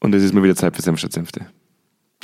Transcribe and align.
Und 0.00 0.14
es 0.14 0.22
ist 0.22 0.32
mal 0.34 0.42
wieder 0.42 0.56
Zeit 0.56 0.76
für 0.76 0.82
Senf 0.82 0.98
statt 0.98 1.12
Senfte. 1.12 1.46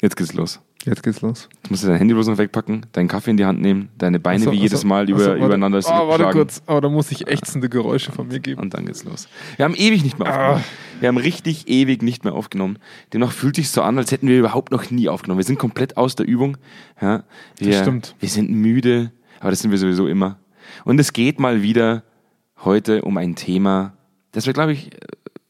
Jetzt 0.01 0.17
geht's 0.17 0.35
los. 0.35 0.61
Jetzt 0.85 1.03
geht's 1.03 1.23
los. 1.23 1.49
Du 1.63 1.71
musst 1.71 1.85
dein 1.85 1.97
Handy 1.97 2.13
bloß 2.13 2.27
noch 2.27 2.37
wegpacken, 2.37 2.85
deinen 2.93 3.09
Kaffee 3.09 3.31
in 3.31 3.37
die 3.39 3.47
Hand 3.47 3.61
nehmen, 3.63 3.89
deine 3.97 4.21
Beine 4.21 4.43
Achso, 4.43 4.53
wie 4.53 4.57
jedes 4.59 4.81
achso, 4.81 4.87
Mal 4.89 5.09
über, 5.09 5.19
achso, 5.21 5.31
warte. 5.31 5.45
übereinander 5.47 5.79
Oh, 5.79 5.91
warte 6.09 6.15
schlagen. 6.25 6.39
kurz. 6.39 6.63
Aber 6.67 6.81
da 6.83 6.89
muss 6.91 7.11
ich 7.11 7.27
ächzende 7.27 7.69
Geräusche 7.71 8.13
von 8.13 8.29
mir 8.29 8.39
geben. 8.41 8.61
Und 8.61 8.75
dann 8.75 8.85
geht's 8.85 9.03
los. 9.05 9.29
Wir 9.57 9.65
haben 9.65 9.75
ewig 9.75 10.05
nicht 10.05 10.19
mehr 10.19 10.29
aufgenommen. 10.29 10.65
Wir 11.01 11.09
haben 11.09 11.17
richtig 11.17 11.69
ewig 11.69 12.03
nicht 12.03 12.25
mehr 12.25 12.35
aufgenommen. 12.35 12.79
Demnach 13.13 13.33
fühlt 13.33 13.57
sich 13.57 13.71
so 13.71 13.81
an, 13.83 13.97
als 13.97 14.13
hätten 14.13 14.29
wir 14.29 14.39
überhaupt 14.39 14.73
noch 14.73 14.91
nie 14.91 15.09
aufgenommen. 15.09 15.39
Wir 15.39 15.45
sind 15.45 15.59
komplett 15.59 15.97
aus 15.97 16.17
der 16.17 16.27
Übung. 16.27 16.59
Ja, 17.01 17.25
wir, 17.57 17.71
Das 17.73 17.81
stimmt. 17.81 18.15
Wir 18.21 18.29
sind 18.29 18.51
müde, 18.51 19.11
aber 19.41 19.51
das 19.51 19.61
sind 19.61 19.71
wir 19.71 19.79
sowieso 19.79 20.07
immer. 20.07 20.39
Und 20.85 21.01
es 21.01 21.15
geht 21.15 21.41
mal 21.41 21.63
wieder 21.63 22.03
heute 22.63 23.03
um 23.03 23.17
ein 23.17 23.37
Thema, 23.37 23.95
das 24.33 24.45
wir, 24.47 24.53
glaube 24.53 24.73
ich, 24.73 24.91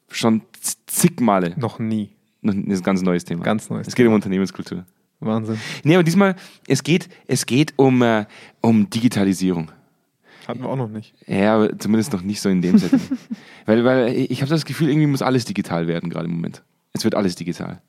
schon 0.09 0.43
z- 0.61 0.77
zig 0.87 1.19
Male, 1.19 1.53
Noch 1.57 1.77
nie. 1.79 2.14
Ein 2.53 2.81
ganz 2.83 3.01
neues 3.01 3.25
Thema. 3.25 3.43
Ganz 3.43 3.69
neues 3.69 3.87
Es 3.87 3.95
geht 3.95 4.07
um 4.07 4.13
Unternehmenskultur. 4.13 4.85
Wahnsinn. 5.19 5.57
Nee, 5.83 5.95
aber 5.95 6.03
diesmal, 6.03 6.35
es 6.67 6.83
geht, 6.83 7.09
es 7.27 7.45
geht 7.45 7.73
um, 7.77 8.01
äh, 8.01 8.25
um 8.61 8.89
Digitalisierung. 8.89 9.71
Hatten 10.47 10.59
wir 10.61 10.69
auch 10.69 10.75
noch 10.75 10.89
nicht. 10.89 11.13
Ja, 11.25 11.55
aber 11.55 11.79
zumindest 11.79 12.13
noch 12.13 12.21
nicht 12.21 12.39
so 12.41 12.49
in 12.49 12.61
dem 12.61 12.77
Setting. 12.77 12.99
weil, 13.65 13.83
weil 13.85 14.13
ich 14.15 14.41
habe 14.41 14.49
das 14.49 14.65
Gefühl, 14.65 14.89
irgendwie 14.89 15.07
muss 15.07 15.21
alles 15.21 15.45
digital 15.45 15.87
werden 15.87 16.09
gerade 16.09 16.25
im 16.25 16.31
Moment. 16.35 16.63
Es 16.93 17.03
wird 17.03 17.15
alles 17.15 17.35
digital. 17.35 17.81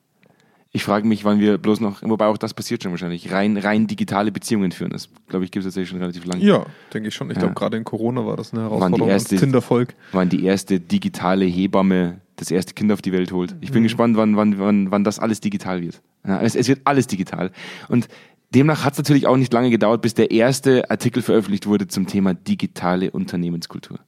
Ich 0.73 0.85
frage 0.85 1.07
mich, 1.07 1.25
wann 1.25 1.39
wir 1.41 1.59
bloß 1.59 1.81
noch, 1.81 2.03
wobei 2.03 2.27
auch 2.27 2.37
das 2.39 2.53
passiert 2.53 2.83
schon 2.83 2.93
wahrscheinlich, 2.93 3.31
rein, 3.33 3.57
rein 3.57 3.87
digitale 3.87 4.31
Beziehungen 4.33 4.73
führen. 4.73 4.91
Das, 4.91 5.09
glaube 5.29 5.45
ich, 5.45 5.51
gibt 5.51 5.65
es 5.65 5.69
tatsächlich 5.69 5.89
schon 5.91 6.01
relativ 6.01 6.25
lange. 6.27 6.45
Ja, 6.45 6.67
denke 6.93 7.09
ich 7.09 7.15
schon. 7.15 7.29
Ich 7.31 7.37
Ja. 7.37 7.41
glaube, 7.43 7.55
gerade 7.55 7.77
in 7.77 7.85
Corona 7.85 8.27
war 8.27 8.37
das 8.37 8.53
eine 8.53 8.63
Waren 8.63 8.69
die 8.69 8.75
Herausforderung. 8.79 9.09
erste- 9.09 9.37
Tindervolk. 9.37 9.95
Wann 10.13 10.29
die 10.29 10.45
erste 10.45 10.79
digitale 10.81 11.45
Hebamme 11.47 12.21
das 12.37 12.51
erste 12.51 12.75
Kind 12.75 12.93
auf 12.93 13.03
die 13.03 13.13
Welt 13.13 13.33
holt. 13.33 13.57
Ich 13.61 13.73
bin 13.73 13.83
gespannt, 13.83 14.17
wann, 14.17 14.37
wann, 14.37 14.59
wann, 14.59 14.91
wann 14.91 15.05
das 15.05 15.19
alles 15.19 15.41
digital 15.41 15.81
wird. 15.81 16.03
Ja, 16.27 16.41
es, 16.41 16.55
es 16.55 16.69
wird 16.69 16.83
alles 16.85 17.07
digital. 17.07 17.51
Und 17.89 18.09
demnach 18.55 18.85
hat 18.85 18.93
es 18.93 18.99
natürlich 18.99 19.27
auch 19.27 19.37
nicht 19.37 19.53
lange 19.53 19.71
gedauert, 19.71 20.03
bis 20.03 20.15
der 20.15 20.31
erste 20.31 20.91
Artikel 20.91 21.23
veröffentlicht 21.23 21.67
wurde 21.67 21.89
zum 21.89 22.07
Thema 22.07 22.35
digitale 22.35 23.11
Unternehmenskultur. 23.11 23.99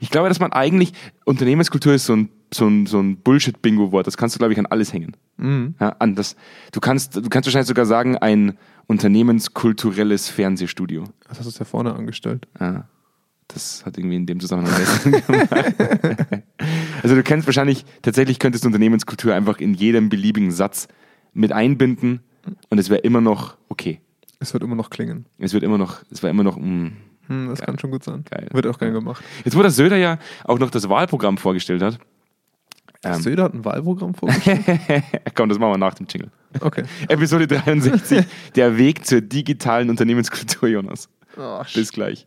Ich 0.00 0.10
glaube, 0.10 0.28
dass 0.28 0.40
man 0.40 0.52
eigentlich, 0.52 0.92
Unternehmenskultur 1.24 1.94
ist 1.94 2.06
so 2.06 2.16
ein, 2.16 2.30
so 2.52 2.66
ein, 2.66 2.86
so 2.86 2.98
ein 3.00 3.18
Bullshit-Bingo-Wort, 3.18 4.06
das 4.06 4.16
kannst 4.16 4.34
du, 4.34 4.38
glaube 4.38 4.52
ich, 4.54 4.58
an 4.58 4.66
alles 4.66 4.92
hängen. 4.92 5.16
Ja, 5.78 5.90
an 5.98 6.14
das, 6.14 6.36
du, 6.72 6.80
kannst, 6.80 7.16
du 7.16 7.28
kannst 7.28 7.46
wahrscheinlich 7.46 7.68
sogar 7.68 7.86
sagen, 7.86 8.16
ein 8.16 8.56
unternehmenskulturelles 8.86 10.28
Fernsehstudio. 10.28 11.04
Das 11.28 11.38
hast 11.38 11.54
du 11.54 11.58
ja 11.58 11.64
vorne 11.66 11.94
angestellt. 11.94 12.48
Ja, 12.58 12.88
das 13.48 13.84
hat 13.84 13.98
irgendwie 13.98 14.16
in 14.16 14.26
dem 14.26 14.40
Zusammenhang 14.40 14.74
gemacht. 15.26 15.74
Also 17.02 17.14
du 17.14 17.22
kennst 17.22 17.46
wahrscheinlich, 17.46 17.84
tatsächlich 18.02 18.38
könntest 18.38 18.64
du 18.64 18.68
Unternehmenskultur 18.68 19.34
einfach 19.34 19.58
in 19.58 19.74
jedem 19.74 20.08
beliebigen 20.08 20.50
Satz 20.50 20.88
mit 21.32 21.52
einbinden 21.52 22.20
und 22.70 22.78
es 22.78 22.90
wäre 22.90 23.00
immer 23.00 23.20
noch 23.20 23.56
okay. 23.68 24.00
Es 24.40 24.52
wird 24.52 24.62
immer 24.62 24.76
noch 24.76 24.90
klingen. 24.90 25.26
Es 25.38 25.52
wird 25.52 25.64
immer 25.64 25.78
noch, 25.78 26.02
es 26.10 26.22
war 26.22 26.30
immer 26.30 26.44
noch, 26.44 26.56
mm. 26.56 26.92
Hm, 27.26 27.48
das 27.48 27.58
Geil. 27.58 27.66
kann 27.66 27.78
schon 27.78 27.90
gut 27.90 28.04
sein. 28.04 28.24
Geil. 28.30 28.48
Wird 28.52 28.66
auch 28.66 28.78
gern 28.78 28.94
gemacht. 28.94 29.22
Jetzt, 29.44 29.56
wo 29.56 29.60
der 29.60 29.70
Söder 29.70 29.96
ja 29.96 30.18
auch 30.44 30.58
noch 30.58 30.70
das 30.70 30.88
Wahlprogramm 30.88 31.36
vorgestellt 31.36 31.82
hat, 31.82 31.98
Ähm. 33.04 33.20
Söder 33.20 33.44
hat 33.44 33.54
ein 33.54 33.64
Wahlprogramm 33.64 34.14
vorgestellt. 34.14 34.64
komm, 35.34 35.48
das 35.48 35.58
machen 35.58 35.72
wir 35.72 35.78
nach 35.78 35.94
dem 35.94 36.06
Jingle. 36.08 36.30
Okay. 36.60 36.84
Episode 37.08 37.46
63, 37.46 38.24
der 38.56 38.76
Weg 38.78 39.06
zur 39.06 39.20
digitalen 39.20 39.90
Unternehmenskultur, 39.90 40.68
Jonas. 40.68 41.08
Oh, 41.36 41.62
Bis 41.74 41.92
gleich. 41.92 42.26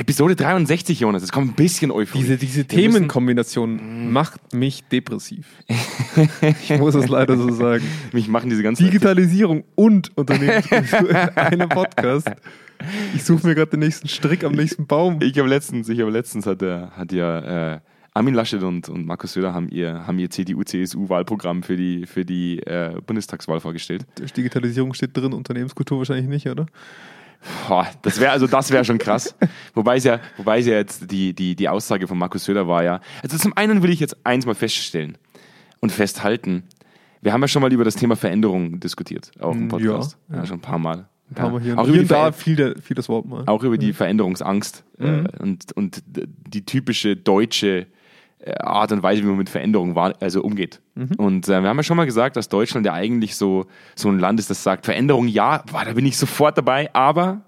Episode 0.00 0.34
63, 0.34 0.98
Jonas. 0.98 1.22
Es 1.22 1.30
kommt 1.30 1.50
ein 1.50 1.54
bisschen 1.54 1.90
Euphorie. 1.90 2.22
Diese, 2.22 2.38
diese 2.38 2.64
Themenkombination 2.64 4.10
macht 4.10 4.54
mich 4.54 4.82
depressiv. 4.84 5.46
ich 6.62 6.78
muss 6.78 6.94
es 6.94 7.06
leider 7.08 7.36
so 7.36 7.50
sagen. 7.50 7.84
Mich 8.14 8.26
machen 8.26 8.48
diese 8.48 8.62
ganzen 8.62 8.86
Digitalisierung 8.86 9.62
und 9.74 10.16
Unternehmenskultur 10.16 11.10
in 11.10 11.16
einem 11.16 11.68
Podcast. 11.68 12.30
Ich 13.14 13.24
suche 13.24 13.46
mir 13.46 13.54
gerade 13.54 13.72
den 13.72 13.80
nächsten 13.80 14.08
Strick 14.08 14.42
am 14.42 14.52
nächsten 14.52 14.86
Baum. 14.86 15.20
Ich 15.20 15.38
habe 15.38 15.50
letztens, 15.50 15.86
ich 15.90 16.00
habe 16.00 16.10
letztens 16.10 16.46
hat, 16.46 16.62
der, 16.62 16.92
hat 16.96 17.12
ja 17.12 17.74
äh, 17.74 17.80
Armin 18.14 18.32
Laschet 18.32 18.62
und, 18.62 18.88
und 18.88 19.04
Markus 19.04 19.34
Söder 19.34 19.52
haben 19.52 19.68
ihr, 19.68 20.06
haben 20.06 20.18
ihr 20.18 20.30
CDU-CSU-Wahlprogramm 20.30 21.62
für 21.62 21.76
die, 21.76 22.06
für 22.06 22.24
die 22.24 22.60
äh, 22.60 22.94
Bundestagswahl 23.04 23.60
vorgestellt. 23.60 24.06
Digitalisierung 24.34 24.94
steht 24.94 25.14
drin, 25.14 25.34
Unternehmenskultur 25.34 25.98
wahrscheinlich 25.98 26.26
nicht, 26.26 26.46
oder? 26.46 26.64
Boah, 27.68 27.86
das 28.02 28.20
wäre 28.20 28.32
also 28.32 28.46
das 28.46 28.70
wäre 28.70 28.84
schon 28.84 28.98
krass. 28.98 29.34
wobei 29.74 29.96
es 29.96 30.04
ja, 30.04 30.20
wobei 30.36 30.58
es 30.58 30.66
ja 30.66 30.74
jetzt 30.74 31.10
die, 31.10 31.32
die, 31.34 31.56
die 31.56 31.68
Aussage 31.68 32.06
von 32.06 32.18
Markus 32.18 32.44
Söder 32.44 32.68
war 32.68 32.82
ja. 32.84 33.00
Also 33.22 33.38
zum 33.38 33.56
einen 33.56 33.82
will 33.82 33.90
ich 33.90 34.00
jetzt 34.00 34.16
eins 34.24 34.44
mal 34.46 34.54
feststellen 34.54 35.16
und 35.80 35.90
festhalten. 35.90 36.64
Wir 37.22 37.32
haben 37.32 37.40
ja 37.42 37.48
schon 37.48 37.62
mal 37.62 37.72
über 37.72 37.84
das 37.84 37.96
Thema 37.96 38.16
Veränderung 38.16 38.80
diskutiert, 38.80 39.30
auch 39.40 39.52
im 39.54 39.66
Mm, 39.66 39.68
Podcast. 39.68 40.16
ja, 40.28 40.34
Ja, 40.36 40.40
ja. 40.42 40.46
schon 40.46 40.58
ein 40.58 40.62
paar 40.62 40.78
Mal. 40.78 41.08
Ja. 41.36 41.48
Mal 41.48 41.60
hier, 41.60 41.78
auch 41.78 41.84
über 41.86 41.92
die 41.94 42.00
und 42.00 42.10
da 42.10 42.32
fiel, 42.32 42.56
der, 42.56 42.74
fiel 42.82 42.94
das 42.96 43.08
Wort 43.08 43.24
mal. 43.26 43.44
auch 43.46 43.62
über 43.62 43.78
die 43.78 43.92
Veränderungsangst 43.92 44.84
Mhm. 44.98 45.06
äh, 45.26 45.42
und, 45.42 45.72
und 45.76 46.02
d- 46.06 46.26
die 46.26 46.64
typische 46.66 47.16
deutsche 47.16 47.86
Art 48.58 48.92
und 48.92 49.02
Weise, 49.02 49.22
wie 49.22 49.26
man 49.26 49.36
mit 49.36 49.50
Veränderungen 49.50 49.94
wahr, 49.94 50.14
also 50.20 50.42
umgeht. 50.42 50.80
Mhm. 50.94 51.10
Und 51.16 51.48
äh, 51.48 51.62
wir 51.62 51.68
haben 51.68 51.76
ja 51.76 51.82
schon 51.82 51.96
mal 51.96 52.06
gesagt, 52.06 52.36
dass 52.36 52.48
Deutschland 52.48 52.86
ja 52.86 52.94
eigentlich 52.94 53.36
so, 53.36 53.66
so 53.94 54.08
ein 54.08 54.18
Land 54.18 54.40
ist, 54.40 54.50
das 54.50 54.62
sagt, 54.62 54.86
Veränderung 54.86 55.28
ja, 55.28 55.62
boah, 55.70 55.84
da 55.84 55.92
bin 55.92 56.06
ich 56.06 56.16
sofort 56.16 56.56
dabei, 56.56 56.92
aber 56.94 57.42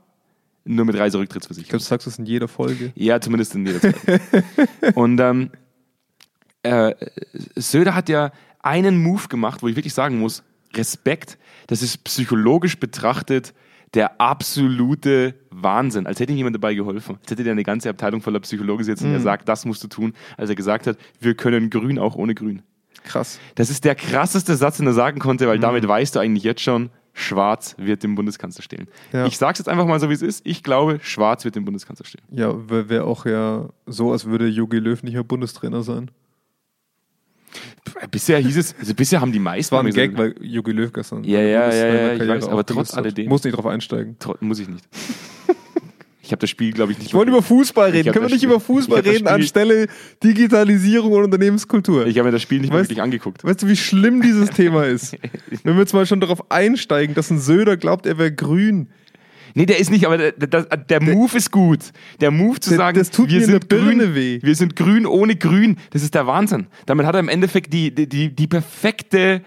nur 0.65 0.85
mit 0.85 0.95
Ich 0.95 1.01
Reiserücktrittsversicherung. 1.01 1.71
glaube, 1.71 1.83
du 1.83 1.89
sagst 1.89 2.07
das 2.07 2.19
in 2.19 2.27
jeder 2.27 2.49
Folge. 2.49 2.93
Ja, 2.95 3.21
zumindest 3.21 3.55
in 3.55 3.67
jeder 3.67 3.81
Zeit. 3.81 3.97
und 4.95 5.19
ähm, 5.19 5.51
äh, 6.63 6.95
Söder 7.57 7.95
hat 7.95 8.09
ja 8.09 8.31
einen 8.61 9.03
Move 9.03 9.29
gemacht, 9.29 9.63
wo 9.63 9.69
ich 9.69 9.77
wirklich 9.77 9.95
sagen 9.95 10.19
muss, 10.19 10.43
Respekt, 10.75 11.39
das 11.67 11.83
ist 11.83 12.05
psychologisch 12.05 12.79
betrachtet 12.79 13.55
der 13.95 14.21
absolute 14.21 15.35
Wahnsinn. 15.51 16.07
Als 16.07 16.19
hätte 16.21 16.33
ihm 16.33 16.39
jemand 16.39 16.57
dabei 16.57 16.75
geholfen. 16.75 17.19
Als 17.21 17.31
hätte 17.31 17.45
der 17.45 17.53
eine 17.53 17.63
ganze 17.63 17.91
Abteilung 17.91 18.21
voller 18.23 18.41
Psychologen 18.41 18.85
sitzen, 18.85 19.09
Mhm. 19.09 19.13
der 19.13 19.21
sagt, 19.21 19.49
das 19.49 19.65
musst 19.65 19.83
du 19.85 19.89
tun. 19.89 20.15
Als 20.37 20.49
er 20.51 20.57
gesagt 20.57 20.87
hat, 20.87 20.97
wir 21.21 21.35
können 21.35 21.69
grün 21.71 21.99
auch 21.99 22.15
ohne 22.17 22.35
grün. 22.35 22.63
Krass. 23.05 23.39
Das 23.57 23.69
ist 23.69 23.85
der 23.85 23.95
krasseste 23.95 24.55
Satz, 24.57 24.77
den 24.79 24.87
er 24.87 24.93
sagen 24.93 25.19
konnte, 25.19 25.45
Mhm. 25.45 25.49
weil 25.51 25.59
damit 25.59 25.87
weißt 25.87 26.15
du 26.15 26.21
eigentlich 26.21 26.45
jetzt 26.45 26.61
schon, 26.63 26.91
Schwarz 27.15 27.75
wird 27.79 28.03
den 28.03 28.15
Bundeskanzler 28.15 28.63
stellen. 28.63 28.89
Ja. 29.13 29.27
Ich 29.27 29.37
sag's 29.37 29.59
jetzt 29.59 29.69
einfach 29.69 29.87
mal 29.87 30.01
so, 30.01 30.09
wie 30.09 30.15
es 30.15 30.23
ist. 30.23 30.47
Ich 30.47 30.63
glaube, 30.63 30.99
Schwarz 31.03 31.45
wird 31.45 31.57
den 31.57 31.65
Bundeskanzler 31.67 32.07
stellen. 32.07 32.25
Ja, 32.31 32.55
wäre 32.69 33.05
auch 33.05 33.27
ja 33.27 33.69
so, 33.85 34.13
als 34.13 34.25
würde 34.25 34.47
Jogi 34.47 34.79
Löw 34.79 35.03
nicht 35.03 35.13
mehr 35.13 35.25
Bundestrainer 35.25 35.83
sein. 35.83 36.11
Bisher 38.11 38.39
hieß 38.39 38.57
es, 38.57 38.75
also 38.79 38.95
bisher 38.95 39.21
haben 39.21 39.33
die 39.33 39.39
meisten. 39.39 39.75
War 39.75 39.85
ein 39.85 39.93
Gag, 39.93 40.17
weil 40.17 40.35
Jogi 40.41 40.73
Löw 40.73 40.93
gestern. 40.93 41.25
Ja, 41.25 41.41
ja, 41.41 41.73
ja, 41.73 41.87
ja, 41.95 42.13
ich 42.15 42.29
weiß, 42.29 42.49
aber 42.49 42.65
trotz 42.65 42.95
alledem. 42.95 43.29
Muss 43.29 43.45
nicht 43.45 43.57
drauf 43.57 43.67
einsteigen. 43.67 44.17
muss 44.41 44.59
ich 44.59 44.69
nicht. 44.69 44.85
Ich 46.25 46.31
habe 46.31 46.41
das 46.41 46.51
Spiel, 46.51 46.73
glaube 46.73 46.93
ich, 46.93 46.99
nicht. 46.99 47.13
Wir 47.13 47.19
wollen 47.19 47.29
über 47.29 47.43
Fußball 47.43 47.91
reden. 47.91 48.13
Können 48.13 48.27
wir 48.27 48.33
nicht 48.33 48.45
über 48.45 48.61
Fußball 48.61 49.01
reden 49.01 49.27
anstelle 49.27 49.89
Digitalisierung 50.23 51.13
und 51.13 51.25
Unternehmenskultur? 51.25 52.07
Ich 52.07 52.17
habe 52.17 52.29
mir 52.29 52.33
das 52.33 52.43
Spiel 52.43 52.61
nicht 52.61 52.73
Weißt- 52.73 52.83
wirklich 52.85 53.03
angeguckt. 53.03 53.43
Weißt 53.45 53.63
du, 53.63 53.67
wie 53.69 53.77
schlimm 53.77 54.23
dieses 54.23 54.49
Thema 54.57 54.85
ist? 54.87 55.17
Wenn 55.65 55.75
wir 55.75 55.81
jetzt 55.81 55.93
mal 55.93 56.07
schon 56.07 56.21
darauf 56.21 56.51
einsteigen, 56.51 57.15
dass 57.17 57.29
ein 57.31 57.41
Söder 57.41 57.77
glaubt, 57.77 58.07
er 58.07 58.19
wäre 58.19 58.33
grün. 58.33 58.89
Nee, 59.55 59.67
der 59.67 59.79
ist 59.79 59.91
nicht, 59.91 60.07
aber 60.07 60.17
der, 60.19 60.33
der, 60.33 60.63
der 60.65 61.03
Move 61.03 61.37
ist 61.37 61.51
gut. 61.51 61.81
Der 62.21 62.31
Move 62.31 62.61
zu 62.61 62.71
Der- 62.71 62.79
sagen, 62.79 62.99
das 62.99 63.11
tut 63.11 63.29
wir 63.31 63.39
mir 63.39 63.45
in 63.45 63.51
sind 63.51 63.69
grün, 63.69 64.15
weh. 64.15 64.39
wir 64.43 64.55
sind 64.55 64.77
grün 64.77 65.07
ohne 65.07 65.37
grün, 65.37 65.77
das 65.91 66.03
ist 66.03 66.15
der 66.15 66.27
Wahnsinn. 66.27 66.67
Damit 66.87 67.07
hat 67.07 67.15
er 67.15 67.21
im 67.21 67.29
Endeffekt 67.29 67.73
die, 67.73 67.95
die, 67.95 68.09
die, 68.09 68.35
die 68.35 68.47
perfekte, 68.47 69.43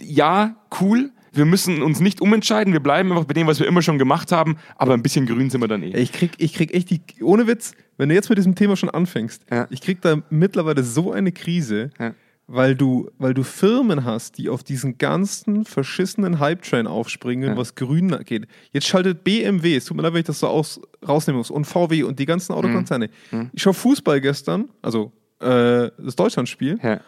ja, 0.00 0.56
cool, 0.80 1.10
wir 1.32 1.44
müssen 1.44 1.82
uns 1.82 2.00
nicht 2.00 2.20
umentscheiden, 2.20 2.72
wir 2.72 2.80
bleiben 2.80 3.10
einfach 3.12 3.24
bei 3.24 3.34
dem, 3.34 3.46
was 3.46 3.60
wir 3.60 3.66
immer 3.66 3.82
schon 3.82 3.98
gemacht 3.98 4.32
haben, 4.32 4.56
aber 4.76 4.94
ein 4.94 5.02
bisschen 5.02 5.26
grün 5.26 5.48
sind 5.48 5.60
wir 5.60 5.68
dann 5.68 5.82
eh. 5.82 5.96
Ich 5.96 6.12
krieg, 6.12 6.32
ich 6.38 6.54
krieg 6.54 6.74
echt 6.74 6.90
die, 6.90 7.00
ohne 7.22 7.46
Witz, 7.46 7.72
wenn 7.98 8.08
du 8.08 8.14
jetzt 8.14 8.28
mit 8.28 8.38
diesem 8.38 8.54
Thema 8.54 8.76
schon 8.76 8.90
anfängst, 8.90 9.42
Ja. 9.50 9.66
ich 9.70 9.80
krieg 9.80 10.00
da 10.00 10.16
mittlerweile 10.30 10.82
so 10.82 11.12
eine 11.12 11.30
Krise, 11.32 11.90
Ja. 12.00 12.14
Weil, 12.52 12.74
du, 12.74 13.08
weil 13.18 13.32
du 13.32 13.44
Firmen 13.44 14.04
hast, 14.04 14.36
die 14.36 14.48
auf 14.48 14.64
diesen 14.64 14.98
ganzen 14.98 15.64
verschissenen 15.64 16.40
Hype-Train 16.40 16.88
aufspringen, 16.88 17.50
Ja. 17.50 17.56
was 17.56 17.76
grün 17.76 18.16
geht. 18.24 18.48
Jetzt 18.72 18.88
schaltet 18.88 19.22
BMW, 19.22 19.76
es 19.76 19.84
tut 19.84 19.96
mir 19.96 20.02
leid, 20.02 20.12
wenn 20.14 20.20
ich 20.20 20.26
das 20.26 20.40
so 20.40 20.48
aus, 20.48 20.80
rausnehmen 21.06 21.38
muss, 21.38 21.50
und 21.50 21.64
VW 21.64 22.02
und 22.02 22.18
die 22.18 22.26
ganzen 22.26 22.52
Autokonzerne. 22.52 23.08
Mhm. 23.30 23.50
Ich 23.52 23.62
schaue 23.62 23.74
Fußball 23.74 24.20
gestern, 24.20 24.68
also 24.82 25.12
äh, 25.40 25.90
das 25.98 26.16
Deutschlandspiel, 26.16 26.80
Ja. 26.82 27.00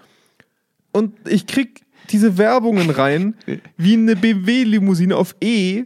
und 0.93 1.15
ich 1.29 1.47
krieg 1.49 1.81
diese 2.11 2.39
Werbungen 2.39 2.91
rein, 2.91 3.35
wie 3.77 3.95
eine 3.95 4.15
BMW-Limousine 4.15 5.17
auf 5.17 5.35
E 5.43 5.85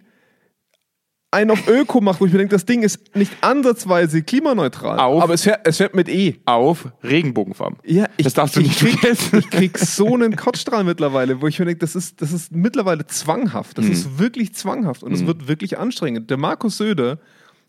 einen 1.32 1.50
auf 1.50 1.68
Öko 1.68 2.00
macht, 2.00 2.20
wo 2.20 2.26
ich 2.26 2.32
mir 2.32 2.38
denke, 2.38 2.54
das 2.54 2.64
Ding 2.64 2.82
ist 2.82 3.14
nicht 3.16 3.32
ansatzweise 3.42 4.22
klimaneutral. 4.22 4.98
Auf. 4.98 5.22
Aber 5.22 5.34
es 5.34 5.42
fährt, 5.42 5.60
es 5.66 5.76
fährt 5.76 5.94
mit 5.94 6.08
E. 6.08 6.36
Auf 6.46 6.88
Regenbogenfarben. 7.02 7.78
Ja, 7.84 8.06
ich, 8.16 8.24
Das 8.24 8.34
darfst 8.34 8.56
du 8.56 8.60
ich 8.60 8.68
nicht 8.68 8.78
krieg, 8.78 8.98
vergessen. 9.00 9.38
Ich 9.40 9.50
krieg 9.50 9.76
so 9.78 10.14
einen 10.14 10.36
Kotzstrahl 10.36 10.84
mittlerweile, 10.84 11.40
wo 11.42 11.46
ich 11.48 11.58
mir 11.58 11.64
denke, 11.66 11.80
das 11.80 11.94
ist, 11.96 12.22
das 12.22 12.32
ist 12.32 12.52
mittlerweile 12.52 13.06
zwanghaft. 13.06 13.76
Das 13.76 13.84
Mhm. 13.86 13.92
ist 13.92 14.18
wirklich 14.18 14.54
zwanghaft 14.54 15.02
und 15.02 15.12
es 15.12 15.26
wird 15.26 15.48
wirklich 15.48 15.78
anstrengend. 15.78 16.30
Der 16.30 16.36
Markus 16.38 16.78
Söder 16.78 17.18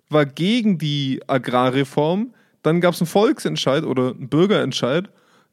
war 0.10 0.26
gegen 0.26 0.78
die 0.78 1.22
Agrarreform, 1.28 2.34
dann 2.64 2.80
gab 2.80 2.94
es 2.94 3.02
einen 3.02 3.08
Volksentscheid 3.08 3.84
oder 3.84 4.12
einen 4.12 4.30
Bürgerentscheid 4.30 5.10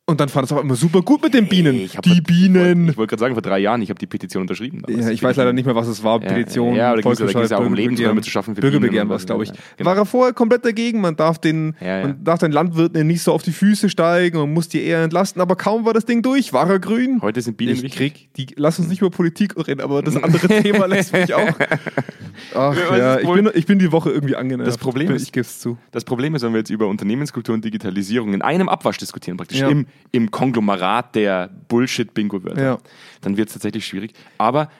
und 0.06 0.20
dann 0.20 0.28
fand 0.28 0.44
es 0.44 0.52
auch 0.52 0.60
immer 0.60 0.74
super 0.74 1.00
gut 1.00 1.22
mit 1.22 1.32
den 1.32 1.48
Bienen. 1.48 1.76
Ich 1.76 1.96
hab- 1.96 2.02
die 2.02 2.20
Bienen. 2.20 2.88
ich 2.90 2.96
wollte 2.98 3.10
gerade 3.12 3.20
sagen, 3.20 3.34
vor 3.34 3.40
drei 3.42 3.58
Jahren, 3.58 3.80
ich 3.80 3.88
habe 3.88 3.98
die 3.98 4.06
Petition 4.06 4.42
unterschrieben. 4.42 4.82
Ja, 4.86 5.08
ich 5.08 5.22
weiß 5.22 5.36
leider 5.36 5.54
nicht 5.54 5.64
mehr, 5.64 5.74
was 5.74 5.88
es 5.88 6.04
war. 6.04 6.20
Ja, 6.22 6.28
Petition, 6.28 6.74
ja, 6.74 6.94
da 6.94 7.00
ja- 7.00 7.02
da 7.02 7.10
ging's 7.10 7.18
ja 7.18 7.24
auch 7.24 7.60
um 7.60 7.68
Volksentscheid, 7.68 7.76
Lebensräume 7.76 8.20
zu 8.20 8.30
schaffen 8.30 8.54
für 8.54 8.60
Bürgerbegehren 8.60 9.08
war 9.08 9.16
es, 9.16 9.24
glaube 9.24 9.44
ich. 9.44 9.48
ja, 9.48 9.54
genau. 9.78 9.88
War 9.90 9.96
er 9.96 10.04
vorher 10.04 10.34
komplett 10.34 10.64
dagegen. 10.66 11.00
Man 11.00 11.16
darf 11.16 11.38
den, 11.38 11.74
man 11.80 12.22
darf 12.22 12.38
den 12.40 12.52
Landwirten 12.52 13.06
nicht 13.06 13.22
so 13.22 13.32
auf 13.32 13.42
die 13.42 13.52
Füße 13.52 13.88
steigen 13.88 14.36
und 14.36 14.52
muss 14.52 14.68
die 14.68 14.82
eher 14.82 15.02
entlasten. 15.02 15.40
Aber 15.40 15.56
kaum 15.56 15.86
war 15.86 15.94
das 15.94 16.04
Ding 16.04 16.20
durch, 16.20 16.52
war 16.52 16.68
er 16.68 16.78
grün. 16.80 17.20
Heute 17.22 17.40
sind 17.40 17.56
Bienen 17.56 17.82
ich 17.82 17.94
krieg, 17.96 18.28
die, 18.36 18.48
lass 18.56 18.78
uns 18.78 18.88
nicht 18.88 19.00
über 19.00 19.10
Politik 19.10 19.54
reden, 19.66 19.80
aber 19.80 20.02
das 20.02 20.16
andere 20.22 20.48
Thema 20.62 20.84
lässt 20.86 21.14
mich 21.14 21.32
auch. 21.32 21.48
Ach 22.54 22.76
Ja, 22.96 23.20
ich 23.20 23.28
bin, 23.30 23.50
ich 23.54 23.64
bin 23.66 23.78
die 23.78 23.90
Woche 23.92 24.10
irgendwie 24.10 24.36
angenervt. 24.36 24.68
Das 24.68 24.76
Problem 24.78 25.08
ich, 25.10 25.16
ist- 25.16 25.22
ich 25.22 25.32
gebe 25.32 25.42
es 25.46 25.60
zu. 25.60 25.78
Das 25.92 26.04
Problem 26.04 26.34
ist, 26.34 26.42
wenn 26.42 26.52
wir 26.52 26.58
jetzt 26.58 26.70
über 26.70 26.88
Unternehmenskultur 26.88 27.54
und 27.54 27.64
Digitalisierung 27.64 28.34
in 28.34 28.42
einem 28.42 28.68
Abwasch 28.68 28.98
diskutieren, 28.98 29.36
praktisch 29.36 29.60
im, 29.60 29.86
im 30.12 30.30
Konglomerat 30.30 31.14
der 31.16 31.50
Bullshit-Bingo-Wörter, 31.68 32.62
Ja. 32.62 32.78
dann 33.20 33.36
wird 33.36 33.48
es 33.48 33.54
tatsächlich 33.54 33.84
schwierig. 33.86 34.12
Aber 34.38 34.70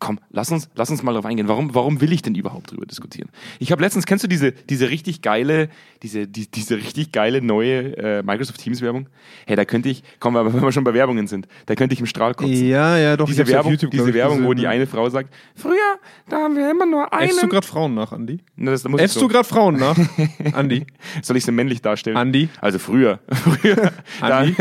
komm, 0.00 0.18
lass 0.30 0.50
uns, 0.50 0.68
lass 0.74 0.90
uns 0.90 1.02
mal 1.02 1.12
darauf 1.12 1.26
eingehen. 1.26 1.46
Warum, 1.46 1.74
warum 1.74 2.00
will 2.00 2.12
ich 2.12 2.22
denn 2.22 2.34
überhaupt 2.34 2.72
drüber 2.72 2.86
diskutieren? 2.86 3.28
Ich 3.58 3.70
habe 3.70 3.82
letztens, 3.82 4.06
kennst 4.06 4.24
du 4.24 4.28
diese, 4.28 4.52
diese 4.52 4.90
richtig 4.90 5.22
geile, 5.22 5.68
diese, 6.02 6.26
die, 6.26 6.50
diese 6.50 6.76
richtig 6.76 7.12
geile 7.12 7.42
neue 7.42 7.96
äh, 7.96 8.22
Microsoft 8.22 8.60
Teams 8.60 8.80
Werbung? 8.80 9.08
Hey, 9.46 9.56
da 9.56 9.64
könnte 9.64 9.88
ich, 9.88 10.02
komm, 10.18 10.36
aber 10.36 10.52
wenn 10.54 10.62
wir 10.62 10.72
schon 10.72 10.84
bei 10.84 10.94
Werbungen 10.94 11.26
sind, 11.26 11.46
da 11.66 11.74
könnte 11.74 11.92
ich 11.92 12.00
im 12.00 12.06
Strahl 12.06 12.34
kotzen. 12.34 12.66
Ja, 12.66 12.96
ja, 12.96 13.16
doch. 13.16 13.26
Diese 13.26 13.46
Werbung, 13.46 13.72
YouTube, 13.72 13.90
diese 13.90 14.12
Werbung, 14.12 14.38
wo 14.38 14.48
gesehen, 14.48 14.56
die 14.56 14.62
ja. 14.64 14.70
eine 14.70 14.86
Frau 14.86 15.08
sagt, 15.08 15.32
früher, 15.54 15.98
da 16.28 16.38
haben 16.38 16.56
wir 16.56 16.70
immer 16.70 16.86
nur 16.86 17.12
einen. 17.12 17.30
Äffst 17.30 17.42
du 17.42 17.48
gerade 17.48 17.66
Frauen 17.66 17.94
nach, 17.94 18.12
Andi? 18.12 18.40
Na, 18.56 18.70
das, 18.70 18.82
da 18.82 18.90
Äffst 18.94 19.14
so- 19.14 19.20
du 19.20 19.28
gerade 19.28 19.46
Frauen 19.46 19.76
nach? 19.76 19.96
Andi? 20.52 20.86
Soll 21.22 21.36
ich 21.36 21.44
sie 21.44 21.52
männlich 21.52 21.82
darstellen? 21.82 22.16
Andi? 22.16 22.48
Also 22.60 22.78
früher. 22.78 23.20
früher 23.30 23.92
Andi? 24.20 24.56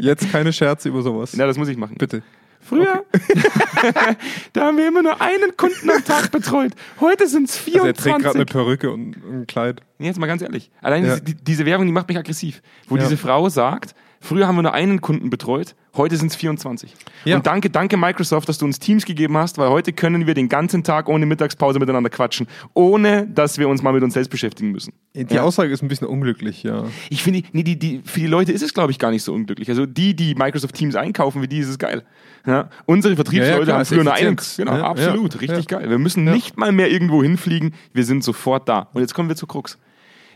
Jetzt 0.00 0.30
keine 0.30 0.52
Scherze 0.52 0.88
über 0.88 1.02
sowas. 1.02 1.34
na, 1.36 1.46
das 1.46 1.58
muss 1.58 1.68
ich 1.68 1.76
machen. 1.76 1.96
Bitte. 1.98 2.22
Früher, 2.60 3.04
da 4.52 4.66
haben 4.66 4.76
wir 4.76 4.86
immer 4.88 5.02
nur 5.02 5.20
einen 5.20 5.56
Kunden 5.56 5.90
am 5.90 6.04
Tag 6.04 6.30
betreut. 6.30 6.72
Heute 7.00 7.26
sind 7.26 7.48
es 7.48 7.56
Also 7.66 7.78
er 7.78 7.94
trägt 7.94 8.02
24. 8.02 8.22
gerade 8.22 8.36
eine 8.36 8.44
Perücke 8.46 8.90
und 8.92 9.16
ein 9.16 9.46
Kleid. 9.46 9.80
Nee, 9.98 10.06
jetzt 10.06 10.18
mal 10.18 10.26
ganz 10.26 10.42
ehrlich. 10.42 10.70
Allein 10.82 11.04
Ja. 11.04 11.10
diese, 11.14 11.22
die, 11.22 11.34
diese 11.34 11.66
Werbung, 11.66 11.86
die 11.86 11.92
macht 11.92 12.08
mich 12.08 12.18
aggressiv. 12.18 12.62
Wo 12.88 12.96
Ja. 12.96 13.02
diese 13.02 13.16
Frau 13.16 13.48
sagt, 13.48 13.94
früher 14.20 14.46
haben 14.46 14.56
wir 14.56 14.62
nur 14.62 14.74
einen 14.74 15.00
Kunden 15.00 15.30
betreut, 15.30 15.74
heute 15.96 16.16
sind 16.16 16.28
es 16.30 16.36
24. 16.36 16.94
Ja. 17.24 17.36
Und 17.36 17.46
danke, 17.46 17.70
danke 17.70 17.96
Microsoft, 17.96 18.48
dass 18.48 18.58
du 18.58 18.64
uns 18.64 18.78
Teams 18.78 19.04
gegeben 19.04 19.36
hast, 19.36 19.58
weil 19.58 19.68
heute 19.68 19.92
können 19.92 20.26
wir 20.26 20.34
den 20.34 20.48
ganzen 20.48 20.84
Tag 20.84 21.08
ohne 21.08 21.26
Mittagspause 21.26 21.78
miteinander 21.78 22.10
quatschen, 22.10 22.46
ohne 22.74 23.26
dass 23.26 23.58
wir 23.58 23.68
uns 23.68 23.82
mal 23.82 23.92
mit 23.92 24.02
uns 24.02 24.14
selbst 24.14 24.30
beschäftigen 24.30 24.70
müssen. 24.70 24.92
Die 25.14 25.34
Ja. 25.34 25.42
Aussage 25.42 25.72
ist 25.72 25.82
ein 25.82 25.88
bisschen 25.88 26.06
unglücklich, 26.06 26.62
ja. 26.62 26.84
Ich 27.08 27.22
finde, 27.22 27.42
nee, 27.52 27.62
die, 27.62 27.78
die, 27.78 28.02
für 28.04 28.20
die 28.20 28.26
Leute 28.26 28.52
ist 28.52 28.62
es, 28.62 28.74
glaube 28.74 28.92
ich, 28.92 28.98
gar 28.98 29.10
nicht 29.10 29.22
so 29.22 29.32
unglücklich. 29.32 29.68
Also 29.68 29.86
die, 29.86 30.14
die 30.14 30.34
Microsoft 30.34 30.74
Teams 30.74 30.94
einkaufen, 30.94 31.42
für 31.42 31.48
die 31.48 31.58
ist 31.58 31.68
es 31.68 31.78
geil. 31.78 32.04
Ja? 32.46 32.70
Unsere 32.86 33.14
Vertriebsleute 33.16 33.64
klar, 33.64 33.78
haben 33.78 33.84
früher 33.84 34.04
nur 34.04 34.14
einen. 34.14 34.34
Effizienz. 34.38 34.56
Genau, 34.56 34.72
absolut, 34.84 35.40
richtig 35.40 35.68
geil. 35.68 35.90
Wir 35.90 35.98
müssen 35.98 36.24
nicht 36.24 36.56
mal 36.56 36.72
mehr 36.72 36.90
irgendwo 36.90 37.22
hinfliegen, 37.22 37.74
wir 37.92 38.04
sind 38.04 38.24
sofort 38.24 38.68
da. 38.68 38.88
Und 38.92 39.00
jetzt 39.00 39.14
kommen 39.14 39.28
wir 39.28 39.36
zur 39.36 39.48
Krux. 39.48 39.78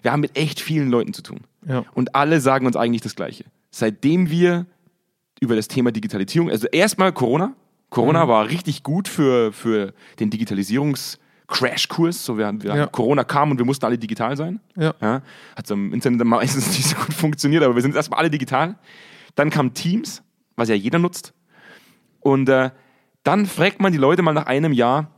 Wir 0.02 0.12
haben 0.12 0.20
mit 0.20 0.36
echt 0.36 0.60
vielen 0.60 0.90
Leuten 0.90 1.14
zu 1.14 1.22
tun. 1.22 1.40
Ja. 1.66 1.84
Und 1.94 2.14
alle 2.14 2.40
sagen 2.40 2.66
uns 2.66 2.76
eigentlich 2.76 3.00
das 3.00 3.16
Gleiche. 3.16 3.44
Seitdem 3.70 4.30
wir 4.30 4.66
über 5.44 5.54
das 5.56 5.68
Thema 5.68 5.92
Digitalisierung, 5.92 6.50
also 6.50 6.66
erstmal 6.68 7.12
Corona. 7.12 7.54
Corona 7.90 8.24
Mhm. 8.24 8.28
war 8.28 8.48
richtig 8.48 8.82
gut 8.82 9.06
für, 9.08 9.52
für 9.52 9.92
den 10.18 10.30
Digitalisierungs-Crashkurs. 10.30 12.24
So, 12.24 12.36
wir, 12.38 12.52
wir, 12.62 12.74
Ja. 12.76 12.86
Corona 12.86 13.24
kam 13.24 13.50
und 13.50 13.58
wir 13.58 13.64
mussten 13.64 13.84
alle 13.84 13.98
digital 13.98 14.36
sein. 14.36 14.60
Ja. 14.76 14.94
Ja, 15.00 15.22
hat 15.56 15.66
so 15.66 15.74
im 15.74 15.92
Internet 15.92 16.24
meistens 16.26 16.66
nicht 16.76 16.88
so 16.88 16.96
gut 16.96 17.14
funktioniert, 17.14 17.62
aber 17.62 17.74
wir 17.74 17.82
sind 17.82 17.94
erstmal 17.94 18.18
alle 18.20 18.30
digital. 18.30 18.76
Dann 19.36 19.50
kam 19.50 19.74
Teams, 19.74 20.22
was 20.56 20.68
ja 20.68 20.74
jeder 20.74 20.98
nutzt. 20.98 21.32
Und 22.20 22.48
äh, 22.48 22.70
dann 23.22 23.46
fragt 23.46 23.80
man 23.80 23.92
die 23.92 23.98
Leute 23.98 24.22
mal 24.22 24.32
nach 24.32 24.46
einem 24.46 24.72
Jahr, 24.72 25.10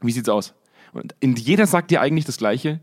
wie 0.00 0.12
sieht's 0.12 0.28
aus? 0.28 0.54
Und 0.92 1.38
jeder 1.38 1.66
sagt 1.66 1.90
dir 1.90 2.00
eigentlich 2.00 2.24
das 2.24 2.38
Gleiche. 2.38 2.80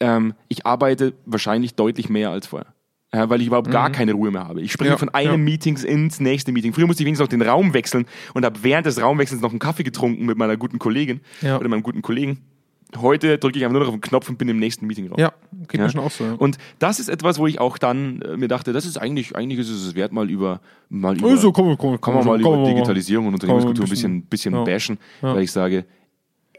Ähm, 0.00 0.34
ich 0.48 0.66
arbeite 0.66 1.14
wahrscheinlich 1.24 1.74
deutlich 1.76 2.08
mehr 2.10 2.30
als 2.30 2.46
vorher. 2.46 2.73
Ja, 3.14 3.30
weil 3.30 3.40
ich 3.40 3.46
überhaupt 3.46 3.70
gar 3.70 3.90
keine 3.90 4.12
Ruhe 4.12 4.30
mehr 4.32 4.44
habe. 4.48 4.60
Ich 4.60 4.72
springe 4.72 4.90
Ja, 4.90 4.96
von 4.96 5.08
einem 5.10 5.30
ja. 5.32 5.36
Meetings 5.36 5.84
ins 5.84 6.18
nächste 6.20 6.50
Meeting. 6.52 6.72
Früher 6.72 6.86
musste 6.86 7.02
ich 7.02 7.06
wenigstens 7.06 7.24
noch 7.26 7.28
den 7.30 7.42
Raum 7.42 7.72
wechseln 7.72 8.06
und 8.34 8.44
habe 8.44 8.58
während 8.62 8.86
des 8.86 9.00
Raumwechsels 9.00 9.40
noch 9.40 9.50
einen 9.50 9.58
Kaffee 9.60 9.84
getrunken 9.84 10.26
mit 10.26 10.36
meiner 10.36 10.56
guten 10.56 10.78
Kollegin 10.78 11.20
Ja. 11.40 11.58
oder 11.58 11.68
meinem 11.68 11.82
guten 11.84 12.02
Kollegen. 12.02 12.38
Heute 12.96 13.38
drücke 13.38 13.58
ich 13.58 13.64
einfach 13.64 13.72
nur 13.72 13.80
noch 13.82 13.88
auf 13.88 13.94
den 13.94 14.00
Knopf 14.00 14.28
und 14.28 14.38
bin 14.38 14.48
im 14.48 14.58
nächsten 14.58 14.86
Meeting 14.86 15.08
raus. 15.08 15.18
Ja, 15.18 15.32
geht 15.68 15.78
Ja. 15.80 15.84
mir 15.86 15.90
schon 15.90 16.00
auch 16.00 16.10
so. 16.12 16.24
Und 16.38 16.58
das 16.78 17.00
ist 17.00 17.08
etwas, 17.08 17.38
wo 17.38 17.46
ich 17.46 17.60
auch 17.60 17.76
dann 17.78 18.22
äh, 18.22 18.36
mir 18.36 18.46
dachte, 18.48 18.72
das 18.72 18.84
ist 18.86 18.98
eigentlich, 18.98 19.34
eigentlich 19.36 19.58
ist 19.60 19.70
es 19.70 19.94
wert, 19.94 20.12
mal 20.12 20.30
über, 20.30 20.60
mal 20.88 21.16
über, 21.16 21.28
Also, 21.28 21.50
komm, 21.52 21.76
komm, 21.76 22.00
kann 22.00 22.14
man 22.14 22.24
mal 22.24 22.40
komm, 22.40 22.54
über 22.54 22.64
komm, 22.64 22.74
Digitalisierung 22.74 23.26
und 23.28 23.34
Unternehmenskultur 23.34 23.84
ein 23.84 23.90
bisschen, 23.90 24.22
bisschen- 24.22 24.52
bisschen 24.52 24.64
bashen, 24.64 24.98
weil 25.20 25.42
ich 25.42 25.50
sage, 25.52 25.84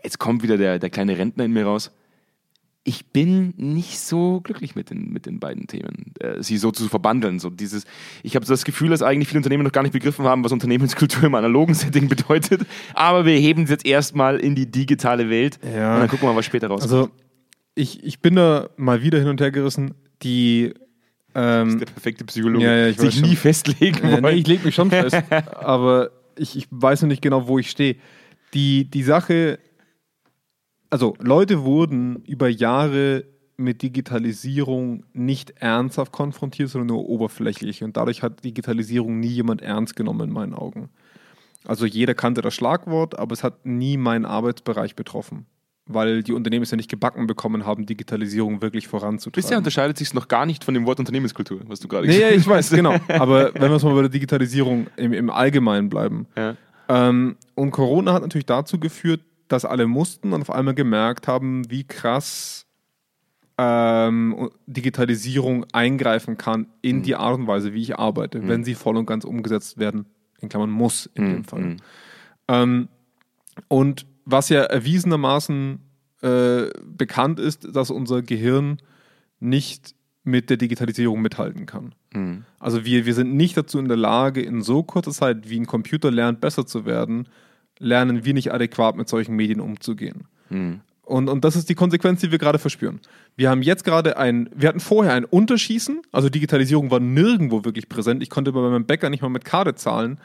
jetzt 0.04 0.20
kommt 0.20 0.44
wieder 0.44 0.58
der, 0.58 0.78
der 0.80 0.90
kleine 0.90 1.18
Rentner 1.18 1.46
in 1.46 1.54
mir 1.54 1.66
raus. 1.66 1.92
Ich 2.88 3.08
bin 3.08 3.56
nicht 3.58 4.00
so 4.00 4.42
glücklich 4.42 4.76
mit 4.76 4.92
den, 4.92 5.12
mit 5.12 5.26
den 5.26 5.40
beiden 5.40 5.66
Themen, 5.66 6.14
äh, 6.20 6.44
sie 6.44 6.58
so 6.58 6.70
zu 6.72 6.88
verbandeln. 6.88 7.40
So 7.40 7.50
dieses, 7.50 7.84
ich 8.22 8.36
habe 8.36 8.46
das 8.46 8.64
Gefühl, 8.64 8.90
dass 8.92 9.02
eigentlich 9.02 9.28
viele 9.28 9.40
Unternehmen 9.40 9.64
noch 9.64 9.72
gar 9.72 9.82
nicht 9.82 9.92
begriffen 9.92 10.24
haben, 10.26 10.44
was 10.44 10.52
Unternehmenskultur 10.52 11.24
im 11.24 11.34
analogen 11.34 11.74
Setting 11.74 12.08
bedeutet. 12.08 12.62
Aber 12.94 13.26
wir 13.26 13.38
heben 13.40 13.64
es 13.64 13.72
jetzt 13.72 13.86
erstmal 13.88 14.40
in 14.40 14.54
die 14.54 14.70
digitale 14.70 15.30
Welt 15.32 15.58
Ja. 15.64 15.96
und 15.96 16.02
dann 16.02 16.10
gucken 16.10 16.28
wir 16.28 16.34
mal, 16.34 16.38
was 16.38 16.46
später 16.46 16.68
rauskommt. 16.68 16.94
Also, 16.94 17.10
ich, 17.74 18.04
ich 18.04 18.20
bin 18.22 18.36
da 18.36 18.70
mal 18.78 19.02
wieder 19.02 19.18
hin 19.20 19.28
und 19.30 19.42
her 19.42 19.52
gerissen. 19.52 19.96
Die. 20.22 20.74
Ähm, 21.34 21.80
der 21.80 21.88
perfekte 21.88 22.24
Psychologe. 22.24 22.64
Ja, 22.64 22.76
ja, 22.78 22.88
ich 22.88 22.98
sich 22.98 23.22
nie 23.22 23.36
festlegen 23.36 24.08
Äh, 24.08 24.22
nee, 24.22 24.30
ich 24.30 24.48
lege 24.48 24.64
mich 24.64 24.76
schon 24.76 24.90
fest, 24.92 25.18
aber 25.56 26.12
ich, 26.38 26.56
ich 26.56 26.68
weiß 26.72 27.02
noch 27.02 27.10
nicht 27.10 27.22
genau, 27.22 27.48
wo 27.48 27.60
ich 27.60 27.70
stehe. 27.70 27.96
Die, 28.54 28.90
die 28.90 29.04
Sache, 29.04 29.60
also 30.96 31.14
Leute 31.20 31.66
wurden 31.66 32.24
über 32.24 32.48
Jahre 32.48 33.26
mit 33.58 33.82
Digitalisierung 33.82 35.04
nicht 35.12 35.50
ernsthaft 35.60 36.14
konfrontiert, 36.14 36.70
sondern 36.70 36.88
nur 36.88 37.10
oberflächlich. 37.10 37.84
Und 37.84 37.98
dadurch 37.98 38.24
hat 38.24 38.46
Digitalisierung 38.46 39.20
nie 39.20 39.28
jemand 39.28 39.62
ernst 39.62 39.98
genommen 39.98 40.30
in 40.30 40.34
meinen 40.34 40.54
Augen. 40.54 40.88
Also 41.66 41.86
jeder 41.86 42.14
kannte 42.14 42.42
das 42.42 42.54
Schlagwort, 42.54 43.20
aber 43.20 43.34
es 43.34 43.44
hat 43.44 43.66
nie 43.66 43.98
meinen 43.98 44.24
Arbeitsbereich 44.24 44.96
betroffen. 44.96 45.48
Weil 45.86 46.24
die 46.24 46.32
Unternehmen 46.32 46.64
es 46.64 46.72
ja 46.72 46.78
nicht 46.78 46.90
gebacken 46.90 47.28
bekommen 47.28 47.66
haben, 47.66 47.86
Digitalisierung 47.86 48.62
wirklich 48.62 48.88
voranzutreiben. 48.88 49.44
Bisher 49.44 49.58
unterscheidet 49.58 49.98
sich 49.98 50.14
noch 50.14 50.30
gar 50.30 50.46
nicht 50.46 50.64
von 50.64 50.74
dem 50.74 50.86
Wort 50.86 51.00
Unternehmenskultur, 51.00 51.60
was 51.68 51.82
du 51.82 51.90
gerade 51.90 52.08
Nee, 52.08 52.14
ja, 52.14 52.30
gesagt 52.30 52.40
ich 52.40 52.48
weiß, 52.48 52.70
genau. 52.70 52.96
Aber 53.10 53.54
wenn 53.54 53.64
wir 53.64 53.74
uns 53.74 53.84
mal 53.84 53.96
bei 53.96 54.02
der 54.04 54.10
Digitalisierung 54.10 54.88
im, 54.96 55.12
im 55.12 55.30
Allgemeinen 55.30 55.90
bleiben. 55.90 56.28
Ja. 56.38 56.56
Ähm, 56.88 57.36
und 57.54 57.72
Corona 57.72 58.14
hat 58.14 58.22
natürlich 58.22 58.46
dazu 58.46 58.80
geführt, 58.80 59.20
dass 59.48 59.66
alle 59.66 59.88
mussten 59.88 60.34
und 60.34 60.42
auf 60.42 60.50
einmal 60.50 60.76
gemerkt 60.76 61.28
haben, 61.28 61.70
wie 61.70 61.84
krass 61.84 62.66
ähm, 63.58 64.50
Digitalisierung 64.66 65.66
eingreifen 65.72 66.38
kann 66.38 66.68
in 66.82 67.04
die 67.04 67.16
Art 67.16 67.40
und 67.40 67.48
Weise, 67.48 67.74
wie 67.74 67.82
ich 67.82 67.98
arbeite, 67.98 68.48
wenn 68.48 68.64
sie 68.64 68.76
voll 68.76 68.98
und 68.98 69.06
ganz 69.06 69.24
umgesetzt 69.24 69.78
werden, 69.78 70.06
in 70.42 70.50
Klammern 70.50 70.72
muss 70.72 71.10
in 71.14 71.30
dem 71.30 71.44
Fall. 71.44 71.62
mhm. 71.62 71.78
Ähm, 72.48 72.88
und 73.68 74.06
was 74.26 74.50
ja 74.50 74.62
erwiesenermaßen 74.64 75.80
äh, 76.22 76.70
bekannt 76.84 77.40
ist, 77.40 77.76
dass 77.76 77.92
unser 77.92 78.22
Gehirn 78.22 78.80
nicht 79.40 79.96
mit 80.24 80.50
der 80.50 80.58
Digitalisierung 80.58 81.22
mithalten 81.22 81.66
kann. 81.66 81.94
Mhm. 82.14 82.46
Also 82.60 82.84
wir, 82.84 83.06
wir 83.06 83.14
sind 83.14 83.36
nicht 83.36 83.56
dazu 83.56 83.78
in 83.80 83.88
der 83.88 83.98
Lage, 83.98 84.42
in 84.42 84.62
so 84.62 84.84
kurzer 84.84 85.12
Zeit, 85.12 85.50
wie 85.50 85.60
ein 85.60 85.68
Computer 85.68 86.12
lernt, 86.12 86.42
besser 86.42 86.66
zu 86.66 86.86
werden, 86.86 87.30
lernen 87.80 88.26
wir 88.26 88.34
nicht 88.34 88.54
adäquat 88.54 88.96
mit 88.96 89.10
solchen 89.10 89.36
Medien 89.36 89.60
umzugehen. 89.60 90.26
Mhm. 90.50 90.82
Und, 91.04 91.30
und 91.30 91.46
das 91.46 91.56
ist 91.56 91.70
die 91.70 91.76
Konsequenz, 91.76 92.22
die 92.22 92.32
wir 92.32 92.40
gerade 92.40 92.58
verspüren. 92.58 93.00
Wir 93.36 93.50
haben 93.50 93.62
jetzt 93.62 93.84
gerade 93.84 94.18
ein, 94.18 94.50
wir 94.56 94.70
hatten 94.70 94.80
vorher 94.80 95.14
ein 95.14 95.26
Unterschießen, 95.26 96.02
also 96.12 96.30
Digitalisierung 96.30 96.90
war 96.90 97.00
nirgendwo 97.00 97.64
wirklich 97.64 97.88
präsent. 97.90 98.24
Ich 98.24 98.32
konnte 98.32 98.52
bei 98.52 98.62
meinem 98.62 98.86
Bäcker 98.86 99.10
nicht 99.12 99.22
mal 99.22 99.30
mit 99.30 99.46
Karte 99.46 99.76
zahlen, 99.76 100.20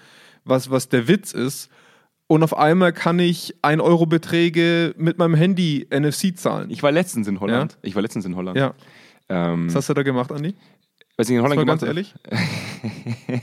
was, 0.45 0.71
was 0.71 0.89
der 0.89 1.07
Witz 1.07 1.33
ist. 1.33 1.69
Und 2.29 2.43
auf 2.43 2.57
einmal 2.57 2.93
kann 2.93 3.19
ich 3.19 3.57
1-Euro-Beträge 3.63 4.95
mit 4.97 5.19
meinem 5.19 5.35
Handy 5.35 5.87
NFC 5.93 6.39
zahlen. 6.39 6.71
Ich 6.71 6.83
war 6.83 6.93
letztens 6.93 7.27
in 7.29 7.41
Holland. 7.41 7.77
Ich 7.83 7.95
war 7.95 8.03
letztens 8.03 8.25
in 8.25 8.37
Holland. 8.37 8.57
ja. 8.57 8.75
Ähm, 9.29 9.69
Was 9.69 9.77
hast 9.77 9.89
du 9.89 9.95
da 9.95 10.03
gemacht, 10.03 10.33
Andi? 10.33 10.55
Was 11.21 11.29
ich 11.29 11.37
in 11.37 11.43
Holland 11.43 11.61
gemacht 11.61 11.81
ganz 11.81 11.83
ehrlich? 11.83 12.15
habe. 12.31 12.43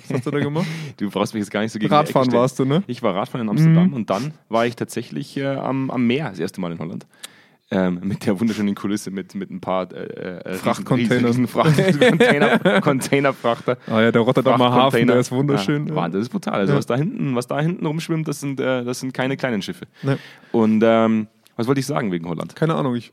Was 0.08 0.18
hast 0.18 0.26
du 0.26 0.32
da 0.32 0.40
gemacht? 0.40 0.66
Du 0.98 1.10
brauchst 1.10 1.34
mich 1.34 1.42
jetzt 1.42 1.52
gar 1.52 1.62
nicht 1.62 1.72
so 1.72 1.80
gegen 1.80 1.94
Radfahren 1.94 2.32
warst 2.32 2.58
du, 2.60 2.66
ne? 2.66 2.84
Ich 2.88 3.04
war 3.04 3.16
Radfahren 3.16 3.46
in 3.46 3.50
Amsterdam 3.50 3.94
und 3.94 4.10
dann 4.10 4.34
war 4.50 4.66
ich 4.66 4.76
tatsächlich 4.76 5.38
äh, 5.38 5.46
am, 5.46 5.92
am 5.92 6.06
Meer 6.08 6.30
das 6.30 6.40
erste 6.40 6.60
Mal 6.60 6.72
in 6.72 6.80
Holland. 6.80 7.06
Ähm, 7.70 8.00
mit 8.04 8.26
der 8.26 8.40
wunderschönen 8.40 8.76
Kulisse, 8.76 9.12
mit, 9.12 9.36
mit 9.36 9.52
ein 9.52 9.60
paar 9.60 9.92
äh, 9.92 10.38
äh, 10.40 10.54
Frachtcontainern. 10.54 11.26
riesen, 11.26 11.46
riesen 11.46 11.48
Fracht, 11.48 11.76
Container, 12.00 12.80
Containerfrachter. 12.82 13.78
Ah 13.88 14.02
ja, 14.02 14.12
der 14.14 14.22
Rotterdamer 14.22 14.66
Hafen, 14.66 14.74
Frachtcontainer. 14.74 15.12
der 15.14 15.20
ist 15.20 15.32
wunderschön. 15.34 15.88
Ja. 15.88 15.96
Wahnsinn, 15.96 16.20
das 16.22 16.28
ist 16.28 16.32
brutal. 16.32 16.54
Also 16.54 16.72
Ja. 16.74 16.78
was, 16.80 16.86
da 16.86 16.96
hinten, 16.96 17.36
was 17.36 17.46
da 17.48 17.60
hinten 17.60 17.86
rumschwimmt, 17.86 18.26
das 18.28 18.40
sind, 18.40 18.60
äh, 18.62 18.86
das 18.86 19.02
sind 19.02 19.14
keine 19.14 19.36
kleinen 19.36 19.62
Schiffe. 19.62 19.86
Ne. 20.02 20.18
Und 20.54 20.82
ähm, 20.86 21.28
was 21.58 21.68
wollte 21.68 21.80
ich 21.82 21.86
sagen 21.86 22.12
wegen 22.14 22.28
Holland? 22.30 22.56
Keine 22.56 22.74
Ahnung, 22.76 22.96
ich. 22.96 23.12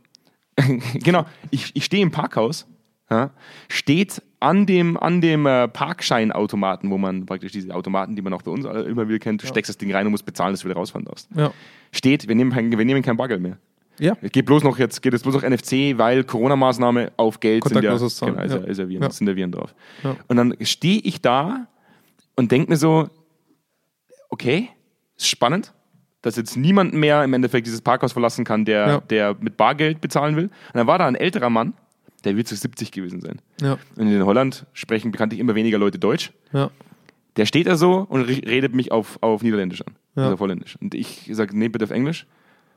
genau, 1.02 1.26
ich, 1.50 1.72
ich 1.74 1.84
stehe 1.84 2.02
im 2.04 2.12
Parkhaus, 2.12 2.66
ja, 3.10 3.30
steht 3.68 4.22
an 4.44 4.66
dem, 4.66 4.98
an 4.98 5.22
dem 5.22 5.46
äh, 5.46 5.68
Parkscheinautomaten, 5.68 6.90
wo 6.90 6.98
man 6.98 7.24
praktisch 7.24 7.52
diese 7.52 7.74
Automaten, 7.74 8.14
die 8.14 8.20
man 8.20 8.34
auch 8.34 8.42
bei 8.42 8.50
uns 8.50 8.66
immer 8.66 9.08
wieder 9.08 9.18
kennt, 9.18 9.40
steckst 9.42 9.70
das 9.70 9.78
Ding 9.78 9.90
rein 9.92 10.04
und 10.06 10.10
musst 10.12 10.26
bezahlen, 10.26 10.52
dass 10.52 10.60
du 10.60 10.68
wieder 10.68 10.76
rausfahren 10.76 11.06
darfst. 11.06 11.28
Ja. 11.34 11.50
Steht, 11.92 12.28
wir 12.28 12.34
nehmen, 12.34 12.52
kein, 12.52 12.70
wir 12.76 12.84
nehmen 12.84 13.02
kein 13.02 13.16
Bargeld 13.16 13.40
mehr. 13.40 13.56
Ja. 13.98 14.16
Es 14.20 14.32
geht 14.32 14.44
bloß 14.44 14.62
noch 14.62 14.78
jetzt, 14.78 15.00
geht 15.00 15.12
jetzt 15.14 15.22
bloß 15.22 15.36
noch 15.36 15.42
NFC, 15.48 15.96
weil 15.96 16.24
Corona-Maßnahme 16.24 17.12
auf 17.16 17.40
Geld 17.40 17.64
sind 17.64 17.76
ja, 17.76 17.80
genau, 17.94 18.04
ist, 18.04 18.20
ja. 18.20 18.28
ja. 18.28 18.42
Ist 18.42 18.78
ja 18.78 18.88
Viren, 18.88 19.02
Ja. 19.04 19.10
sind 19.10 19.28
ja 19.28 19.34
Viren 19.36 19.52
drauf. 19.52 19.74
Ja. 20.02 20.16
Und 20.28 20.36
dann 20.36 20.54
stehe 20.60 21.00
ich 21.00 21.22
da 21.22 21.66
und 22.36 22.52
denke 22.52 22.70
mir 22.70 22.76
so, 22.76 23.08
okay, 24.28 24.68
ist 25.16 25.28
spannend, 25.28 25.72
dass 26.20 26.36
jetzt 26.36 26.56
niemand 26.56 26.92
mehr 26.92 27.24
im 27.24 27.32
Endeffekt 27.32 27.66
dieses 27.66 27.80
Parkhaus 27.80 28.12
verlassen 28.12 28.44
kann, 28.44 28.64
der, 28.64 28.86
Ja. 28.86 29.00
der 29.00 29.36
mit 29.40 29.56
Bargeld 29.56 30.00
bezahlen 30.00 30.36
will. 30.36 30.44
Und 30.46 30.74
dann 30.74 30.86
war 30.86 30.98
da 30.98 31.06
ein 31.06 31.14
älterer 31.14 31.48
Mann, 31.50 31.72
der 32.24 32.36
wird 32.36 32.48
zu 32.48 32.56
70 32.56 32.90
gewesen 32.92 33.20
sein. 33.20 33.40
Ja. 33.60 33.78
Und 33.96 34.08
in 34.08 34.24
Holland 34.24 34.66
sprechen 34.72 35.10
bekanntlich 35.12 35.40
immer 35.40 35.54
weniger 35.54 35.78
Leute 35.78 35.98
Deutsch. 35.98 36.32
Ja. 36.52 36.70
Der 37.36 37.46
steht 37.46 37.66
da 37.66 37.76
so 37.76 38.06
und 38.08 38.22
re- 38.22 38.42
redet 38.46 38.74
mich 38.74 38.92
auf, 38.92 39.18
auf 39.20 39.42
Niederländisch 39.42 39.82
an. 39.82 39.94
Ja. 40.16 40.22
Also 40.24 40.34
auf 40.34 40.40
Holländisch. 40.40 40.76
Und 40.80 40.94
ich 40.94 41.28
sage, 41.32 41.56
nee, 41.58 41.68
bitte 41.68 41.84
auf 41.84 41.90
Englisch. 41.90 42.26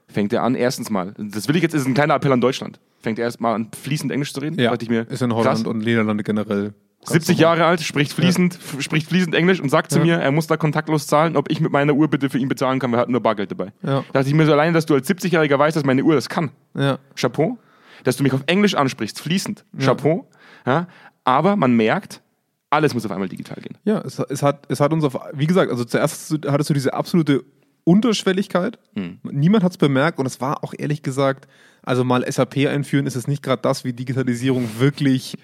Fängt 0.10 0.32
er 0.34 0.42
an, 0.44 0.56
erstens 0.56 0.89
mal. 0.89 1.13
Das 1.18 1.48
will 1.48 1.56
ich 1.58 1.62
jetzt, 1.62 1.75
ist 1.75 1.86
ein 1.86 1.94
kleiner 1.94 2.16
Appell 2.16 2.32
an 2.32 2.42
Deutschland. 2.42 2.80
Fängt 3.01 3.20
er 3.20 3.25
erst 3.25 3.42
mal 3.42 3.54
an, 3.54 3.70
fließend 3.84 4.12
Englisch 4.12 4.34
zu 4.34 4.39
reden. 4.39 4.60
ja. 4.60 4.72
Dachte 4.72 4.84
ich 4.86 4.89
mir, 4.89 5.01
ist 5.10 5.22
in 5.22 5.32
Holland 5.34 5.58
krass, 5.60 5.68
und 5.68 5.80
Niederlande 5.80 6.24
generell. 6.24 6.74
ganz 7.01 7.12
70 7.12 7.38
normal. 7.39 7.58
Jahre 7.58 7.70
alt, 7.70 7.82
spricht 7.82 8.13
fließend, 8.13 8.56
f- 8.56 8.82
spricht 8.82 9.08
fließend 9.10 9.36
Englisch 9.36 9.60
und 9.60 9.70
sagt 9.70 9.92
zu 9.92 10.00
Ja. 10.00 10.06
mir, 10.06 10.13
er 10.16 10.32
muss 10.32 10.48
da 10.48 10.56
kontaktlos 10.58 11.06
zahlen, 11.08 11.36
ob 11.36 11.51
ich 11.51 11.60
mit 11.60 11.72
meiner 11.72 11.94
Uhr 11.94 12.08
bitte 12.08 12.30
für 12.30 12.38
ihn 12.39 12.48
bezahlen 12.48 12.80
kann, 12.80 12.92
weil 12.92 13.00
er 13.00 13.01
hat 13.01 13.10
nur 13.10 13.22
Bargeld 13.22 13.51
dabei. 13.51 13.74
Ja. 13.84 14.04
Da 14.12 14.20
dachte 14.20 14.30
ich 14.30 14.34
mir 14.34 14.46
so 14.46 14.54
alleine, 14.54 14.72
dass 14.74 14.86
du 14.86 14.94
als 14.96 15.08
70-Jähriger 15.10 15.60
weißt, 15.60 15.75
dass 15.75 15.84
meine 15.84 16.04
Uhr 16.04 16.16
das 16.16 16.30
kann. 16.30 16.51
Ja. 16.74 16.98
Chapeau. 17.16 17.60
Dass 18.04 18.18
du 18.18 18.24
mich 18.24 18.34
auf 18.34 18.44
Englisch 18.48 18.75
ansprichst, 18.75 19.20
fließend. 19.20 19.66
Chapeau. 19.80 20.27
Ja. 20.66 20.88
Aber 21.24 21.56
man 21.56 21.75
merkt, 21.75 22.22
alles 22.70 22.94
muss 22.94 23.06
auf 23.06 23.12
einmal 23.12 23.30
digital 23.30 23.62
gehen. 23.62 23.77
Ja, 23.86 24.00
es, 24.01 24.20
es, 24.20 24.44
hat, 24.44 24.66
es 24.70 24.80
hat 24.80 24.92
uns 24.94 25.04
auf, 25.04 25.18
wie 25.34 25.48
gesagt, 25.48 25.72
also 25.72 25.84
zuerst 25.86 26.38
hattest 26.48 26.70
du 26.70 26.74
diese 26.74 26.94
absolute 26.94 27.44
Unterschwelligkeit. 27.84 28.77
Hm. 28.96 29.20
Niemand 29.24 29.63
hat 29.63 29.72
es 29.72 29.77
bemerkt 29.77 30.20
und 30.20 30.25
es 30.25 30.42
war 30.42 30.63
auch 30.63 30.74
ehrlich 30.77 31.04
gesagt, 31.04 31.48
also 31.84 32.04
mal 32.04 32.30
SAP 32.30 32.58
einführen, 32.68 33.06
ist 33.08 33.16
es 33.16 33.27
nicht 33.27 33.42
gerade 33.42 33.62
das, 33.62 33.86
wie 33.86 33.94
Digitalisierung 33.94 34.70
wirklich 34.80 35.38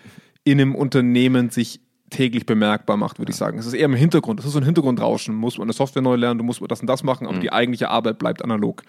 in 0.43 0.59
einem 0.59 0.75
Unternehmen 0.75 1.49
sich 1.49 1.79
täglich 2.09 2.45
bemerkbar 2.45 2.97
macht, 2.97 3.17
würde 3.17 3.31
ich 3.31 3.37
sagen. 3.37 3.57
Es 3.57 3.65
ist 3.65 3.73
eher 3.73 3.85
im 3.85 3.95
Hintergrund. 3.95 4.41
Es 4.41 4.45
ist 4.45 4.51
so 4.51 4.59
ein 4.59 4.65
Hintergrundrauschen. 4.65 5.33
Muss 5.33 5.57
man 5.57 5.65
eine 5.65 5.73
Software 5.73 6.01
neu 6.01 6.15
lernen, 6.15 6.37
du 6.37 6.43
musst 6.43 6.61
das 6.67 6.81
und 6.81 6.87
das 6.87 7.01
machen, 7.03 7.25
Hm. 7.27 7.33
aber 7.33 7.39
die 7.39 7.51
eigentliche 7.53 7.89
Arbeit 7.89 8.19
bleibt 8.19 8.43
analog. 8.43 8.83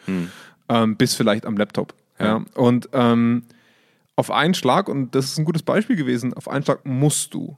Ähm, 0.68 0.97
bis 0.97 1.14
vielleicht 1.14 1.47
am 1.47 1.56
Laptop. 1.56 1.94
Ja. 2.18 2.44
Und 2.54 2.88
ähm, 2.92 3.44
auf 4.16 4.30
einen 4.30 4.54
Schlag, 4.54 4.88
und 4.88 5.14
das 5.14 5.26
ist 5.26 5.38
ein 5.38 5.44
gutes 5.44 5.62
Beispiel 5.62 5.97
gewesen, 5.97 6.35
auf 6.35 6.49
einen 6.49 6.64
Schlag 6.64 6.85
musst 6.87 7.35
du 7.35 7.56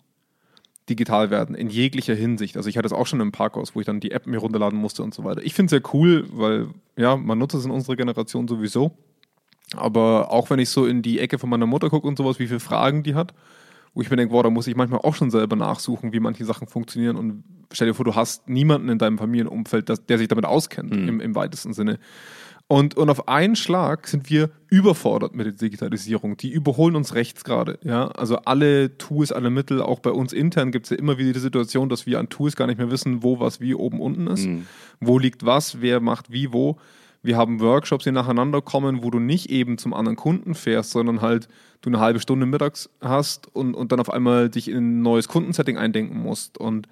digital 0.89 1.31
werden, 1.31 1.55
in 1.55 1.69
jeglicher 1.69 2.15
Hinsicht. 2.15 2.57
Also 2.57 2.69
ich 2.69 2.77
hatte 2.77 2.87
es 2.87 2.93
auch 2.93 3.07
schon 3.07 3.21
im 3.21 3.33
Parkhaus, 3.33 3.75
wo 3.75 3.81
ich 3.81 3.87
dann 3.87 4.01
die 4.01 4.13
App 4.13 4.27
mir 4.27 4.39
runterladen 4.39 4.79
musste 4.79 5.03
und 5.03 5.15
so 5.15 5.25
weiter. 5.25 5.43
Ich 5.43 5.55
finde 5.55 5.67
es 5.67 5.83
sehr 5.83 5.95
cool, 5.95 6.27
weil 6.31 6.69
ja, 6.97 7.17
man 7.17 7.39
nutzt 7.39 7.55
es 7.55 7.65
in 7.65 7.71
unserer 7.71 7.97
Generation 7.97 8.47
sowieso. 8.47 8.97
Aber 9.75 10.31
auch 10.31 10.49
wenn 10.49 10.61
ich 10.61 10.69
so 10.69 10.87
in 10.87 11.03
die 11.03 11.19
Ecke 11.19 11.39
von 11.39 11.51
meiner 11.51 11.67
Mutter 11.67 11.91
gucke 11.91 12.07
und 12.07 12.17
sowas, 12.17 12.39
wie 12.39 12.47
viele 12.47 12.61
Fragen 12.61 13.03
die 13.03 13.17
hat, 13.17 13.35
wo 13.95 14.03
ich 14.03 14.11
mir 14.11 14.17
denke, 14.17 14.33
boah, 14.33 14.45
da 14.45 14.51
muss 14.51 14.69
ich 14.69 14.77
manchmal 14.77 15.01
auch 15.01 15.15
schon 15.15 15.31
selber 15.31 15.57
nachsuchen, 15.57 16.13
wie 16.13 16.21
manche 16.21 16.45
Sachen 16.45 16.69
funktionieren. 16.69 17.17
Und 17.17 17.43
stell 17.73 17.89
dir 17.89 17.95
vor, 17.95 18.05
du 18.05 18.15
hast 18.15 18.49
niemanden 18.49 18.89
in 18.89 18.99
deinem 18.99 19.19
Familienumfeld, 19.19 19.89
das, 19.89 20.07
der 20.07 20.19
sich 20.19 20.29
damit 20.29 20.45
auskennt, 20.45 20.93
im, 20.95 21.21
im 21.21 21.35
weitesten 21.35 21.73
Sinne. 21.73 21.99
Und, 22.69 22.97
und 22.97 23.11
auf 23.11 23.29
einen 23.29 23.55
Schlag 23.55 24.09
sind 24.09 24.29
wir 24.29 24.51
überfordert 24.69 25.37
mit 25.37 25.47
der 25.47 25.53
Digitalisierung. 25.53 26.37
Die 26.37 26.51
überholen 26.51 26.97
uns 26.97 27.15
rechts 27.15 27.45
gerade. 27.45 27.79
Ja? 27.85 28.09
Also 28.09 28.39
alle 28.39 28.99
Tools, 28.99 29.31
alle 29.31 29.51
Mittel, 29.51 29.81
auch 29.81 30.01
bei 30.01 30.11
uns 30.11 30.33
intern 30.33 30.73
gibt 30.73 30.87
es 30.87 30.91
ja 30.91 30.97
immer 30.97 31.17
wieder 31.17 31.33
die 31.33 31.39
Situation, 31.39 31.89
dass 31.89 32.07
wir 32.07 32.19
an 32.19 32.29
Tools 32.29 32.57
gar 32.57 32.67
nicht 32.67 32.79
mehr 32.79 32.91
wissen, 32.91 33.23
wo 33.23 33.39
was 33.39 33.61
wie 33.61 33.75
oben 33.75 34.01
unten 34.01 34.27
ist. 34.27 34.49
Wo 34.99 35.19
liegt 35.19 35.47
was, 35.47 35.81
wer 35.81 36.01
macht 36.01 36.33
wie 36.33 36.53
wo. 36.53 36.77
Wir 37.23 37.37
haben 37.37 37.61
Workshops, 37.61 38.05
die 38.05 38.13
nacheinander 38.13 38.61
kommen, 38.63 39.03
wo 39.05 39.11
du 39.11 39.21
nicht 39.21 39.51
eben 39.51 39.79
zum 39.79 39.95
anderen 39.95 40.17
Kunden 40.17 40.55
fährst, 40.55 40.91
sondern 40.91 41.21
halt 41.21 41.49
du 41.83 41.91
eine 41.91 42.01
halbe 42.01 42.21
Stunde 42.21 42.47
mittags 42.47 42.91
hast 43.01 43.55
und, 43.55 43.75
und 43.75 43.93
dann 43.93 44.01
auf 44.01 44.11
einmal 44.11 44.49
dich 44.49 44.69
in 44.69 44.77
ein 44.77 45.03
neues 45.03 45.29
Kundensetting 45.29 45.77
eindenken 45.77 46.19
musst. 46.19 46.59
Und 46.59 46.89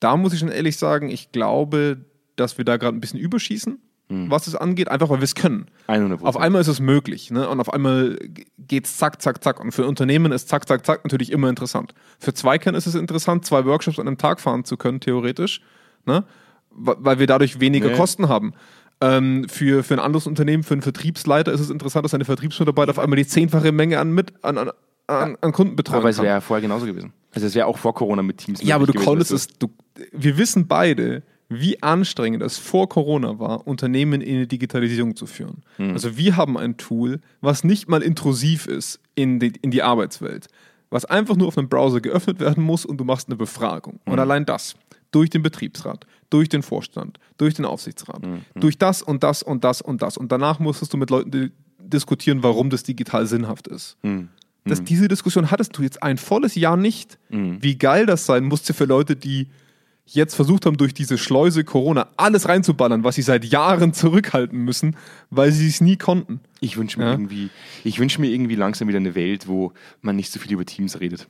da 0.00 0.16
muss 0.16 0.32
ich 0.32 0.40
schon 0.40 0.48
ehrlich 0.48 0.76
sagen, 0.76 1.10
ich 1.10 1.30
glaube, 1.30 2.04
dass 2.34 2.58
wir 2.58 2.64
da 2.64 2.76
gerade 2.76 2.96
ein 2.96 3.00
bisschen 3.00 3.20
überschießen, 3.20 3.78
was 4.10 4.46
es 4.46 4.54
angeht, 4.56 4.88
einfach 4.90 5.08
weil 5.08 5.18
wir 5.18 5.24
es 5.24 5.34
können. 5.34 5.66
100 5.86 6.22
Auf 6.22 6.36
einmal 6.36 6.60
ist 6.60 6.66
es 6.68 6.80
möglich 6.80 7.30
ne? 7.30 7.48
und 7.48 7.60
auf 7.60 7.72
einmal 7.72 8.18
geht 8.58 8.86
es 8.86 8.96
zack, 8.96 9.22
zack, 9.22 9.42
zack. 9.42 9.60
Und 9.60 9.72
für 9.72 9.86
Unternehmen 9.86 10.32
ist 10.32 10.48
zack, 10.48 10.66
zack, 10.66 10.84
zack 10.84 11.04
natürlich 11.04 11.30
immer 11.30 11.48
interessant. 11.48 11.94
Für 12.18 12.34
Zweikern 12.34 12.74
ist 12.74 12.86
es 12.86 12.94
interessant, 12.96 13.44
zwei 13.44 13.64
Workshops 13.64 13.98
an 13.98 14.06
einem 14.08 14.18
Tag 14.18 14.40
fahren 14.40 14.64
zu 14.64 14.76
können, 14.76 15.00
theoretisch, 15.00 15.60
ne? 16.06 16.24
Weil 16.72 17.18
wir 17.18 17.26
dadurch 17.26 17.60
weniger 17.60 17.88
Nee. 17.90 17.96
Kosten 17.96 18.28
haben. 18.28 18.52
Ähm, 19.00 19.48
für, 19.48 19.82
für 19.82 19.94
ein 19.94 20.00
anderes 20.00 20.26
Unternehmen, 20.26 20.62
für 20.62 20.74
einen 20.74 20.82
Vertriebsleiter 20.82 21.52
ist 21.52 21.60
es 21.60 21.70
interessant, 21.70 22.04
dass 22.04 22.10
seine 22.12 22.24
Vertriebsmitarbeiter 22.24 22.90
auf 22.90 22.98
einmal 22.98 23.16
die 23.16 23.26
zehnfache 23.26 23.72
Menge 23.72 23.98
an, 23.98 24.12
mit, 24.12 24.32
an, 24.44 24.58
an, 24.58 24.70
an, 25.06 25.36
an 25.40 25.52
Kunden 25.52 25.74
betreuen 25.74 26.00
Aber 26.00 26.10
es 26.10 26.16
kann. 26.16 26.24
wäre 26.26 26.34
ja 26.36 26.40
vorher 26.40 26.60
genauso 26.62 26.86
gewesen. 26.86 27.12
Also 27.32 27.46
es 27.46 27.54
wäre 27.54 27.66
auch 27.66 27.78
vor 27.78 27.94
Corona 27.94 28.22
mit 28.22 28.38
Teams. 28.38 28.62
Ja, 28.62 28.76
aber 28.76 28.86
du 28.86 28.92
konntest 28.92 29.30
es, 29.32 29.46
du, 29.48 29.68
wir 30.12 30.36
wissen 30.36 30.66
beide, 30.66 31.22
wie 31.52 31.82
anstrengend 31.82 32.42
es 32.44 32.58
vor 32.58 32.88
Corona 32.88 33.38
war, 33.40 33.66
Unternehmen 33.66 34.20
in 34.20 34.38
die 34.38 34.46
Digitalisierung 34.48 35.16
zu 35.16 35.26
führen. 35.26 35.62
Hm. 35.76 35.90
Also 35.92 36.16
wir 36.16 36.36
haben 36.36 36.56
ein 36.56 36.76
Tool, 36.76 37.20
was 37.40 37.64
nicht 37.64 37.88
mal 37.88 38.02
intrusiv 38.02 38.66
ist 38.66 39.00
in 39.16 39.40
die, 39.40 39.52
in 39.60 39.72
die 39.72 39.82
Arbeitswelt, 39.82 40.46
was 40.90 41.04
einfach 41.04 41.34
nur 41.36 41.48
auf 41.48 41.58
einem 41.58 41.68
Browser 41.68 42.00
geöffnet 42.00 42.38
werden 42.38 42.62
muss 42.62 42.86
und 42.86 42.98
du 42.98 43.04
machst 43.04 43.28
eine 43.28 43.36
Befragung. 43.36 43.98
Und 44.04 44.12
Hm. 44.14 44.20
allein 44.20 44.46
das, 44.46 44.76
durch 45.10 45.28
den 45.28 45.42
Betriebsrat, 45.42 46.06
durch 46.30 46.48
den 46.48 46.62
Vorstand, 46.62 47.18
durch 47.36 47.54
den 47.54 47.64
Aufsichtsrat, 47.64 48.24
Hm, 48.24 48.42
durch 48.54 48.78
das 48.78 49.02
und 49.02 49.24
das 49.24 49.42
und 49.42 49.64
das 49.64 49.82
und 49.82 50.02
das. 50.02 50.16
Und 50.16 50.30
danach 50.30 50.60
musstest 50.60 50.92
du 50.92 50.96
mit 50.98 51.10
Leuten 51.10 51.32
di- 51.32 51.50
diskutieren, 51.78 52.44
warum 52.44 52.70
das 52.70 52.84
digital 52.84 53.26
sinnhaft 53.26 53.66
ist. 53.66 53.96
Hm. 54.04 54.28
Das, 54.66 54.84
Diese 54.84 55.08
Diskussion 55.08 55.50
hattest 55.50 55.76
du 55.76 55.82
jetzt 55.82 56.00
ein 56.02 56.16
volles 56.18 56.54
Jahr 56.54 56.76
nicht. 56.76 57.18
Wie 57.30 57.76
geil 57.76 58.06
das 58.06 58.26
sein 58.26 58.44
musste 58.44 58.72
für 58.74 58.84
Leute, 58.84 59.16
die 59.16 59.48
jetzt 60.12 60.34
versucht 60.34 60.66
haben, 60.66 60.76
durch 60.76 60.92
diese 60.94 61.18
Schleuse 61.18 61.64
Corona 61.64 62.08
alles 62.16 62.48
reinzuballern, 62.48 63.04
was 63.04 63.14
sie 63.14 63.22
seit 63.22 63.44
Jahren 63.44 63.92
zurückhalten 63.94 64.58
müssen, 64.64 64.96
weil 65.30 65.52
sie 65.52 65.68
es 65.68 65.80
nie 65.80 65.96
konnten. 65.96 66.40
Ich 66.60 66.76
wünsche 66.76 66.98
mir 66.98 67.06
Ja. 67.06 67.10
irgendwie, 67.12 67.50
ich 67.84 67.98
wünsche 67.98 68.20
mir 68.20 68.28
irgendwie 68.28 68.56
langsam 68.56 68.88
wieder 68.88 68.98
eine 68.98 69.14
Welt, 69.14 69.46
wo 69.48 69.72
man 70.02 70.16
nicht 70.16 70.30
so 70.32 70.40
viel 70.40 70.52
über 70.52 70.64
Teams 70.64 71.00
redet. 71.00 71.28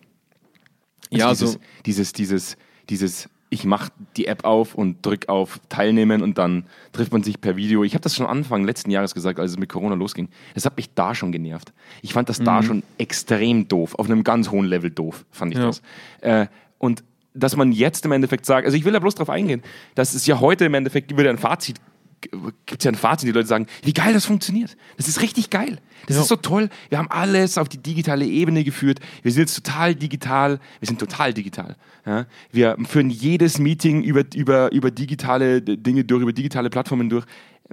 Ja, 1.11 1.29
Also 1.29 1.45
dieses, 1.47 1.55
so- 1.55 1.61
dieses, 1.87 2.13
dieses, 2.13 2.57
dieses, 2.89 3.29
ich 3.53 3.65
mache 3.65 3.91
die 4.17 4.27
App 4.27 4.45
auf 4.45 4.75
und 4.77 5.05
drücke 5.05 5.29
auf 5.29 5.59
Teilnehmen 5.69 6.23
und 6.23 6.39
dann 6.39 6.65
trifft 6.93 7.13
man 7.13 7.23
sich 7.25 7.41
per 7.41 7.57
Video. 7.57 7.83
Ich 7.83 7.95
habe 7.95 8.03
das 8.03 8.15
schon 8.15 8.27
Anfang 8.27 8.65
letzten 8.65 8.91
Jahres 8.91 9.13
gesagt, 9.13 9.41
als 9.41 9.51
es 9.53 9.59
mit 9.59 9.69
Corona 9.69 9.97
losging. 9.97 10.29
Das 10.55 10.65
hat 10.65 10.77
mich 10.77 10.95
da 10.95 11.15
schon 11.17 11.33
genervt. 11.33 11.73
Ich 12.01 12.13
fand 12.13 12.29
das 12.29 12.39
Mhm. 12.39 12.45
da 12.45 12.63
schon 12.63 12.83
extrem 12.99 13.67
doof, 13.67 13.97
auf 13.97 14.07
einem 14.09 14.23
ganz 14.23 14.51
hohen 14.51 14.67
Level 14.67 14.91
doof, 14.91 15.25
fand 15.33 15.53
ich 15.53 15.59
Ja. 15.59 15.67
das. 15.67 15.83
Äh, 16.21 16.47
und 16.79 17.03
dass 17.35 17.57
man 17.57 17.73
jetzt 17.73 18.05
im 18.05 18.13
Endeffekt 18.13 18.47
sagt, 18.47 18.65
also 18.67 18.77
ich 18.77 18.85
will 18.85 18.93
da 18.93 18.99
bloß 18.99 19.15
drauf 19.15 19.31
eingehen, 19.31 19.63
dass 19.95 20.15
es 20.15 20.27
ja 20.27 20.41
heute 20.41 20.65
im 20.65 20.75
Endeffekt 20.75 21.17
wieder 21.17 21.31
ein 21.31 21.39
Fazit 21.39 21.77
gibt 22.21 22.81
es 22.81 22.85
ja 22.85 22.91
ein 22.91 22.97
Fazit, 22.97 23.29
die 23.29 23.33
Leute 23.33 23.47
sagen, 23.49 23.67
wie 23.83 23.95
geil 23.95 24.13
das 24.13 24.27
funktioniert. 24.27 24.77
Das 24.99 25.09
ist 25.09 25.23
richtig 25.23 25.49
geil. 25.49 25.79
Das 26.07 26.17
Ja. 26.17 26.23
ist 26.23 26.29
so 26.29 26.37
toll. 26.37 26.69
Wir 26.91 26.99
haben 26.99 27.11
alles 27.11 27.57
auf 27.57 27.67
die 27.69 27.79
digitale 27.79 28.27
Ebene 28.27 28.63
geführt. 28.63 29.01
Wir 29.23 29.33
sind 29.33 29.41
jetzt 29.41 29.55
total 29.55 29.95
digital. 29.95 30.61
Wir 30.81 30.87
sind 30.87 30.99
total 31.01 31.33
digital. 31.33 31.77
Ja? 32.05 32.27
Wir 32.53 32.77
führen 32.87 33.09
jedes 33.09 33.59
Meeting 33.59 34.03
über, 34.03 34.25
über, 34.35 34.71
über 34.71 34.91
digitale 34.91 35.63
Dinge 35.63 36.05
durch, 36.05 36.21
über 36.21 36.35
digitale 36.35 36.69
Plattformen 36.69 37.09
durch. 37.09 37.25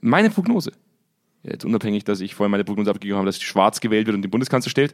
Meine 0.02 0.30
Prognose, 0.30 0.72
jetzt 1.44 1.66
unabhängig, 1.66 2.06
dass 2.06 2.22
ich 2.22 2.34
vorhin 2.34 2.52
meine 2.52 2.64
Prognose 2.64 2.90
abgegeben 2.92 3.18
habe, 3.18 3.26
dass 3.26 3.42
Schwarz 3.42 3.82
gewählt 3.82 4.08
wird 4.08 4.16
und 4.16 4.22
den 4.22 4.32
Bundeskanzler 4.32 4.70
stellt, 4.70 4.94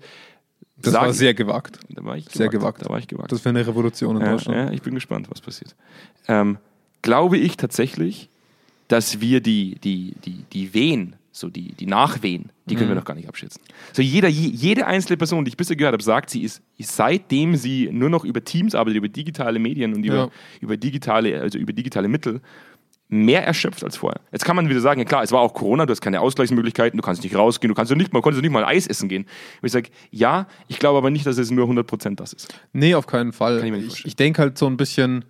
Das 0.78 0.94
sagen- 0.94 1.06
war 1.08 1.14
sehr 1.14 1.34
gewagt. 1.34 1.80
da 1.90 2.04
war 2.04 2.18
ich 2.18 2.26
Sehr 2.30 2.50
gewagt. 2.50 2.82
Da 2.84 2.90
war 2.90 2.98
ich 3.00 3.08
gewagt. 3.08 3.32
Das 3.32 3.46
wäre 3.46 3.56
eine 3.58 3.66
Revolution 3.68 4.16
in 4.18 4.22
Ja, 4.24 4.32
Deutschland. 4.32 4.70
ja, 4.70 4.74
ich 4.74 4.82
bin 4.82 4.94
gespannt, 4.96 5.28
was 5.30 5.40
passiert. 5.42 5.76
Ähm, 6.28 6.58
glaube 7.02 7.38
ich 7.38 7.58
tatsächlich, 7.58 8.30
dass 8.88 9.22
wir 9.22 9.40
die, 9.42 9.76
die, 9.84 10.14
die, 10.26 10.44
die 10.52 10.74
Wehen 10.74 11.16
so 11.36 11.50
die, 11.50 11.72
die 11.74 11.88
Nachwehen, 11.88 12.52
die 12.68 12.76
können 12.76 12.90
wir 12.90 12.96
noch 12.96 13.06
gar 13.06 13.16
nicht 13.16 13.28
abschätzen. 13.28 13.60
So 13.92 14.04
jeder, 14.04 14.28
je, 14.28 14.50
jede 14.50 14.86
einzelne 14.86 15.18
Person, 15.18 15.44
die 15.46 15.50
ich 15.50 15.58
bisher 15.58 15.76
gehört 15.76 15.94
habe, 15.94 16.04
sagt, 16.04 16.30
sie 16.30 16.44
ist, 16.44 16.62
seitdem 16.78 17.56
sie 17.56 17.90
nur 17.92 18.10
noch 18.12 18.24
über 18.24 18.44
Teams 18.44 18.76
arbeitet, 18.76 18.98
über 18.98 19.08
digitale 19.10 19.58
Medien 19.58 19.96
und 19.96 20.04
über, 20.04 20.16
Ja. 20.16 20.30
über 20.62 20.78
digitale, 20.78 21.42
also 21.42 21.58
über 21.58 21.74
digitale 21.74 22.08
Mittel, 22.08 22.40
mehr 23.14 23.46
erschöpft 23.46 23.84
als 23.84 23.98
vorher. 23.98 24.22
Jetzt 24.32 24.46
kann 24.46 24.56
man 24.56 24.70
wieder 24.70 24.82
sagen, 24.82 25.00
ja 25.00 25.06
klar, 25.06 25.24
es 25.24 25.32
war 25.32 25.42
auch 25.42 25.54
Corona, 25.54 25.86
du 25.86 25.92
hast 25.92 26.02
keine 26.02 26.22
Ausgleichsmöglichkeiten, 26.22 26.98
du 26.98 27.04
kannst 27.04 27.24
nicht 27.24 27.36
rausgehen, 27.36 27.70
du 27.70 27.76
kannst 27.76 27.96
nicht 27.96 28.14
mal, 28.14 28.22
konntest 28.22 28.42
nicht 28.42 28.52
mal 28.52 28.66
Eis 28.66 28.88
essen 28.88 29.10
gehen. 29.10 29.24
Und 29.24 29.66
ich 29.66 29.72
sage, 29.72 29.90
ja, 30.12 30.48
ich 30.68 30.80
glaube 30.80 30.98
aber 30.98 31.10
nicht, 31.10 31.26
dass 31.26 31.38
es 31.38 31.52
nur 31.52 31.68
100% 31.68 32.16
das 32.16 32.34
ist. 32.34 32.54
Nee, 32.74 32.96
auf 32.96 33.08
keinen 33.08 33.34
Fall. 33.34 33.58
Kann 33.58 33.68
ich 33.68 33.72
mir 33.72 33.78
nicht 33.78 34.00
ich 34.00 34.06
ich 34.06 34.16
denke 34.16 34.42
halt 34.42 34.58
so 34.58 34.68
ein 34.68 34.78
bisschen, 34.78 35.26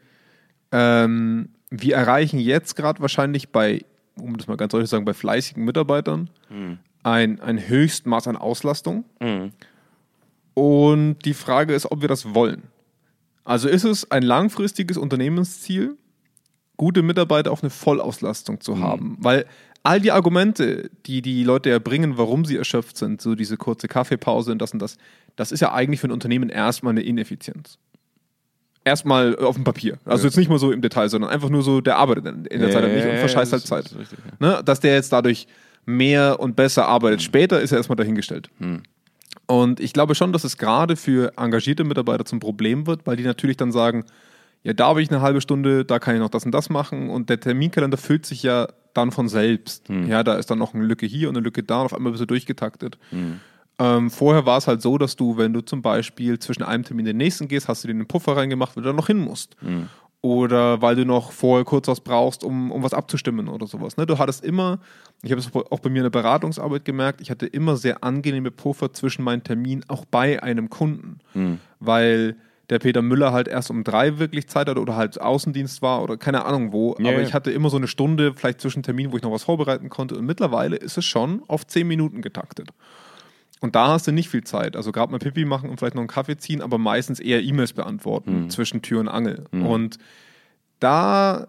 ähm, 0.72 1.50
wir 1.70 1.96
erreichen 1.96 2.40
jetzt 2.40 2.76
gerade 2.76 3.02
wahrscheinlich 3.02 3.50
bei, 3.50 3.84
um 4.20 4.38
das 4.38 4.48
mal 4.48 4.58
ganz 4.58 4.72
deutlich 4.72 4.90
zu 4.90 4.96
sagen, 4.96 5.06
bei 5.06 5.14
fleißigen 5.14 5.64
Mitarbeitern 5.64 6.30
Hm. 6.50 6.78
ein, 7.04 7.40
ein 7.42 7.68
Höchstmaß 7.68 8.28
an 8.28 8.38
Auslastung. 8.38 9.06
Und 10.54 11.18
die 11.26 11.34
Frage 11.34 11.74
ist, 11.74 11.92
ob 11.92 12.02
wir 12.02 12.08
das 12.08 12.34
wollen. 12.36 12.64
Also 13.44 13.68
ist 13.68 13.84
es 13.84 14.10
ein 14.12 14.24
langfristiges 14.24 14.98
Unternehmensziel, 14.98 15.98
gute 16.78 17.02
Mitarbeiter 17.02 17.52
auf 17.52 17.64
eine 17.64 17.70
Vollauslastung 17.70 18.62
zu 18.62 18.80
haben? 18.80 19.18
Weil 19.20 19.46
all 19.84 20.00
die 20.00 20.12
Argumente, 20.12 20.90
die 21.06 21.22
die 21.22 21.44
Leute 21.44 21.70
erbringen, 21.70 22.18
warum 22.18 22.46
sie 22.46 22.58
erschöpft 22.58 22.98
sind, 22.98 23.22
so 23.22 23.36
diese 23.36 23.58
kurze 23.58 23.88
Kaffeepause 23.88 24.52
und 24.52 24.60
das 24.60 24.72
und 24.72 24.82
das, 24.82 24.98
das 25.36 25.52
ist 25.52 25.60
ja 25.60 25.74
eigentlich 25.74 26.00
für 26.00 26.08
ein 26.08 26.12
Unternehmen 26.12 26.50
erstmal 26.50 26.92
eine 26.92 27.02
Ineffizienz. 27.02 27.78
Erstmal 28.86 29.38
auf 29.38 29.56
dem 29.56 29.64
Papier. 29.64 29.98
Also 30.04 30.26
jetzt 30.26 30.36
nicht 30.36 30.50
mal 30.50 30.60
so 30.60 30.72
im 30.72 30.82
Detail, 30.82 31.08
sondern 31.08 31.30
einfach 31.30 31.50
nur 31.50 31.64
so, 31.64 31.80
der 31.80 31.98
arbeitet 31.98 32.26
in 32.48 32.60
der 32.60 32.70
Zeit 32.70 32.84
halt 32.84 32.94
nicht 32.94 33.06
und 33.06 33.18
verscheißt 33.18 33.54
halt 33.54 33.66
Zeit. 33.66 33.86
das 33.86 33.98
richtig, 33.98 34.20
ja. 34.20 34.48
Ne? 34.58 34.64
Dass 34.64 34.82
der 34.82 34.96
jetzt 34.96 35.14
dadurch 35.14 35.48
mehr 35.86 36.40
und 36.40 36.56
besser 36.56 36.88
arbeitet 36.88 37.22
später, 37.22 37.62
ist 37.62 37.72
ja 37.72 37.78
erstmal 37.78 37.96
dahingestellt. 37.96 38.50
Und 39.46 39.80
ich 39.80 39.94
glaube 39.94 40.16
schon, 40.16 40.34
dass 40.34 40.44
es 40.44 40.58
gerade 40.58 40.96
für 40.96 41.34
engagierte 41.38 41.84
Mitarbeiter 41.84 42.26
zum 42.26 42.40
Problem 42.40 42.88
wird, 42.88 43.06
weil 43.06 43.16
die 43.16 43.24
natürlich 43.24 43.58
dann 43.58 43.72
sagen, 43.72 44.06
ja, 44.64 44.74
da 44.74 44.88
habe 44.88 45.02
ich 45.02 45.10
eine 45.12 45.22
halbe 45.22 45.42
Stunde, 45.42 45.86
da 45.86 46.00
kann 46.00 46.16
ich 46.16 46.22
noch 46.22 46.30
das 46.30 46.46
und 46.46 46.52
das 46.52 46.70
machen 46.70 47.10
und 47.10 47.30
der 47.30 47.40
Terminkalender 47.40 47.98
füllt 47.98 48.26
sich 48.26 48.44
ja 48.44 48.68
dann 48.94 49.12
von 49.12 49.28
selbst. 49.28 49.90
Ja, 50.08 50.24
da 50.24 50.36
ist 50.36 50.50
dann 50.50 50.60
noch 50.60 50.74
eine 50.74 50.86
Lücke 50.86 51.06
hier 51.06 51.30
und 51.30 51.36
eine 51.36 51.44
Lücke 51.44 51.64
da 51.64 51.80
und 51.80 51.86
auf 51.86 51.94
einmal 51.94 52.12
bist 52.12 52.22
du 52.22 52.28
durchgetaktet. 52.28 52.98
Ähm, 53.80 54.12
vorher 54.12 54.46
war 54.46 54.60
es 54.60 54.68
halt 54.68 54.82
so, 54.82 54.98
dass 54.98 55.16
du, 55.16 55.36
wenn 55.38 55.52
du 55.52 55.62
zum 55.62 55.82
Beispiel 55.82 56.38
zwischen 56.40 56.64
einem 56.64 56.84
Termin 56.84 57.06
und 57.06 57.08
den 57.08 57.18
nächsten 57.18 57.48
gehst, 57.48 57.68
hast 57.68 57.84
du 57.84 57.88
dir 57.88 57.94
einen 57.96 58.08
Puffer 58.08 58.38
reingemacht, 58.38 58.76
weil 58.76 58.84
du 58.84 58.90
da 58.90 58.96
noch 58.96 59.08
hin 59.08 59.18
musst. 59.18 59.58
Oder 60.22 60.82
weil 60.82 60.96
du 60.96 61.06
noch 61.06 61.34
vorher 61.34 61.66
kurz 61.66 61.90
was 61.90 62.00
brauchst, 62.00 62.46
um, 62.46 62.72
um 62.72 62.82
was 62.84 62.94
abzustimmen 62.94 63.50
oder 63.50 63.68
sowas. 63.68 63.98
Ne? 63.98 64.06
Du 64.06 64.20
hattest 64.20 64.46
immer, 64.46 64.80
ich 65.22 65.32
habe 65.32 65.42
es 65.42 65.54
auch 65.54 65.80
bei 65.80 65.90
mir 65.90 65.98
in 65.98 66.04
der 66.04 66.12
Beratungsarbeit 66.12 66.86
gemerkt, 66.86 67.20
ich 67.20 67.30
hatte 67.30 67.46
immer 67.46 67.76
sehr 67.76 68.06
angenehme 68.06 68.52
Puffer 68.52 68.94
zwischen 68.94 69.24
meinen 69.26 69.44
Terminen, 69.44 69.84
auch 69.90 70.06
bei 70.06 70.42
einem 70.42 70.70
Kunden. 70.70 71.20
Weil 71.82 72.38
der 72.70 72.80
Peter 72.80 73.02
Müller 73.02 73.34
halt 73.34 73.48
erst 73.48 73.70
um 73.70 73.84
drei 73.84 74.20
wirklich 74.20 74.48
Zeit 74.48 74.68
hatte 74.68 74.80
oder 74.80 74.96
halt 74.96 75.20
Außendienst 75.20 75.82
war 75.82 76.02
oder 76.02 76.18
keine 76.18 76.46
Ahnung 76.46 76.72
wo. 76.72 76.96
Ja, 77.00 77.10
aber 77.10 77.22
ja. 77.22 77.28
ich 77.28 77.34
hatte 77.34 77.52
immer 77.52 77.70
so 77.70 77.78
eine 77.78 77.88
Stunde, 77.88 78.34
vielleicht 78.36 78.62
zwischen 78.62 78.84
Terminen, 78.84 79.12
wo 79.12 79.18
ich 79.18 79.24
noch 79.24 79.32
was 79.32 79.44
vorbereiten 79.44 79.90
konnte. 79.90 80.16
Und 80.16 80.26
mittlerweile 80.26 80.78
ist 80.78 80.98
es 80.98 81.06
schon 81.06 81.44
auf 81.48 81.68
zehn 81.68 81.88
Minuten 81.88 82.22
getaktet. 82.22 82.70
Und 83.60 83.76
da 83.76 83.88
hast 83.88 84.08
du 84.08 84.12
nicht 84.12 84.30
viel 84.30 84.44
Zeit. 84.44 84.76
Also 84.76 84.92
gerade 84.92 85.12
mal 85.12 85.20
Pipi 85.20 85.46
machen 85.46 85.70
und 85.70 85.78
vielleicht 85.78 85.96
noch 85.96 86.02
einen 86.02 86.10
Kaffee 86.10 86.38
ziehen, 86.38 86.62
aber 86.62 86.78
meistens 86.78 87.20
eher 87.20 87.42
E-Mails 87.42 87.74
beantworten 87.74 88.50
zwischen 88.50 88.82
Tür 88.82 89.00
und 89.00 89.08
Angel. 89.08 89.46
Und 89.52 90.00
da 90.80 91.48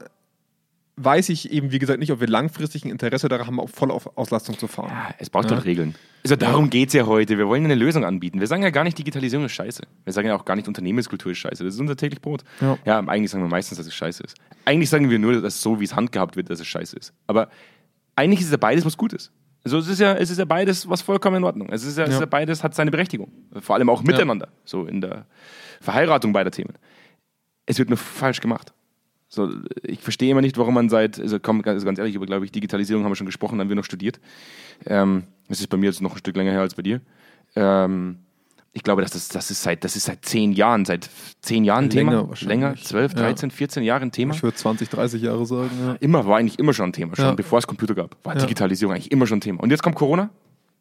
weiß 0.96 1.28
ich 1.30 1.50
eben, 1.50 1.72
wie 1.72 1.78
gesagt, 1.80 1.98
nicht, 1.98 2.12
ob 2.12 2.20
wir 2.20 2.28
langfristig 2.28 2.84
ein 2.84 2.90
Interesse 2.90 3.28
daran 3.28 3.46
haben, 3.46 3.60
auf 3.60 4.16
Auslastung 4.16 4.58
zu 4.58 4.68
fahren. 4.68 4.90
Ja, 4.90 5.14
es 5.18 5.28
braucht 5.30 5.50
halt 5.50 5.64
Regeln. 5.64 5.96
Also 6.24 6.36
darum 6.36 6.70
geht 6.70 6.88
es 6.88 6.94
ja 6.94 7.04
heute. 7.04 7.36
Wir 7.36 7.46
wollen 7.46 7.64
eine 7.66 7.74
Lösung 7.74 8.04
anbieten. 8.04 8.40
Wir 8.40 8.46
sagen 8.46 8.62
ja 8.62 8.70
gar 8.70 8.82
nicht, 8.84 8.96
Digitalisierung 8.96 9.44
ist 9.44 9.52
scheiße. 9.52 9.82
Wir 10.04 10.12
sagen 10.12 10.26
ja 10.26 10.34
auch 10.34 10.46
gar 10.46 10.56
nicht, 10.56 10.66
Unternehmenskultur 10.68 11.32
ist 11.32 11.38
scheiße. 11.38 11.62
Das 11.62 11.74
ist 11.74 11.80
unser 11.80 11.96
täglich 11.96 12.22
Brot. 12.22 12.44
Ja. 12.60 13.00
eigentlich 13.06 13.30
sagen 13.30 13.44
wir 13.44 13.48
meistens, 13.48 13.76
dass 13.76 13.86
es 13.86 13.94
scheiße 13.94 14.22
ist. 14.22 14.36
Eigentlich 14.64 14.88
sagen 14.88 15.10
wir 15.10 15.18
nur, 15.18 15.42
dass 15.42 15.60
so, 15.60 15.80
wie 15.80 15.84
es 15.84 15.94
handgehabt 15.94 16.36
wird, 16.36 16.48
dass 16.48 16.60
es 16.60 16.66
scheiße 16.66 16.96
ist. 16.96 17.12
Aber 17.26 17.50
eigentlich 18.16 18.40
ist 18.40 18.50
ja 18.50 18.56
beides 18.56 18.86
was 18.86 18.96
Gutes. 18.96 19.32
Also 19.64 19.78
es 19.78 19.88
ist 19.88 20.00
ja, 20.00 20.14
es 20.14 20.30
ist 20.30 20.38
ja 20.38 20.46
beides 20.46 20.88
was 20.88 21.02
vollkommen 21.02 21.36
in 21.38 21.44
Ordnung. 21.44 21.68
Es 21.70 21.84
ist 21.84 21.98
ja, 21.98 22.04
es 22.04 22.10
ist 22.10 22.14
Ja. 22.16 22.20
ja 22.20 22.26
beides 22.26 22.64
hat 22.64 22.74
seine 22.74 22.90
Berechtigung. 22.90 23.30
Vor 23.60 23.74
allem 23.76 23.90
auch 23.90 24.02
miteinander. 24.02 24.48
So 24.64 24.86
in 24.86 25.02
der 25.02 25.26
Verheiratung 25.80 26.32
beider 26.32 26.50
Themen. 26.50 26.74
Es 27.66 27.78
wird 27.78 27.90
nur 27.90 27.98
falsch 27.98 28.40
gemacht. 28.40 28.72
So, 29.28 29.50
ich 29.82 30.00
verstehe 30.00 30.30
immer 30.30 30.42
nicht, 30.42 30.56
warum 30.58 30.74
man 30.74 30.88
seit, 30.88 31.18
also 31.18 31.40
komm, 31.40 31.62
ganz, 31.62 31.84
ganz 31.84 31.98
ehrlich, 31.98 32.14
über, 32.14 32.24
glaube 32.26 32.44
ich, 32.44 32.52
Digitalisierung 32.52 33.04
haben 33.04 33.10
wir 33.10 33.16
schon 33.16 33.26
gesprochen, 33.26 33.58
haben 33.58 33.68
wir 33.68 33.76
noch 33.76 33.84
studiert. 33.84 34.20
Ähm, 34.86 35.24
das 35.48 35.60
ist 35.60 35.68
bei 35.68 35.76
mir 35.76 35.86
jetzt 35.86 36.00
noch 36.02 36.12
ein 36.12 36.18
Stück 36.18 36.36
länger 36.36 36.52
her 36.52 36.60
als 36.60 36.74
bei 36.74 36.82
dir. 36.82 37.00
Ähm, 37.56 38.18
ich 38.72 38.82
glaube, 38.82 39.02
dass 39.02 39.12
das, 39.12 39.28
das, 39.28 39.50
ist 39.52 39.62
seit, 39.62 39.84
das 39.84 39.94
ist 39.94 40.04
seit 40.06 40.24
zehn 40.24 40.52
Jahren, 40.52 40.84
seit 40.84 41.08
zehn 41.42 41.62
Jahren 41.62 41.84
ein 41.84 41.90
Länger 41.90 42.10
Thema. 42.10 42.28
wahrscheinlich. 42.28 42.48
Länger, 42.60 42.74
zwölf, 42.76 43.12
Ja. 43.12 43.18
13, 43.20 43.50
14 43.52 43.82
Jahre 43.84 44.02
ein 44.02 44.10
Thema. 44.10 44.34
Ich 44.34 44.42
würde 44.42 44.56
20, 44.56 44.88
30 44.88 45.22
Jahre 45.22 45.46
sagen. 45.46 45.70
Ja. 45.80 45.92
Immer, 46.00 46.26
war 46.26 46.38
eigentlich 46.38 46.58
immer 46.58 46.72
schon 46.74 46.88
ein 46.90 46.92
Thema, 46.92 47.14
schon 47.14 47.24
Ja. 47.26 47.32
bevor 47.34 47.58
es 47.60 47.66
Computer 47.68 47.94
gab. 47.94 48.16
War 48.24 48.34
Ja. 48.34 48.40
Digitalisierung 48.40 48.92
eigentlich 48.94 49.12
immer 49.12 49.26
schon 49.28 49.38
ein 49.38 49.42
Thema. 49.42 49.62
Und 49.62 49.70
jetzt 49.70 49.82
kommt 49.84 49.94
Corona 49.94 50.30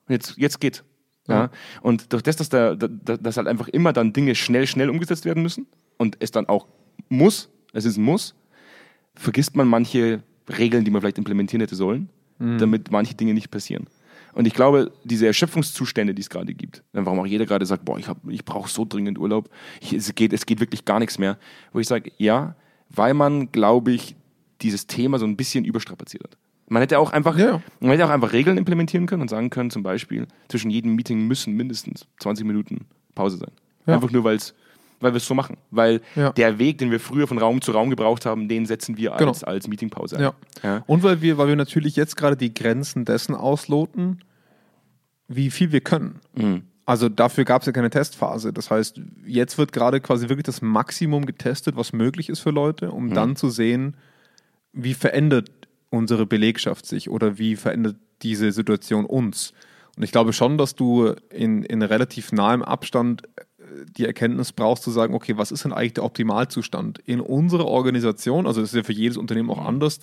und 0.07 0.13
jetzt, 0.13 0.35
jetzt 0.37 0.59
geht. 0.59 0.83
Ja. 1.27 1.51
Und 1.81 2.11
durch 2.11 2.23
das, 2.23 2.35
dass, 2.35 2.49
da, 2.49 2.75
da, 2.75 2.87
dass 3.15 3.37
halt 3.37 3.47
einfach 3.47 3.67
immer 3.69 3.93
dann 3.93 4.11
Dinge 4.11 4.33
schnell, 4.35 4.65
schnell 4.67 4.89
umgesetzt 4.89 5.23
werden 5.25 5.43
müssen 5.43 5.67
und 5.97 6.17
es 6.19 6.31
dann 6.31 6.49
auch 6.49 6.67
muss, 7.09 7.49
es 7.73 7.85
ist 7.85 7.97
ein 7.97 8.03
Muss, 8.03 8.33
vergisst 9.15 9.55
man 9.55 9.67
manche 9.67 10.23
Regeln, 10.57 10.83
die 10.83 10.91
man 10.91 11.01
vielleicht 11.01 11.17
implementieren 11.19 11.61
hätte 11.61 11.75
sollen, 11.75 12.09
damit 12.39 12.91
manche 12.91 13.13
Dinge 13.13 13.33
nicht 13.33 13.51
passieren. 13.51 13.85
Und 14.33 14.45
ich 14.47 14.53
glaube, 14.53 14.91
diese 15.03 15.27
Erschöpfungszustände, 15.27 16.13
die 16.13 16.21
es 16.21 16.29
gerade 16.29 16.53
gibt, 16.53 16.83
warum 16.93 17.19
auch 17.19 17.25
jeder 17.25 17.45
gerade 17.45 17.65
sagt, 17.65 17.85
boah, 17.85 17.97
ich, 17.99 18.07
hab- 18.07 18.27
ich 18.27 18.43
brauche 18.45 18.69
so 18.69 18.85
dringend 18.85 19.19
Urlaub, 19.19 19.49
ich, 19.81 19.93
es, 19.93 20.13
geht, 20.15 20.33
es 20.33 20.45
geht 20.45 20.59
wirklich 20.59 20.85
gar 20.85 20.99
nichts 20.99 21.17
mehr, 21.19 21.37
wo 21.71 21.79
ich 21.79 21.87
sage, 21.87 22.11
ja, 22.17 22.55
weil 22.89 23.13
man, 23.13 23.51
glaube 23.51 23.91
ich, 23.91 24.15
dieses 24.61 24.87
Thema 24.87 25.19
so 25.19 25.25
ein 25.25 25.35
bisschen 25.37 25.65
überstrapaziert 25.65 26.23
hat. 26.23 26.37
Man 26.69 26.81
hätte 26.81 26.97
auch 26.97 27.11
einfach, 27.11 27.37
Ja. 27.37 27.61
man 27.79 27.91
hätte 27.91 28.05
auch 28.05 28.09
einfach 28.09 28.33
Regeln 28.33 28.57
implementieren 28.57 29.05
können 29.05 29.21
und 29.21 29.29
sagen 29.29 29.49
können, 29.49 29.69
zum 29.69 29.83
Beispiel, 29.83 30.27
zwischen 30.47 30.71
jedem 30.71 30.95
Meeting 30.95 31.27
müssen 31.27 31.53
mindestens 31.53 32.07
20 32.19 32.45
Minuten 32.47 32.85
Pause 33.13 33.37
sein. 33.37 33.51
Ja. 33.85 33.95
Einfach 33.95 34.09
nur, 34.11 34.23
weil's, 34.23 34.55
weil 35.03 35.13
wir 35.13 35.17
es 35.17 35.27
so 35.27 35.33
machen. 35.35 35.57
Weil 35.71 36.01
Ja. 36.15 36.31
der 36.31 36.57
Weg, 36.59 36.77
den 36.79 36.89
wir 36.91 36.99
früher 36.99 37.27
von 37.27 37.37
Raum 37.37 37.61
zu 37.61 37.71
Raum 37.71 37.89
gebraucht 37.89 38.25
haben, 38.25 38.47
den 38.47 38.65
setzen 38.65 38.97
wir 38.97 39.11
Genau. 39.11 39.29
als, 39.31 39.43
als 39.43 39.67
Meetingpause 39.67 40.15
ein. 40.17 40.21
Ja. 40.23 40.33
Ja. 40.63 40.83
Und 40.87 41.03
weil 41.03 41.21
wir, 41.21 41.37
weil 41.37 41.49
wir 41.49 41.55
natürlich 41.55 41.95
jetzt 41.95 42.15
gerade 42.17 42.35
die 42.37 42.53
Grenzen 42.53 43.05
dessen 43.05 43.35
ausloten, 43.35 44.23
wie 45.27 45.51
viel 45.51 45.71
wir 45.71 45.81
können. 45.81 46.19
Mhm. 46.35 46.63
Also 46.85 47.07
dafür 47.07 47.45
gab 47.45 47.61
es 47.61 47.65
ja 47.65 47.71
keine 47.71 47.89
Testphase. 47.89 48.51
Das 48.51 48.69
heißt, 48.69 48.99
jetzt 49.25 49.57
wird 49.57 49.71
gerade 49.71 50.01
quasi 50.01 50.27
wirklich 50.27 50.43
das 50.43 50.61
Maximum 50.61 51.25
getestet, 51.25 51.77
was 51.77 51.93
möglich 51.93 52.27
ist 52.29 52.39
für 52.41 52.49
Leute, 52.51 52.91
um 52.91 53.05
Mhm. 53.07 53.13
dann 53.13 53.35
zu 53.35 53.49
sehen, 53.49 53.95
wie 54.73 54.93
verändert 54.93 55.49
unsere 55.89 56.25
Belegschaft 56.25 56.85
sich 56.85 57.09
oder 57.09 57.37
wie 57.37 57.55
verändert 57.55 57.95
diese 58.21 58.51
Situation 58.51 59.05
uns. 59.05 59.53
Und 59.95 60.03
ich 60.03 60.11
glaube 60.11 60.33
schon, 60.33 60.57
dass 60.57 60.75
du 60.75 61.13
in, 61.29 61.63
in 61.63 61.83
relativ 61.83 62.31
nahem 62.31 62.63
Abstand 62.63 63.21
die 63.97 64.05
Erkenntnis 64.05 64.51
brauchst 64.51 64.83
zu 64.83 64.91
sagen, 64.91 65.13
okay, 65.13 65.37
was 65.37 65.51
ist 65.51 65.65
denn 65.65 65.73
eigentlich 65.73 65.93
der 65.93 66.03
Optimalzustand 66.03 66.99
in 67.05 67.19
unserer 67.19 67.65
Organisation? 67.65 68.47
Also 68.47 68.61
das 68.61 68.71
ist 68.71 68.75
ja 68.75 68.83
für 68.83 68.93
jedes 68.93 69.17
Unternehmen 69.17 69.49
auch 69.49 69.63
anders. 69.63 69.99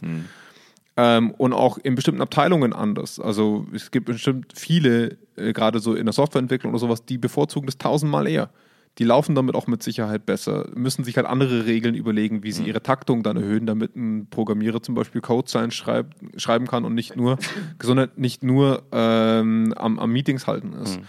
Ähm, 0.96 1.30
und 1.32 1.52
auch 1.52 1.78
in 1.78 1.94
bestimmten 1.94 2.20
Abteilungen 2.20 2.72
anders. 2.72 3.20
Also 3.20 3.66
es 3.72 3.90
gibt 3.90 4.06
bestimmt 4.06 4.52
viele, 4.54 5.16
äh, 5.36 5.52
gerade 5.52 5.78
so 5.78 5.94
in 5.94 6.06
der 6.06 6.12
Softwareentwicklung 6.12 6.72
oder 6.72 6.80
sowas, 6.80 7.04
die 7.04 7.16
bevorzugen 7.16 7.66
das 7.66 7.78
tausendmal 7.78 8.26
eher. 8.26 8.50
Die 8.98 9.04
laufen 9.04 9.34
damit 9.34 9.54
auch 9.54 9.66
mit 9.68 9.82
Sicherheit 9.82 10.26
besser, 10.26 10.68
müssen 10.74 11.04
sich 11.04 11.16
halt 11.16 11.26
andere 11.26 11.64
Regeln 11.64 11.94
überlegen, 11.94 12.42
wie 12.42 12.50
sie 12.50 12.64
ihre 12.64 12.82
Taktung 12.82 13.22
dann 13.22 13.36
erhöhen, 13.36 13.64
damit 13.64 13.94
ein 13.94 14.26
Programmierer 14.28 14.82
zum 14.82 14.96
Beispiel 14.96 15.20
Codezeilen 15.20 15.70
schreibt, 15.70 16.16
schreiben 16.36 16.66
kann 16.66 16.84
und 16.84 16.94
nicht 16.94 17.16
nur, 17.16 17.38
sondern 17.80 18.10
nicht 18.16 18.42
nur 18.42 18.82
ähm, 18.90 19.72
am, 19.76 19.98
am 19.98 20.10
Meetings 20.10 20.48
halten 20.48 20.72
ist. 20.72 21.00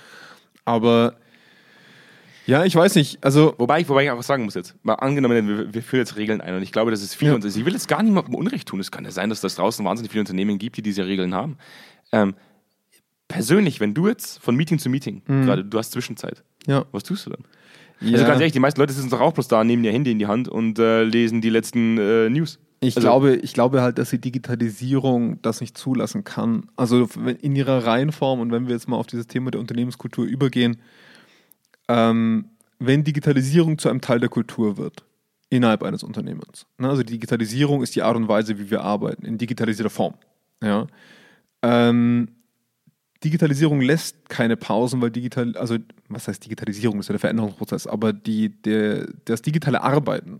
Aber 0.63 1.15
ja, 2.47 2.63
ich 2.65 2.75
weiß 2.75 2.95
nicht, 2.95 3.23
also 3.23 3.53
Wobei 3.57 3.81
ich, 3.81 3.89
wobei 3.89 4.03
ich 4.05 4.11
auch 4.11 4.21
sagen 4.23 4.43
muss 4.45 4.55
jetzt, 4.55 4.75
mal 4.83 4.95
angenommen, 4.95 5.47
wir, 5.47 5.73
wir 5.73 5.83
führen 5.83 5.99
jetzt 6.01 6.15
Regeln 6.17 6.41
ein 6.41 6.55
und 6.55 6.63
ich 6.63 6.71
glaube, 6.71 6.91
das 6.91 7.01
ist 7.03 7.13
viel 7.15 7.29
Ja. 7.29 7.35
und 7.35 7.45
ich 7.45 7.65
will 7.65 7.73
jetzt 7.73 7.87
gar 7.87 8.01
niemandem 8.03 8.35
Unrecht 8.35 8.67
tun. 8.67 8.79
Es 8.79 8.91
kann 8.91 9.05
ja 9.05 9.11
sein, 9.11 9.29
dass 9.29 9.41
das 9.41 9.55
draußen 9.55 9.85
wahnsinnig 9.85 10.11
viele 10.11 10.21
Unternehmen 10.21 10.57
gibt, 10.57 10.77
die 10.77 10.81
diese 10.81 11.05
Regeln 11.05 11.33
haben. 11.35 11.57
Ähm, 12.11 12.33
persönlich, 13.27 13.79
wenn 13.79 13.93
du 13.93 14.07
jetzt 14.07 14.39
von 14.39 14.55
Meeting 14.55 14.79
zu 14.79 14.89
Meeting, 14.89 15.21
gerade 15.25 15.63
du 15.63 15.77
hast 15.77 15.91
Zwischenzeit, 15.91 16.43
ja. 16.67 16.85
was 16.91 17.03
tust 17.03 17.25
du 17.25 17.29
dann? 17.31 17.43
ja. 18.01 18.13
Also 18.13 18.25
ganz 18.25 18.39
ehrlich, 18.39 18.53
die 18.53 18.59
meisten 18.59 18.79
Leute 18.79 18.93
sitzen 18.93 19.09
doch 19.09 19.21
auch 19.21 19.33
bloß 19.33 19.47
da, 19.47 19.63
nehmen 19.63 19.83
ihr 19.83 19.91
Handy 19.91 20.11
in 20.11 20.19
die 20.19 20.27
Hand 20.27 20.47
und 20.49 20.79
äh, 20.79 21.03
lesen 21.03 21.39
die 21.41 21.49
letzten 21.49 21.97
äh, 21.97 22.29
News. 22.29 22.59
Ich, 22.83 22.95
Also- 22.95 23.07
glaube, 23.07 23.35
ich 23.35 23.53
glaube 23.53 23.81
halt, 23.83 23.99
dass 23.99 24.09
die 24.09 24.19
Digitalisierung 24.19 25.39
das 25.43 25.61
nicht 25.61 25.77
zulassen 25.77 26.23
kann. 26.23 26.65
Also 26.75 27.07
in 27.41 27.55
ihrer 27.55 27.85
Reihenform 27.85 28.39
und 28.39 28.51
wenn 28.51 28.65
wir 28.67 28.73
jetzt 28.73 28.89
mal 28.89 28.97
auf 28.97 29.05
dieses 29.07 29.27
Thema 29.27 29.51
der 29.51 29.61
Unternehmenskultur 29.61 30.25
übergehen, 30.25 30.77
ähm, 31.91 32.45
wenn 32.79 33.03
Digitalisierung 33.03 33.77
zu 33.77 33.89
einem 33.89 34.01
Teil 34.01 34.19
der 34.19 34.29
Kultur 34.29 34.77
wird 34.77 35.03
innerhalb 35.49 35.83
eines 35.83 36.03
Unternehmens. 36.03 36.65
Ne? 36.77 36.89
Also 36.89 37.03
Digitalisierung 37.03 37.83
ist 37.83 37.95
die 37.95 38.01
Art 38.01 38.15
und 38.15 38.27
Weise, 38.27 38.57
wie 38.57 38.71
wir 38.71 38.81
arbeiten, 38.81 39.25
in 39.25 39.37
digitalisierter 39.37 39.89
Form. 39.89 40.13
Ja? 40.63 40.87
Ähm, 41.61 42.29
Digitalisierung 43.23 43.81
lässt 43.81 44.29
keine 44.29 44.55
Pausen, 44.57 45.01
weil 45.01 45.11
digital, 45.11 45.55
also 45.57 45.77
was 46.07 46.27
heißt 46.27 46.43
Digitalisierung, 46.43 46.97
das 46.97 47.05
ist 47.05 47.09
ja 47.09 47.13
der 47.13 47.19
Veränderungsprozess, 47.19 47.85
aber 47.85 48.13
die, 48.13 48.49
der, 48.49 49.07
das 49.25 49.41
digitale 49.41 49.83
Arbeiten 49.83 50.39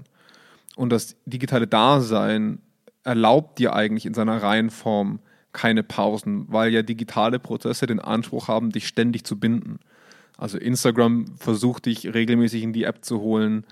und 0.78 0.90
das 0.90 1.18
digitale 1.26 1.68
Dasein 1.68 2.60
erlaubt 3.04 3.60
dir 3.60 3.74
eigentlich 3.74 4.06
in 4.06 4.14
seiner 4.14 4.42
Reihenform 4.42 5.20
keine 5.52 5.84
Pausen, 5.84 6.46
weil 6.48 6.72
ja 6.72 6.82
digitale 6.82 7.38
Prozesse 7.38 7.86
den 7.86 8.00
Anspruch 8.00 8.48
haben, 8.48 8.72
dich 8.72 8.88
ständig 8.88 9.26
zu 9.26 9.38
binden. 9.38 9.80
Also 10.42 10.58
Instagram 10.58 11.38
versucht 11.38 11.86
dich 11.86 12.16
regelmäßig 12.16 12.64
in 12.64 12.74
die 12.74 12.86
App 12.86 13.06
zu 13.06 13.22
holen, 13.22 13.64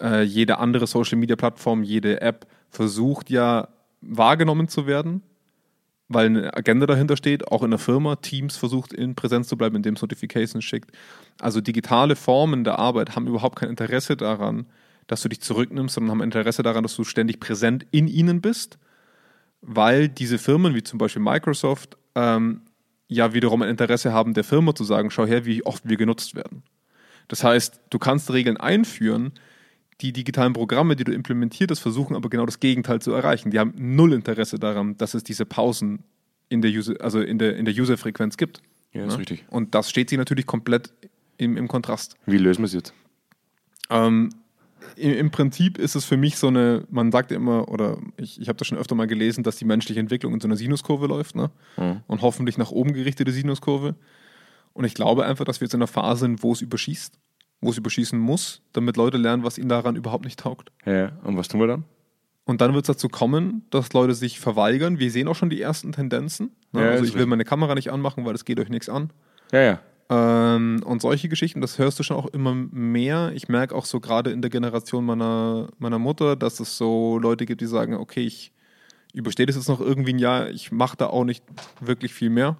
äh, 0.00 0.22
jede 0.22 0.56
andere 0.56 0.86
Social-Media-Plattform, 0.86 1.82
jede 1.82 2.22
App 2.22 2.46
versucht 2.70 3.28
ja 3.28 3.68
wahrgenommen 4.00 4.68
zu 4.68 4.86
werden, 4.86 5.20
weil 6.08 6.24
eine 6.24 6.56
Agenda 6.56 6.86
dahinter 6.86 7.18
steht, 7.18 7.48
auch 7.48 7.62
in 7.62 7.68
der 7.68 7.78
Firma. 7.78 8.16
Teams 8.16 8.56
versucht 8.56 8.94
in 8.94 9.14
Präsenz 9.14 9.48
zu 9.48 9.58
bleiben, 9.58 9.76
indem 9.76 9.96
es 9.96 10.00
Notifications 10.00 10.64
schickt. 10.64 10.92
Also 11.42 11.60
digitale 11.60 12.16
Formen 12.16 12.64
der 12.64 12.78
Arbeit 12.78 13.14
haben 13.14 13.26
überhaupt 13.26 13.56
kein 13.56 13.68
Interesse 13.68 14.16
daran, 14.16 14.64
dass 15.06 15.20
du 15.20 15.28
dich 15.28 15.42
zurücknimmst, 15.42 15.94
sondern 15.94 16.10
haben 16.12 16.22
Interesse 16.22 16.62
daran, 16.62 16.84
dass 16.84 16.96
du 16.96 17.04
ständig 17.04 17.38
präsent 17.38 17.86
in 17.90 18.08
ihnen 18.08 18.40
bist, 18.40 18.78
weil 19.60 20.08
diese 20.08 20.38
Firmen 20.38 20.74
wie 20.74 20.82
zum 20.82 20.98
Beispiel 20.98 21.20
Microsoft 21.20 21.98
ähm, 22.14 22.62
ja 23.08 23.34
wiederum 23.34 23.62
ein 23.62 23.68
Interesse 23.68 24.12
haben, 24.12 24.34
der 24.34 24.44
Firma 24.44 24.74
zu 24.74 24.84
sagen, 24.84 25.10
schau 25.10 25.26
her, 25.26 25.44
wie 25.44 25.64
oft 25.64 25.88
wir 25.88 25.96
genutzt 25.96 26.34
werden. 26.34 26.62
Das 27.28 27.44
heißt, 27.44 27.80
du 27.90 27.98
kannst 27.98 28.32
Regeln 28.32 28.56
einführen, 28.56 29.32
die 30.00 30.12
digitalen 30.12 30.52
Programme, 30.52 30.96
die 30.96 31.04
du 31.04 31.12
implementiert 31.12 31.70
hast, 31.70 31.80
versuchen 31.80 32.16
aber 32.16 32.28
genau 32.28 32.46
das 32.46 32.60
Gegenteil 32.60 33.00
zu 33.00 33.12
erreichen. 33.12 33.50
Die 33.50 33.58
haben 33.58 33.72
null 33.76 34.12
Interesse 34.12 34.58
daran, 34.58 34.96
dass 34.96 35.14
es 35.14 35.22
diese 35.22 35.46
Pausen 35.46 36.04
in 36.48 36.62
der 36.62 36.70
User, 36.70 36.94
also 37.00 37.20
in 37.20 37.38
der, 37.38 37.56
in 37.56 37.64
der 37.64 37.74
User-Frequenz 37.74 38.36
gibt. 38.36 38.60
Ja, 38.92 39.06
ist 39.06 39.18
richtig. 39.18 39.44
Und 39.50 39.74
das 39.74 39.90
steht 39.90 40.10
sich 40.10 40.18
natürlich 40.18 40.46
komplett 40.46 40.92
im, 41.36 41.56
im 41.56 41.68
Kontrast. 41.68 42.16
Wie 42.26 42.38
lösen 42.38 42.62
wir 42.62 42.66
es 42.66 42.74
jetzt? 42.74 42.94
Ähm, 43.90 44.30
im, 44.96 45.30
Prinzip 45.30 45.78
ist 45.78 45.94
es 45.94 46.04
für 46.04 46.16
mich 46.16 46.36
so 46.36 46.48
eine, 46.48 46.84
man 46.90 47.12
sagt 47.12 47.30
ja 47.30 47.36
immer, 47.36 47.68
oder 47.68 47.98
ich, 48.16 48.40
ich 48.40 48.48
habe 48.48 48.56
das 48.56 48.68
schon 48.68 48.78
öfter 48.78 48.94
mal 48.94 49.06
gelesen, 49.06 49.44
dass 49.44 49.56
die 49.56 49.64
menschliche 49.64 50.00
Entwicklung 50.00 50.34
in 50.34 50.40
so 50.40 50.48
einer 50.48 50.56
Sinuskurve 50.56 51.06
läuft, 51.06 51.34
ne? 51.36 51.50
Mhm. 51.76 52.00
Und 52.06 52.22
hoffentlich 52.22 52.58
nach 52.58 52.70
oben 52.70 52.92
gerichtete 52.92 53.32
Sinuskurve. 53.32 53.94
Und 54.72 54.84
ich 54.84 54.94
glaube 54.94 55.24
einfach, 55.24 55.44
dass 55.44 55.60
wir 55.60 55.66
jetzt 55.66 55.74
in 55.74 55.78
einer 55.78 55.86
Phase 55.86 56.20
sind, 56.20 56.42
wo 56.42 56.52
es 56.52 56.60
überschießt 56.60 57.18
wo 57.64 57.70
es 57.70 57.78
überschießen 57.78 58.18
muss, 58.18 58.62
damit 58.72 58.96
Leute 58.96 59.16
lernen, 59.16 59.42
was 59.42 59.58
ihnen 59.58 59.68
daran 59.68 59.96
überhaupt 59.96 60.24
nicht 60.24 60.38
taugt. 60.38 60.70
Ja, 60.84 61.12
und 61.22 61.36
was 61.36 61.48
tun 61.48 61.60
wir 61.60 61.66
dann? 61.66 61.84
Und 62.44 62.60
dann 62.60 62.74
wird 62.74 62.84
es 62.84 62.88
dazu 62.88 63.08
kommen, 63.08 63.64
dass 63.70 63.92
Leute 63.94 64.14
sich 64.14 64.38
verweigern. 64.38 64.98
Wir 64.98 65.10
sehen 65.10 65.28
auch 65.28 65.34
schon 65.34 65.48
die 65.48 65.62
ersten 65.62 65.92
Tendenzen. 65.92 66.50
Ne? 66.72 66.82
Ja, 66.82 66.90
also 66.90 67.04
ich 67.04 67.14
will 67.14 67.24
meine 67.24 67.44
Kamera 67.44 67.74
nicht 67.74 67.90
anmachen, 67.90 68.26
weil 68.26 68.32
das 68.32 68.44
geht 68.44 68.60
euch 68.60 68.68
nichts 68.68 68.90
an. 68.90 69.10
Ja, 69.50 69.60
ja. 69.62 69.80
Ähm, 70.10 70.82
und 70.84 71.00
solche 71.00 71.28
Geschichten, 71.28 71.60
das 71.60 71.78
hörst 71.78 71.98
du 71.98 72.02
schon 72.02 72.16
auch 72.16 72.26
immer 72.26 72.54
mehr. 72.54 73.32
Ich 73.34 73.48
merke 73.48 73.74
auch 73.74 73.86
so 73.86 74.00
gerade 74.00 74.30
in 74.30 74.42
der 74.42 74.50
Generation 74.50 75.04
meiner, 75.04 75.68
meiner 75.78 75.98
Mutter, 75.98 76.36
dass 76.36 76.60
es 76.60 76.76
so 76.76 77.18
Leute 77.18 77.46
gibt, 77.46 77.60
die 77.60 77.66
sagen, 77.66 77.94
okay, 77.94 78.24
ich 78.24 78.52
überstehe 79.14 79.46
das 79.46 79.56
jetzt 79.56 79.68
noch 79.68 79.80
irgendwie 79.80 80.12
ein 80.12 80.18
Jahr, 80.18 80.50
ich 80.50 80.72
mache 80.72 80.96
da 80.96 81.06
auch 81.06 81.24
nicht 81.24 81.44
wirklich 81.80 82.12
viel 82.12 82.30
mehr. 82.30 82.58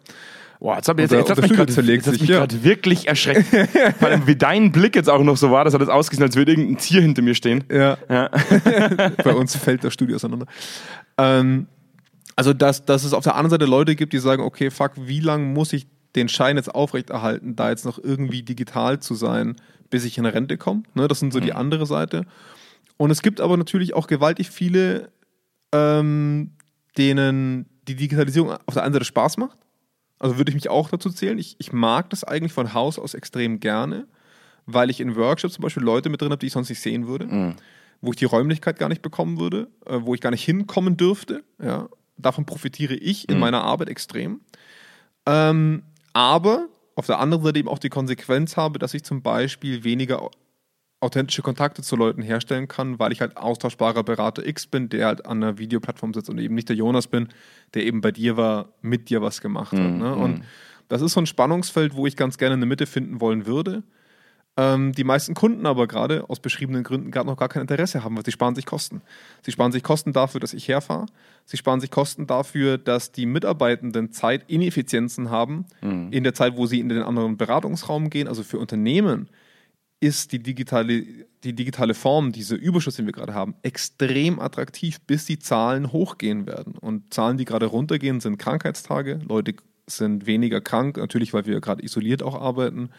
Boah, 0.64 0.76
jetzt, 0.76 0.88
hab, 0.88 0.98
jetzt, 0.98 1.12
Und 1.12 1.28
der- 1.28 1.36
jetzt, 1.36 1.76
mich 1.76 1.86
jetzt 2.06 2.20
mich 2.20 2.30
ja. 2.30 2.38
gerade 2.38 2.64
wirklich 2.64 3.06
erschreckt. 3.06 3.44
Vor 3.98 4.08
allem, 4.08 4.26
wie 4.26 4.34
dein 4.34 4.72
Blick 4.72 4.96
jetzt 4.96 5.10
auch 5.10 5.22
noch 5.22 5.36
so 5.36 5.50
war, 5.50 5.64
das 5.66 5.74
hat 5.74 5.82
es 5.82 5.90
ausgesehen, 5.90 6.24
als 6.26 6.36
würde 6.36 6.52
irgendein 6.52 6.78
Tier 6.78 7.02
hinter 7.02 7.20
mir 7.20 7.34
stehen. 7.34 7.64
Ja. 7.70 7.98
Ja. 8.08 8.30
Bei 9.24 9.34
uns 9.34 9.54
fällt 9.56 9.84
das 9.84 9.92
Studio 9.92 10.16
auseinander. 10.16 10.46
Ähm, 11.18 11.66
also, 12.34 12.54
dass, 12.54 12.86
dass 12.86 13.04
es 13.04 13.12
auf 13.12 13.24
der 13.24 13.34
anderen 13.34 13.50
Seite 13.50 13.66
Leute 13.66 13.94
gibt, 13.94 14.14
die 14.14 14.18
sagen, 14.18 14.42
okay, 14.42 14.70
fuck, 14.70 14.92
wie 14.96 15.20
lange 15.20 15.44
muss 15.44 15.74
ich 15.74 15.86
den 16.16 16.28
Schein 16.28 16.56
jetzt 16.56 16.74
aufrechterhalten, 16.74 17.56
da 17.56 17.70
jetzt 17.70 17.84
noch 17.84 17.98
irgendwie 17.98 18.42
digital 18.42 19.00
zu 19.00 19.14
sein, 19.14 19.56
bis 19.90 20.04
ich 20.04 20.18
in 20.18 20.26
Rente 20.26 20.56
komme? 20.56 20.84
Ne, 20.94 21.08
das 21.08 21.20
sind 21.20 21.32
so 21.32 21.40
die 21.40 21.52
andere 21.52 21.86
Seite. 21.86 22.26
Und 22.96 23.10
es 23.10 23.22
gibt 23.22 23.40
aber 23.40 23.56
natürlich 23.56 23.94
auch 23.94 24.06
gewaltig 24.06 24.50
viele, 24.50 25.10
ähm, 25.72 26.52
denen 26.96 27.66
die 27.88 27.96
Digitalisierung 27.96 28.56
auf 28.66 28.74
der 28.74 28.84
einen 28.84 28.94
Seite 28.94 29.04
Spaß 29.04 29.36
macht. 29.36 29.58
Also 30.18 30.38
würde 30.38 30.50
ich 30.50 30.54
mich 30.54 30.70
auch 30.70 30.88
dazu 30.88 31.10
zählen. 31.10 31.38
Ich, 31.38 31.56
ich 31.58 31.72
mag 31.72 32.08
das 32.10 32.24
eigentlich 32.24 32.52
von 32.52 32.72
Haus 32.72 32.98
aus 32.98 33.14
extrem 33.14 33.60
gerne, 33.60 34.06
weil 34.64 34.90
ich 34.90 35.00
in 35.00 35.16
Workshops 35.16 35.54
zum 35.54 35.62
Beispiel 35.62 35.82
Leute 35.82 36.08
mit 36.08 36.20
drin 36.20 36.30
habe, 36.30 36.38
die 36.38 36.46
ich 36.46 36.52
sonst 36.52 36.68
nicht 36.68 36.80
sehen 36.80 37.06
würde 37.06 37.56
wo 38.04 38.10
ich 38.10 38.16
die 38.16 38.24
Räumlichkeit 38.26 38.78
gar 38.78 38.88
nicht 38.88 39.02
bekommen 39.02 39.38
würde, 39.38 39.68
äh, 39.86 39.98
wo 40.02 40.14
ich 40.14 40.20
gar 40.20 40.30
nicht 40.30 40.44
hinkommen 40.44 40.96
dürfte. 40.96 41.42
Ja. 41.62 41.88
Davon 42.16 42.46
profitiere 42.46 42.94
ich 42.94 43.28
in 43.28 43.38
meiner 43.38 43.64
Arbeit 43.64 43.88
extrem. 43.88 44.40
Ähm, 45.26 45.82
aber 46.14 46.68
auf 46.96 47.06
der 47.06 47.18
anderen 47.18 47.44
Seite 47.44 47.58
eben 47.58 47.68
auch 47.68 47.78
die 47.78 47.90
Konsequenz 47.90 48.56
habe, 48.56 48.78
dass 48.78 48.94
ich 48.94 49.04
zum 49.04 49.20
Beispiel 49.20 49.84
weniger 49.84 50.22
au- 50.22 50.30
authentische 51.00 51.42
Kontakte 51.42 51.82
zu 51.82 51.96
Leuten 51.96 52.22
herstellen 52.22 52.66
kann, 52.66 52.98
weil 52.98 53.12
ich 53.12 53.20
halt 53.20 53.36
austauschbarer 53.36 54.04
Berater 54.04 54.46
X 54.46 54.66
bin, 54.66 54.88
der 54.88 55.06
halt 55.08 55.26
an 55.26 55.42
einer 55.42 55.58
Videoplattform 55.58 56.14
sitzt 56.14 56.30
und 56.30 56.38
eben 56.38 56.54
nicht 56.54 56.70
der 56.70 56.76
Jonas 56.76 57.08
bin, 57.08 57.28
der 57.74 57.84
eben 57.84 58.00
bei 58.00 58.10
dir 58.10 58.38
war, 58.38 58.70
mit 58.80 59.10
dir 59.10 59.20
was 59.20 59.42
gemacht 59.42 59.72
hat. 59.72 59.80
Ne? 59.98 60.14
Und 60.14 60.44
das 60.88 61.02
ist 61.02 61.12
so 61.12 61.20
ein 61.20 61.26
Spannungsfeld, 61.26 61.94
wo 61.94 62.06
ich 62.06 62.16
ganz 62.16 62.38
gerne 62.38 62.54
eine 62.54 62.64
Mitte 62.66 62.86
finden 62.86 63.20
wollen 63.20 63.44
würde. 63.44 63.82
Ähm, 64.56 64.92
die 64.92 65.02
meisten 65.02 65.34
Kunden 65.34 65.66
aber 65.66 65.88
gerade 65.88 66.28
aus 66.30 66.38
beschriebenen 66.38 66.84
Gründen 66.84 67.10
gerade 67.10 67.26
noch 67.26 67.36
gar 67.36 67.48
kein 67.48 67.62
Interesse 67.62 68.04
haben, 68.04 68.16
weil 68.16 68.24
sie 68.24 68.30
sparen 68.30 68.54
sich 68.54 68.66
Kosten. 68.66 69.02
Sie 69.42 69.50
sparen 69.50 69.72
sich 69.72 69.82
Kosten 69.82 70.12
dafür, 70.12 70.40
dass 70.40 70.54
ich 70.54 70.68
herfahre. 70.68 71.06
Sie 71.44 71.56
sparen 71.56 71.80
sich 71.80 71.90
Kosten 71.90 72.26
dafür, 72.26 72.78
dass 72.78 73.10
die 73.10 73.26
Mitarbeitenden 73.26 74.12
Zeitineffizienzen 74.12 75.30
haben 75.30 75.66
in 76.12 76.22
der 76.22 76.34
Zeit, 76.34 76.56
wo 76.56 76.66
sie 76.66 76.78
in 76.78 76.88
den 76.88 77.02
anderen 77.02 77.36
Beratungsraum 77.36 78.10
gehen. 78.10 78.28
Also 78.28 78.44
für 78.44 78.58
Unternehmen 78.58 79.28
ist 79.98 80.32
die 80.32 80.38
digitale, 80.38 81.04
die 81.42 81.54
digitale 81.54 81.94
Form, 81.94 82.30
diese 82.30 82.54
Überschuss, 82.54 82.96
den 82.96 83.06
wir 83.06 83.12
gerade 83.12 83.34
haben, 83.34 83.54
extrem 83.62 84.38
attraktiv, 84.38 85.00
bis 85.00 85.24
die 85.24 85.38
Zahlen 85.38 85.92
hochgehen 85.92 86.46
werden. 86.46 86.76
Und 86.76 87.12
Zahlen, 87.12 87.38
die 87.38 87.44
gerade 87.44 87.66
runtergehen, 87.66 88.20
sind 88.20 88.38
Krankheitstage. 88.38 89.20
Leute 89.26 89.54
sind 89.86 90.26
weniger 90.26 90.60
krank, 90.60 90.96
natürlich, 90.96 91.32
weil 91.32 91.46
wir 91.46 91.60
gerade 91.60 91.82
isoliert 91.82 92.22
auch 92.22 92.40
arbeiten, 92.40 92.90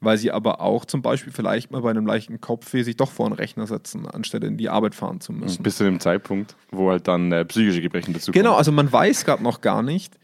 weil 0.00 0.18
sie 0.18 0.30
aber 0.30 0.60
auch 0.60 0.84
zum 0.84 1.02
Beispiel 1.02 1.32
vielleicht 1.32 1.70
mal 1.70 1.80
bei 1.80 1.90
einem 1.90 2.06
leichten 2.06 2.40
Kopfweh 2.40 2.82
sich 2.82 2.96
doch 2.96 3.10
vor 3.10 3.26
einen 3.26 3.34
Rechner 3.34 3.66
setzen, 3.66 4.06
anstelle 4.06 4.46
in 4.46 4.56
die 4.56 4.68
Arbeit 4.68 4.94
fahren 4.94 5.20
zu 5.20 5.32
müssen. 5.32 5.62
Bis 5.62 5.76
zu 5.78 5.84
dem 5.84 6.00
Zeitpunkt, 6.00 6.54
wo 6.70 6.90
halt 6.90 7.08
dann 7.08 7.32
äh, 7.32 7.44
psychische 7.44 7.80
Gebrechen 7.80 8.12
dazu 8.12 8.30
Genau, 8.32 8.50
kommen. 8.50 8.58
also 8.58 8.72
man 8.72 8.92
weiß 8.92 9.24
gerade 9.24 9.42
noch 9.42 9.60
gar 9.60 9.82
nicht, 9.82 10.18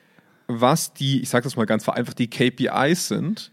was 0.47 0.93
die, 0.93 1.23
ich 1.23 1.29
sage 1.31 1.45
das 1.45 1.57
mal 1.57 1.67
ganz 1.67 1.85
vereinfacht, 1.85 2.19
die 2.19 2.29
KPIs 2.29 3.09
sind, 3.09 3.51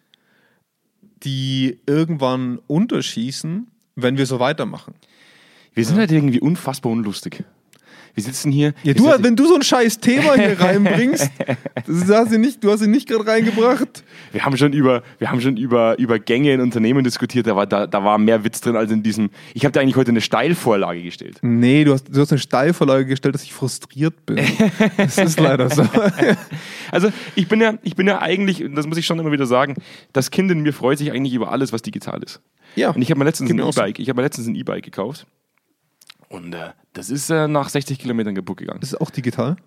die 1.24 1.80
irgendwann 1.86 2.60
unterschießen, 2.68 3.68
wenn 3.96 4.18
wir 4.18 4.26
so 4.26 4.40
weitermachen. 4.40 4.94
Wir 5.74 5.86
sind 5.86 5.98
halt 5.98 6.12
irgendwie 6.12 6.40
unfassbar 6.40 6.92
unlustig. 6.92 7.44
Wir 8.14 8.24
sitzen 8.24 8.52
hier. 8.52 8.74
Ja, 8.84 8.94
du, 8.94 9.06
wenn 9.20 9.36
du 9.36 9.48
so 9.48 9.56
ein 9.56 9.62
scheiß 9.62 10.00
Thema 10.00 10.36
hier 10.36 10.60
reinbringst, 10.60 11.30
das 11.86 12.10
hast 12.10 12.32
du 12.32 12.40
nicht, 12.40 12.64
du 12.64 12.72
hast 12.72 12.82
ihn 12.82 12.92
nicht 12.92 13.08
gerade 13.08 13.26
reingebracht. 13.26 14.04
wir 14.32 14.46
haben 14.46 14.58
schon 14.58 14.74
über, 14.74 15.04
wir 15.18 15.32
haben 15.32 15.42
schon 15.42 15.58
über, 15.58 15.98
über 16.00 16.20
Gänge 16.20 16.54
in 16.54 16.62
Unternehmen 16.62 17.04
diskutiert, 17.04 17.48
da 17.48 17.56
war, 17.56 17.68
da, 17.68 17.88
da 17.88 18.04
war 18.04 18.18
mehr 18.18 18.44
Witz 18.44 18.62
drin 18.62 18.76
als 18.76 18.92
in 18.92 19.04
diesem. 19.04 19.30
Ich 19.54 19.66
habe 19.66 19.72
dir 19.72 19.82
eigentlich 19.82 19.96
heute 19.96 20.12
eine 20.12 20.22
Steilvorlage 20.22 21.04
gestellt. 21.04 21.38
Nee, 21.42 21.84
du 21.84 21.94
hast, 21.94 22.06
du 22.10 22.20
hast 22.20 22.32
eine 22.32 22.40
Steilvorlage 22.40 23.06
gestellt, 23.06 23.36
dass 23.36 23.44
ich 23.44 23.54
frustriert 23.54 24.26
bin. 24.26 24.40
Das 24.98 25.18
ist 25.18 25.40
leider 25.40 25.70
so. 25.70 25.88
Also 26.92 27.12
ich 27.36 27.48
bin 27.48 27.62
ja, 27.62 27.76
ich 27.84 27.96
bin 27.96 28.08
ja 28.08 28.22
eigentlich, 28.22 28.66
das 28.74 28.88
muss 28.88 28.98
ich 28.98 29.06
schon 29.06 29.20
immer 29.20 29.32
wieder 29.32 29.46
sagen, 29.46 29.76
das 30.14 30.32
Kind 30.32 30.52
in 30.52 30.62
mir 30.62 30.74
freut 30.74 30.98
sich 30.98 31.12
eigentlich 31.12 31.34
über 31.34 31.52
alles, 31.52 31.72
was 31.72 31.82
digital 31.82 32.22
ist. 32.24 32.42
Ja. 32.76 32.92
Und 32.92 33.02
ich 33.02 33.10
habe 33.10 33.20
mir 33.20 33.26
letztens 33.26 33.52
ein 33.52 33.58
so. 33.58 33.70
E-Bike, 33.70 34.00
ich 34.00 34.10
habe 34.10 34.18
mir 34.18 34.24
letztens 34.24 34.48
ein 34.48 34.56
E-Bike 34.56 34.84
gekauft. 34.84 35.26
Und 36.30 36.54
äh, 36.54 36.70
das 36.94 37.10
ist 37.10 37.30
äh, 37.30 37.48
nach 37.48 37.70
60 37.70 38.00
Kilometern 38.00 38.36
kaputt 38.36 38.58
gegangen. 38.58 38.80
Das 38.80 38.94
ist 38.94 39.02
auch 39.02 39.10
digital. 39.10 39.58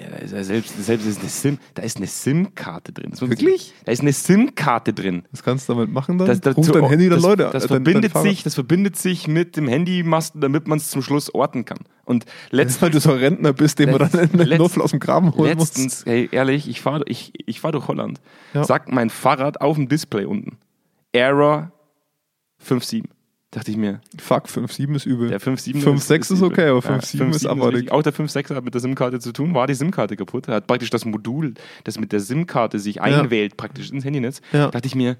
Ja, 0.00 0.10
da 0.10 0.16
ist 0.18 0.32
ja 0.32 0.44
selbst, 0.44 0.84
selbst 0.84 1.06
ist 1.08 1.18
eine 1.20 1.28
SIM, 1.28 1.58
da 1.74 1.82
ist 1.82 1.96
eine 1.96 2.06
SIM-Karte 2.06 2.92
drin. 2.92 3.10
Das 3.10 3.20
muss 3.20 3.30
Wirklich? 3.30 3.74
Da 3.84 3.90
ist 3.90 4.00
eine 4.00 4.12
SIM-Karte 4.12 4.92
drin. 4.92 5.24
Was 5.32 5.42
kannst 5.42 5.68
du 5.68 5.72
damit 5.74 5.90
machen 5.90 6.18
dann? 6.18 6.28
Das, 6.28 6.40
das, 6.40 6.56
Ruf 6.56 6.70
dein 6.70 6.84
Handy 6.84 7.08
dann 7.08 7.18
das, 7.18 7.22
Leute 7.24 7.48
das, 7.52 7.64
äh, 7.64 7.68
dein- 7.68 7.82
dein 7.82 7.84
verbindet 7.84 8.12
Fahrrad. 8.12 8.28
sich, 8.28 8.42
das 8.44 8.54
verbindet 8.54 8.96
sich 8.96 9.26
mit 9.26 9.56
dem 9.56 9.66
Handymasten, 9.66 10.40
damit 10.40 10.68
man 10.68 10.78
es 10.78 10.90
zum 10.90 11.02
Schluss 11.02 11.34
orten 11.34 11.64
kann. 11.64 11.78
Und 12.04 12.26
Das 12.26 12.32
ist, 12.34 12.52
letztens, 12.52 12.82
weil 12.82 12.90
du 12.90 13.00
so 13.00 13.10
ein 13.12 13.18
Rentner 13.18 13.52
bist, 13.52 13.80
den 13.80 13.90
man 13.90 14.08
dann 14.10 14.30
in 14.30 14.58
Notfall 14.58 14.84
aus 14.84 14.90
dem 14.92 15.00
Graben 15.00 15.34
holen 15.34 15.56
muss. 15.58 15.68
letztens 15.70 16.04
hey, 16.06 16.28
ehrlich, 16.30 16.68
ich 16.68 16.80
fahre 16.80 17.02
ich, 17.06 17.32
ich 17.48 17.60
fahr 17.60 17.72
durch 17.72 17.88
Holland, 17.88 18.20
Ja. 18.54 18.62
sagt 18.62 18.92
mein 18.92 19.10
Fahrrad 19.10 19.60
auf 19.60 19.74
dem 19.76 19.88
Display 19.88 20.26
unten, 20.26 20.58
Error 21.12 21.72
5.7. 22.64 23.04
Dachte 23.58 23.72
ich 23.72 23.76
mir, 23.76 24.00
Fuck, 24.18 24.46
5,7 24.46 24.94
ist 24.94 25.04
übel. 25.06 25.30
der 25.30 25.40
5.7 25.40 25.82
5,6 25.82 26.18
ist, 26.20 26.30
übel. 26.30 26.44
okay, 26.44 26.68
aber 26.68 26.78
Ja, 26.78 26.96
5,7 26.98 27.30
ist 27.30 27.44
5,7 27.44 27.48
abartig. 27.48 27.90
Auch 27.90 28.02
der 28.02 28.14
5.6 28.14 28.54
hat 28.54 28.64
mit 28.64 28.72
der 28.72 28.80
SIM-Karte 28.80 29.18
zu 29.18 29.32
tun, 29.32 29.52
war 29.52 29.66
die 29.66 29.74
SIM-Karte 29.74 30.14
kaputt. 30.14 30.46
Er 30.46 30.54
hat 30.54 30.68
praktisch 30.68 30.90
das 30.90 31.04
Modul, 31.04 31.54
das 31.82 31.98
mit 31.98 32.12
der 32.12 32.20
SIM-Karte 32.20 32.78
sich 32.78 33.00
einwählt, 33.02 33.56
praktisch 33.56 33.90
ins 33.90 34.04
Handynetz. 34.04 34.40
Ja. 34.52 34.68
Dachte 34.70 34.86
ich 34.86 34.94
mir, 34.94 35.16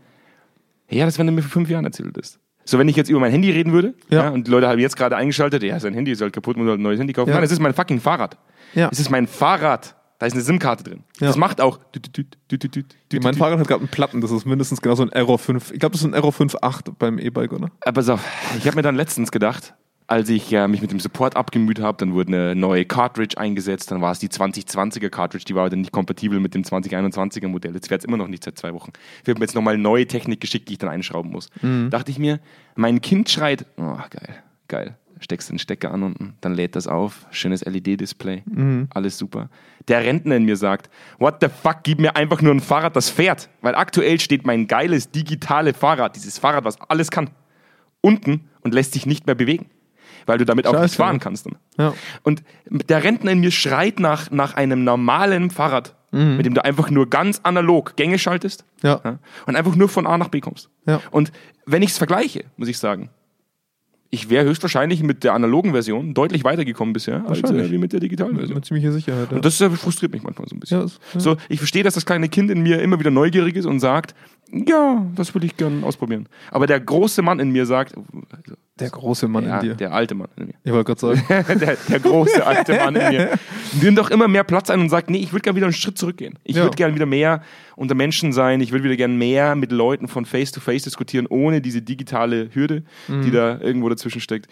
ja, 0.89 1.05
das 1.05 1.19
wenn 1.19 1.27
du 1.27 1.33
mir 1.33 1.43
vor 1.43 1.51
fünf 1.51 1.69
Jahren 1.69 1.85
erzählt 1.85 2.17
hast. 2.17 2.39
So, 2.65 2.79
wenn 2.79 2.89
ich 2.89 2.95
jetzt 2.97 3.09
über 3.11 3.19
mein 3.19 3.33
Handy 3.33 3.51
reden 3.51 3.73
würde, 3.73 3.95
ja. 4.09 4.25
Ja. 4.25 4.29
und 4.31 4.47
die 4.47 4.51
Leute 4.53 4.69
haben 4.69 4.79
jetzt 4.79 4.97
gerade 4.97 5.17
eingeschaltet, 5.17 5.63
ja, 5.65 5.81
sein 5.81 5.95
Handy 5.95 6.13
ist 6.13 6.21
halt 6.21 6.33
kaputt, 6.33 6.57
muss 6.57 6.69
halt 6.69 6.79
ein 6.79 6.83
neues 6.83 7.01
Handy 7.01 7.13
kaufen. 7.13 7.31
Ja. 7.31 7.35
Nein, 7.37 7.45
es 7.45 7.51
ist 7.51 7.61
mein 7.61 7.75
fucking 7.75 7.99
Fahrrad. 7.99 8.37
Ja. 8.75 8.89
Es 8.93 9.01
ist 9.01 9.11
mein 9.11 9.27
Fahrrad. 9.27 9.97
Da 10.19 10.27
ist 10.27 10.33
eine 10.33 10.43
SIM-Karte 10.43 10.83
drin. 10.85 11.05
Ja. 11.21 11.29
Das 11.29 11.37
macht 11.37 11.61
auch. 11.61 11.79
dü- 11.95 13.23
mein 13.23 13.35
Fahrrad 13.35 13.59
hat 13.61 13.69
gerade 13.69 13.81
einen 13.83 13.89
Platten, 13.91 14.21
das 14.21 14.31
ist 14.33 14.47
mindestens 14.47 14.81
genau 14.81 14.95
so 14.97 15.03
ein 15.05 15.11
Error 15.13 15.39
5. 15.39 15.71
Ich 15.73 15.79
glaube, 15.81 15.93
das 15.93 16.01
ist 16.01 16.07
ein 16.07 16.15
Error 16.15 16.33
5.8 16.33 16.93
beim 16.99 17.19
E-Bike, 17.19 17.53
oder? 17.53 17.71
Aber 17.83 17.93
pass 17.93 18.09
auf, 18.09 18.25
ich 18.59 18.67
habe 18.67 18.77
mir 18.77 18.83
dann 18.83 18.97
letztens 18.97 19.31
gedacht, 19.31 19.75
als 20.09 20.29
ich 20.31 20.53
äh, 20.53 20.67
mich 20.67 20.81
mit 20.81 20.91
dem 20.91 20.99
Support 21.01 21.37
abgemüht 21.37 21.81
habe, 21.81 21.99
dann 21.99 22.15
wurde 22.15 22.29
eine 22.29 22.57
neue 22.57 22.85
Cartridge 22.87 23.37
eingesetzt, 23.39 23.91
dann 23.91 24.01
war 24.01 24.11
es 24.11 24.19
die 24.19 24.29
2020er 24.29 25.11
Cartridge, 25.11 25.45
die 25.45 25.55
war 25.55 25.69
dann 25.71 25.83
nicht 25.83 25.93
kompatibel 25.93 26.41
mit 26.41 26.55
dem 26.55 26.63
2021er 26.63 27.47
Modell. 27.47 27.75
Jetzt 27.75 27.89
fährt 27.89 28.01
es 28.01 28.05
immer 28.07 28.17
noch 28.17 28.27
nicht 28.29 28.43
seit 28.43 28.59
zwei 28.59 28.73
Wochen. 28.75 28.91
Wird 29.25 29.39
mir 29.39 29.45
jetzt 29.45 29.55
nochmal 29.55 29.77
neue 29.79 30.07
Technik 30.07 30.41
geschickt, 30.41 30.69
die 30.69 30.73
ich 30.73 30.79
dann 30.79 30.89
einschrauben 30.89 31.31
muss. 31.31 31.51
Dachte 31.91 32.11
ich 32.11 32.19
mir, 32.19 32.41
mein 32.75 33.01
Kind 33.03 33.29
schreit, 33.31 33.67
oh 33.77 33.99
geil, 34.11 34.43
geil. 34.67 34.97
Steckst 35.21 35.51
den 35.51 35.59
Stecker 35.59 35.93
an 35.93 36.03
unten, 36.03 36.35
dann 36.41 36.55
lädt 36.55 36.77
das 36.77 36.87
auf, 36.87 37.27
schönes 37.31 37.65
LED-Display, 37.65 38.43
alles 38.95 39.19
super. 39.19 39.49
Der 39.89 40.05
Rentner 40.05 40.37
in 40.37 40.45
mir 40.45 40.57
sagt, 40.57 40.91
what 41.19 41.37
the 41.41 41.49
fuck, 41.49 41.79
gib 41.83 41.99
mir 41.99 42.15
einfach 42.15 42.41
nur 42.43 42.55
ein 42.55 42.61
Fahrrad, 42.61 42.95
das 42.95 43.11
fährt. 43.11 43.49
Weil 43.61 43.75
aktuell 43.75 44.21
steht 44.21 44.47
mein 44.47 44.67
geiles 44.67 45.11
digitale 45.11 45.75
Fahrrad, 45.75 46.15
dieses 46.15 46.39
Fahrrad, 46.39 46.65
was 46.65 46.81
alles 46.83 47.11
kann, 47.11 47.31
unten 48.01 48.49
und 48.61 48.75
lässt 48.75 48.93
sich 48.93 49.07
nicht 49.07 49.27
mehr 49.27 49.35
bewegen. 49.35 49.67
Weil 50.27 50.39
du 50.39 50.45
damit 50.45 50.67
auch 50.67 50.73
nicht 50.73 50.83
Scheiße, 50.83 50.97
fahren 50.97 51.21
kannst 51.21 51.47
dann. 51.47 51.57
Ja. 51.79 51.95
Und 52.23 52.43
der 52.69 53.03
Rentner 53.03 53.33
in 53.33 53.41
mir 53.41 53.51
schreit 53.51 53.99
nach, 53.99 54.31
nach 54.31 54.55
einem 54.55 54.85
normalen 54.85 55.51
Fahrrad, 55.51 55.95
mit 56.11 56.47
dem 56.47 56.55
du 56.55 56.65
einfach 56.65 56.91
nur 56.91 57.11
ganz 57.11 57.41
analog 57.43 57.97
Gänge 57.97 58.19
schaltest 58.19 58.65
Ja. 58.83 59.01
ja, 59.05 59.19
und 59.47 59.57
einfach 59.57 59.75
nur 59.75 59.89
von 59.89 60.07
A 60.07 60.17
nach 60.17 60.29
B 60.29 60.41
kommst. 60.41 60.71
Und 61.11 61.33
wenn 61.67 61.83
ich 61.83 61.91
es 61.91 61.99
vergleiche, 61.99 62.45
muss 62.57 62.69
ich 62.69 62.79
sagen, 62.79 63.11
ich 64.11 64.31
wäre 64.31 64.47
höchstwahrscheinlich 64.47 65.03
mit 65.03 65.23
der 65.23 65.35
analogen 65.35 65.73
Version 65.73 66.15
deutlich 66.15 66.43
weitergekommen 66.45 66.93
bisher 66.95 67.17
als 67.29 67.43
Wahrscheinlich. 67.43 67.69
äh, 67.69 67.73
wie 67.73 67.79
mit 67.79 67.93
der 67.93 68.01
digitalen 68.01 68.37
Version. 68.37 68.55
Mit 68.57 68.65
ziemlicher 68.65 68.93
Sicherheit. 68.93 69.29
Ja. 69.31 69.37
Und 69.37 69.45
das 69.45 69.61
äh, 69.61 69.69
frustriert 69.71 70.13
mich 70.13 70.23
manchmal 70.23 70.49
so 70.49 70.57
ein 70.57 70.61
bisschen. 70.61 70.79
Ja, 70.79 70.83
das- 70.85 70.99
ja. 71.15 71.21
So, 71.21 71.37
ich 71.49 71.59
verstehe, 71.59 71.83
dass 71.83 71.95
das 71.95 72.07
kleine 72.07 72.29
Kind 72.29 72.51
in 72.51 72.63
mir 72.63 72.81
immer 72.81 72.99
wieder 72.99 73.11
neugierig 73.11 73.55
ist 73.57 73.67
und 73.67 73.81
sagt, 73.81 74.15
ja, 74.53 75.07
das 75.15 75.35
würde 75.35 75.47
ich 75.47 75.57
gerne 75.57 75.85
ausprobieren. 75.85 76.29
Aber 76.51 76.67
der 76.67 76.81
große 76.81 77.23
Mann 77.23 77.39
in 77.41 77.51
mir 77.51 77.67
sagt, 77.67 77.95
also, 77.97 78.55
Der 78.81 78.91
große 78.91 79.29
Mann 79.29 79.45
ja, 79.45 79.59
in 79.61 79.69
dir. 79.69 79.75
der 79.75 79.93
alte 79.93 80.15
Mann 80.15 80.29
in 80.37 80.47
mir. 80.47 80.55
ich 80.65 80.73
wollte 80.73 80.95
gerade 80.95 81.01
sagen. 81.19 81.59
der, 81.61 81.77
der 81.77 82.01
große 82.01 82.47
alte 82.47 82.77
Mann 82.77 82.97
in 82.97 83.09
mir 83.09 83.39
nimmt 83.83 83.99
doch 83.99 84.11
immer 84.11 84.29
mehr 84.29 84.45
Platz 84.45 84.71
ein 84.71 84.81
und 84.81 84.89
sagt, 84.89 85.11
nee, 85.11 85.19
ich 85.19 85.33
würde 85.33 85.43
gerne 85.43 85.57
wieder 85.57 85.67
einen 85.67 85.73
Schritt 85.75 85.99
zurückgehen. 85.99 86.39
Ich 86.45 86.57
Ja. 86.57 86.63
würde 86.63 86.77
gerne 86.77 86.95
wieder 86.95 87.07
mehr 87.07 87.43
unter 87.77 87.95
Menschen 87.95 88.33
sein. 88.33 88.61
Ich 88.61 88.73
würde 88.73 88.85
wieder 88.85 88.97
gerne 88.97 89.15
mehr 89.15 89.55
mit 89.55 89.71
Leuten 89.73 90.09
von 90.09 90.25
Face 90.25 90.53
to 90.53 90.61
Face 90.61 90.83
diskutieren, 90.85 91.27
ohne 91.29 91.61
diese 91.61 91.83
digitale 91.83 92.49
Hürde, 92.55 92.85
Mhm. 93.09 93.23
die 93.23 93.31
da 93.31 93.59
irgendwo 93.61 93.89
dazwischen 93.89 94.21
steckt. 94.21 94.47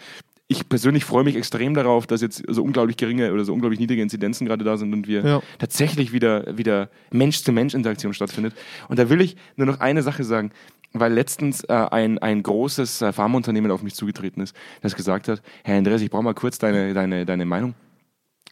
Ich 0.49 0.69
persönlich 0.69 1.03
freue 1.03 1.25
mich 1.25 1.35
extrem 1.35 1.73
darauf, 1.73 2.07
dass 2.07 2.21
jetzt 2.21 2.41
so 2.47 2.63
unglaublich 2.63 2.95
geringe 2.95 3.33
oder 3.33 3.43
so 3.43 3.53
unglaublich 3.53 3.79
niedrige 3.81 4.01
Inzidenzen 4.01 4.47
gerade 4.47 4.63
da 4.63 4.77
sind 4.77 4.93
und 4.93 5.05
wir 5.07 5.25
Ja. 5.25 5.41
tatsächlich 5.59 6.13
wieder, 6.13 6.57
wieder 6.57 6.89
Mensch-zu-Mensch-Interaktion 7.11 8.13
stattfindet. 8.13 8.53
Und 8.87 8.97
da 8.97 9.09
will 9.09 9.19
ich 9.19 9.35
nur 9.57 9.67
noch 9.67 9.81
eine 9.81 10.03
Sache 10.03 10.23
sagen, 10.23 10.51
weil 10.93 11.11
letztens 11.11 11.65
äh, 11.65 11.73
ein, 11.73 12.17
ein 12.19 12.43
großes 12.43 13.01
äh, 13.01 13.11
Pharmaunternehmen 13.11 13.71
auf 13.71 13.83
mich 13.83 13.93
zugetreten 13.93 14.41
ist, 14.41 14.55
das 14.81 14.95
gesagt 14.95 15.27
hat, 15.27 15.41
Herr 15.65 15.77
Andreas, 15.77 16.01
ich 16.01 16.09
brauche 16.09 16.23
mal 16.23 16.33
kurz 16.33 16.57
deine, 16.59 16.93
deine, 16.93 17.25
deine 17.25 17.45
Meinung 17.45 17.73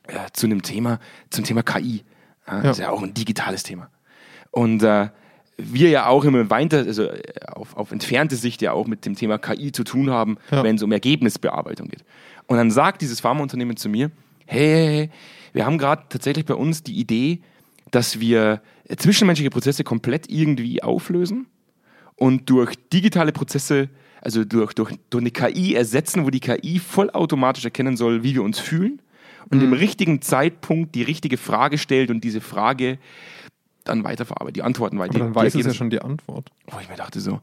äh, 0.07 0.15
zu 0.33 0.47
einem 0.47 0.61
Thema, 0.61 0.99
zum 1.29 1.45
Thema 1.45 1.63
KI. 1.63 2.03
Ja, 2.45 2.61
Das 2.61 2.77
ist 2.77 2.83
ja 2.83 2.89
auch 2.89 3.01
ein 3.01 3.13
digitales 3.13 3.63
Thema. 3.63 3.89
Und 4.51 4.83
äh, 4.83 5.07
wir 5.57 5.89
ja 5.89 6.07
auch 6.07 6.25
immer 6.25 6.49
weiter, 6.49 6.79
also 6.79 7.03
äh, 7.03 7.21
auf, 7.53 7.75
auf 7.77 7.91
entfernte 7.91 8.35
Sicht 8.35 8.61
ja 8.61 8.73
auch 8.73 8.87
mit 8.87 9.05
dem 9.05 9.15
Thema 9.15 9.37
KI 9.37 9.71
zu 9.71 9.83
tun 9.83 10.09
haben, 10.09 10.37
Ja. 10.51 10.63
wenn 10.63 10.75
es 10.75 10.83
um 10.83 10.91
Ergebnisbearbeitung 10.91 11.87
geht. 11.87 12.03
Und 12.47 12.57
dann 12.57 12.71
sagt 12.71 13.01
dieses 13.01 13.19
Pharmaunternehmen 13.19 13.77
zu 13.77 13.89
mir, 13.89 14.11
hey, 14.45 14.59
hey, 14.59 14.87
hey 14.87 15.09
wir 15.53 15.65
haben 15.65 15.77
gerade 15.77 16.03
tatsächlich 16.09 16.45
bei 16.45 16.55
uns 16.55 16.83
die 16.83 16.99
Idee, 16.99 17.39
dass 17.91 18.19
wir 18.19 18.61
äh, 18.87 18.95
zwischenmenschliche 18.97 19.49
Prozesse 19.49 19.83
komplett 19.83 20.29
irgendwie 20.29 20.83
auflösen 20.83 21.47
und 22.15 22.49
durch 22.49 22.75
digitale 22.91 23.31
Prozesse, 23.31 23.89
also 24.21 24.43
durch, 24.43 24.73
durch, 24.73 24.91
durch 25.09 25.21
eine 25.21 25.31
KI 25.31 25.75
ersetzen, 25.75 26.25
wo 26.25 26.29
die 26.29 26.39
KI 26.39 26.79
vollautomatisch 26.79 27.63
erkennen 27.63 27.95
soll, 27.95 28.23
wie 28.23 28.33
wir 28.33 28.43
uns 28.43 28.59
fühlen 28.59 29.01
und 29.51 29.61
im 29.61 29.73
richtigen 29.73 30.21
Zeitpunkt 30.21 30.95
die 30.95 31.03
richtige 31.03 31.37
Frage 31.37 31.77
stellt 31.77 32.09
und 32.09 32.23
diese 32.23 32.41
Frage 32.41 32.97
dann 33.85 34.03
weiterverarbeitet, 34.03 34.57
die 34.57 34.63
Antworten 34.63 34.99
weiter. 34.99 35.19
Dann 35.19 35.35
weiß 35.35 35.55
es 35.55 35.65
ja 35.65 35.73
schon 35.73 35.89
die 35.89 36.01
Antwort. 36.01 36.51
wo 36.67 36.79
ich 36.79 36.89
mir 36.89 36.95
dachte 36.95 37.19
so, 37.19 37.39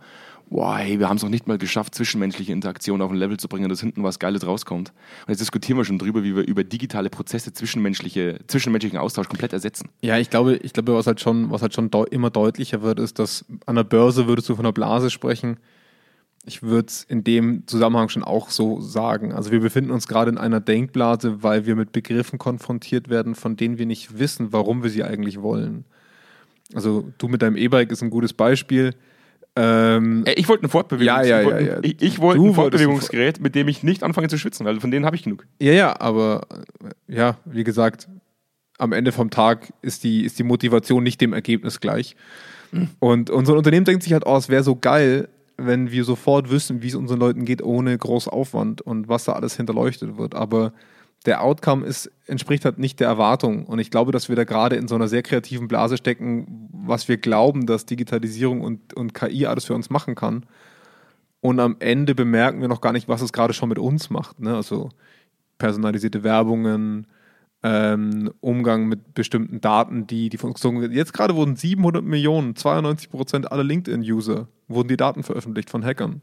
wow, 0.52 0.76
hey, 0.76 0.98
wir 0.98 1.08
haben 1.08 1.16
es 1.16 1.22
noch 1.22 1.30
nicht 1.30 1.48
mal 1.48 1.58
geschafft, 1.58 1.94
zwischenmenschliche 1.94 2.52
Interaktion 2.52 3.00
auf 3.00 3.10
ein 3.10 3.16
Level 3.16 3.38
zu 3.38 3.48
bringen, 3.48 3.68
dass 3.68 3.80
hinten 3.80 4.02
was 4.02 4.18
Geiles 4.18 4.46
rauskommt. 4.46 4.92
Und 5.22 5.28
jetzt 5.28 5.40
diskutieren 5.40 5.78
wir 5.78 5.84
schon 5.84 5.98
drüber, 5.98 6.22
wie 6.22 6.36
wir 6.36 6.46
über 6.46 6.62
digitale 6.62 7.10
Prozesse 7.10 7.52
zwischenmenschliche, 7.52 8.40
zwischenmenschlichen 8.46 8.98
Austausch 8.98 9.28
komplett 9.28 9.52
ersetzen. 9.52 9.88
Ja, 10.02 10.18
ich 10.18 10.30
glaube, 10.30 10.56
ich 10.56 10.72
glaube, 10.72 10.94
was 10.94 11.06
halt 11.06 11.20
schon, 11.20 11.50
was 11.50 11.62
halt 11.62 11.74
schon 11.74 11.90
deu 11.90 12.04
immer 12.04 12.30
deutlicher 12.30 12.82
wird, 12.82 13.00
ist, 13.00 13.18
dass 13.18 13.44
an 13.66 13.76
der 13.76 13.84
Börse 13.84 14.26
würdest 14.26 14.48
du 14.48 14.56
von 14.56 14.66
einer 14.66 14.72
Blase 14.72 15.10
sprechen. 15.10 15.56
Ich 16.44 16.62
würde 16.62 16.88
es 16.88 17.04
in 17.04 17.22
dem 17.22 17.66
Zusammenhang 17.66 18.08
schon 18.08 18.24
auch 18.24 18.50
so 18.50 18.80
sagen. 18.80 19.32
Also 19.32 19.52
wir 19.52 19.60
befinden 19.60 19.92
uns 19.92 20.08
gerade 20.08 20.30
in 20.30 20.38
einer 20.38 20.60
Denkblase, 20.60 21.42
weil 21.42 21.66
wir 21.66 21.76
mit 21.76 21.92
Begriffen 21.92 22.38
konfrontiert 22.38 23.08
werden, 23.08 23.36
von 23.36 23.56
denen 23.56 23.78
wir 23.78 23.86
nicht 23.86 24.18
wissen, 24.18 24.52
warum 24.52 24.82
wir 24.82 24.90
sie 24.90 25.04
eigentlich 25.04 25.40
wollen. 25.40 25.84
Also 26.74 27.12
du 27.18 27.28
mit 27.28 27.42
deinem 27.42 27.56
E-Bike 27.56 27.90
ist 27.92 28.02
ein 28.02 28.10
gutes 28.10 28.32
Beispiel. 28.32 28.94
Ähm, 29.54 30.24
Äh, 30.26 30.32
Ich 30.34 30.48
wollte 30.48 30.64
ein 30.66 30.70
Fortbewegungs 30.70 31.28
Ja, 31.28 31.40
ja, 31.42 31.50
ja, 31.50 31.60
ja. 31.60 31.78
Ich, 31.82 32.00
ich 32.00 32.18
wollte 32.20 32.42
ein 32.42 32.54
Fortbewegungsgerät, 32.54 33.40
mit 33.40 33.54
dem 33.54 33.68
ich 33.68 33.82
nicht 33.82 34.02
anfange 34.02 34.28
zu 34.28 34.38
schwitzen, 34.38 34.64
weil 34.64 34.80
von 34.80 34.90
denen 34.90 35.04
habe 35.04 35.16
ich 35.16 35.22
genug. 35.24 35.46
Ja, 35.60 35.72
ja, 35.72 36.00
aber 36.00 36.46
äh, 37.08 37.14
ja, 37.14 37.36
wie 37.44 37.64
gesagt, 37.64 38.08
am 38.78 38.92
Ende 38.92 39.12
vom 39.12 39.30
Tag 39.30 39.72
ist 39.82 40.04
die, 40.04 40.24
ist 40.24 40.38
die 40.38 40.42
Motivation 40.42 41.02
nicht 41.02 41.20
dem 41.20 41.32
Ergebnis 41.32 41.80
gleich. 41.80 42.16
Und 43.00 43.28
unser 43.28 43.54
Unternehmen 43.54 43.84
denkt 43.84 44.02
sich 44.02 44.14
halt, 44.14 44.24
oh, 44.26 44.36
es 44.36 44.48
wäre 44.48 44.62
so 44.62 44.74
geil, 44.76 45.28
wenn 45.58 45.92
wir 45.92 46.04
sofort 46.04 46.50
wissen, 46.50 46.82
wie 46.82 46.88
es 46.88 46.94
unseren 46.94 47.20
Leuten 47.20 47.44
geht, 47.44 47.62
ohne 47.62 47.96
groß 47.98 48.28
Aufwand 48.28 48.80
und 48.80 49.08
was 49.08 49.24
da 49.24 49.34
alles 49.34 49.56
hinterleuchtet 49.56 50.16
wird. 50.16 50.34
Aber 50.34 50.72
der 51.26 51.42
Outcome 51.42 51.86
ist, 51.86 52.10
entspricht 52.26 52.64
halt 52.64 52.78
nicht 52.78 53.00
der 53.00 53.08
Erwartung. 53.08 53.66
Und 53.66 53.78
ich 53.78 53.90
glaube, 53.90 54.12
dass 54.12 54.28
wir 54.28 54.36
da 54.36 54.44
gerade 54.44 54.76
in 54.76 54.88
so 54.88 54.94
einer 54.94 55.08
sehr 55.08 55.22
kreativen 55.22 55.68
Blase 55.68 55.96
stecken, 55.96 56.68
was 56.72 57.08
wir 57.08 57.16
glauben, 57.16 57.66
dass 57.66 57.86
Digitalisierung 57.86 58.60
und, 58.60 58.94
und 58.94 59.14
KI 59.14 59.46
alles 59.46 59.66
für 59.66 59.74
uns 59.74 59.90
machen 59.90 60.14
kann. 60.14 60.46
Und 61.40 61.60
am 61.60 61.76
Ende 61.80 62.14
bemerken 62.14 62.60
wir 62.60 62.68
noch 62.68 62.80
gar 62.80 62.92
nicht, 62.92 63.08
was 63.08 63.22
es 63.22 63.32
gerade 63.32 63.52
schon 63.52 63.68
mit 63.68 63.78
uns 63.78 64.10
macht. 64.10 64.40
Ne? 64.40 64.54
Also 64.54 64.90
personalisierte 65.58 66.22
Werbungen, 66.22 67.06
ähm, 67.62 68.32
Umgang 68.40 68.86
mit 68.86 69.14
bestimmten 69.14 69.60
Daten, 69.60 70.06
die, 70.06 70.28
die 70.28 70.38
von. 70.38 70.54
Jetzt 70.92 71.12
gerade 71.12 71.36
wurden 71.36 71.56
700 71.56 72.04
Millionen, 72.04 72.56
92 72.56 73.10
Prozent 73.10 73.52
aller 73.52 73.64
LinkedIn-User, 73.64 74.48
wurden 74.68 74.88
die 74.88 74.96
Daten 74.96 75.22
veröffentlicht 75.22 75.70
von 75.70 75.84
Hackern. 75.84 76.20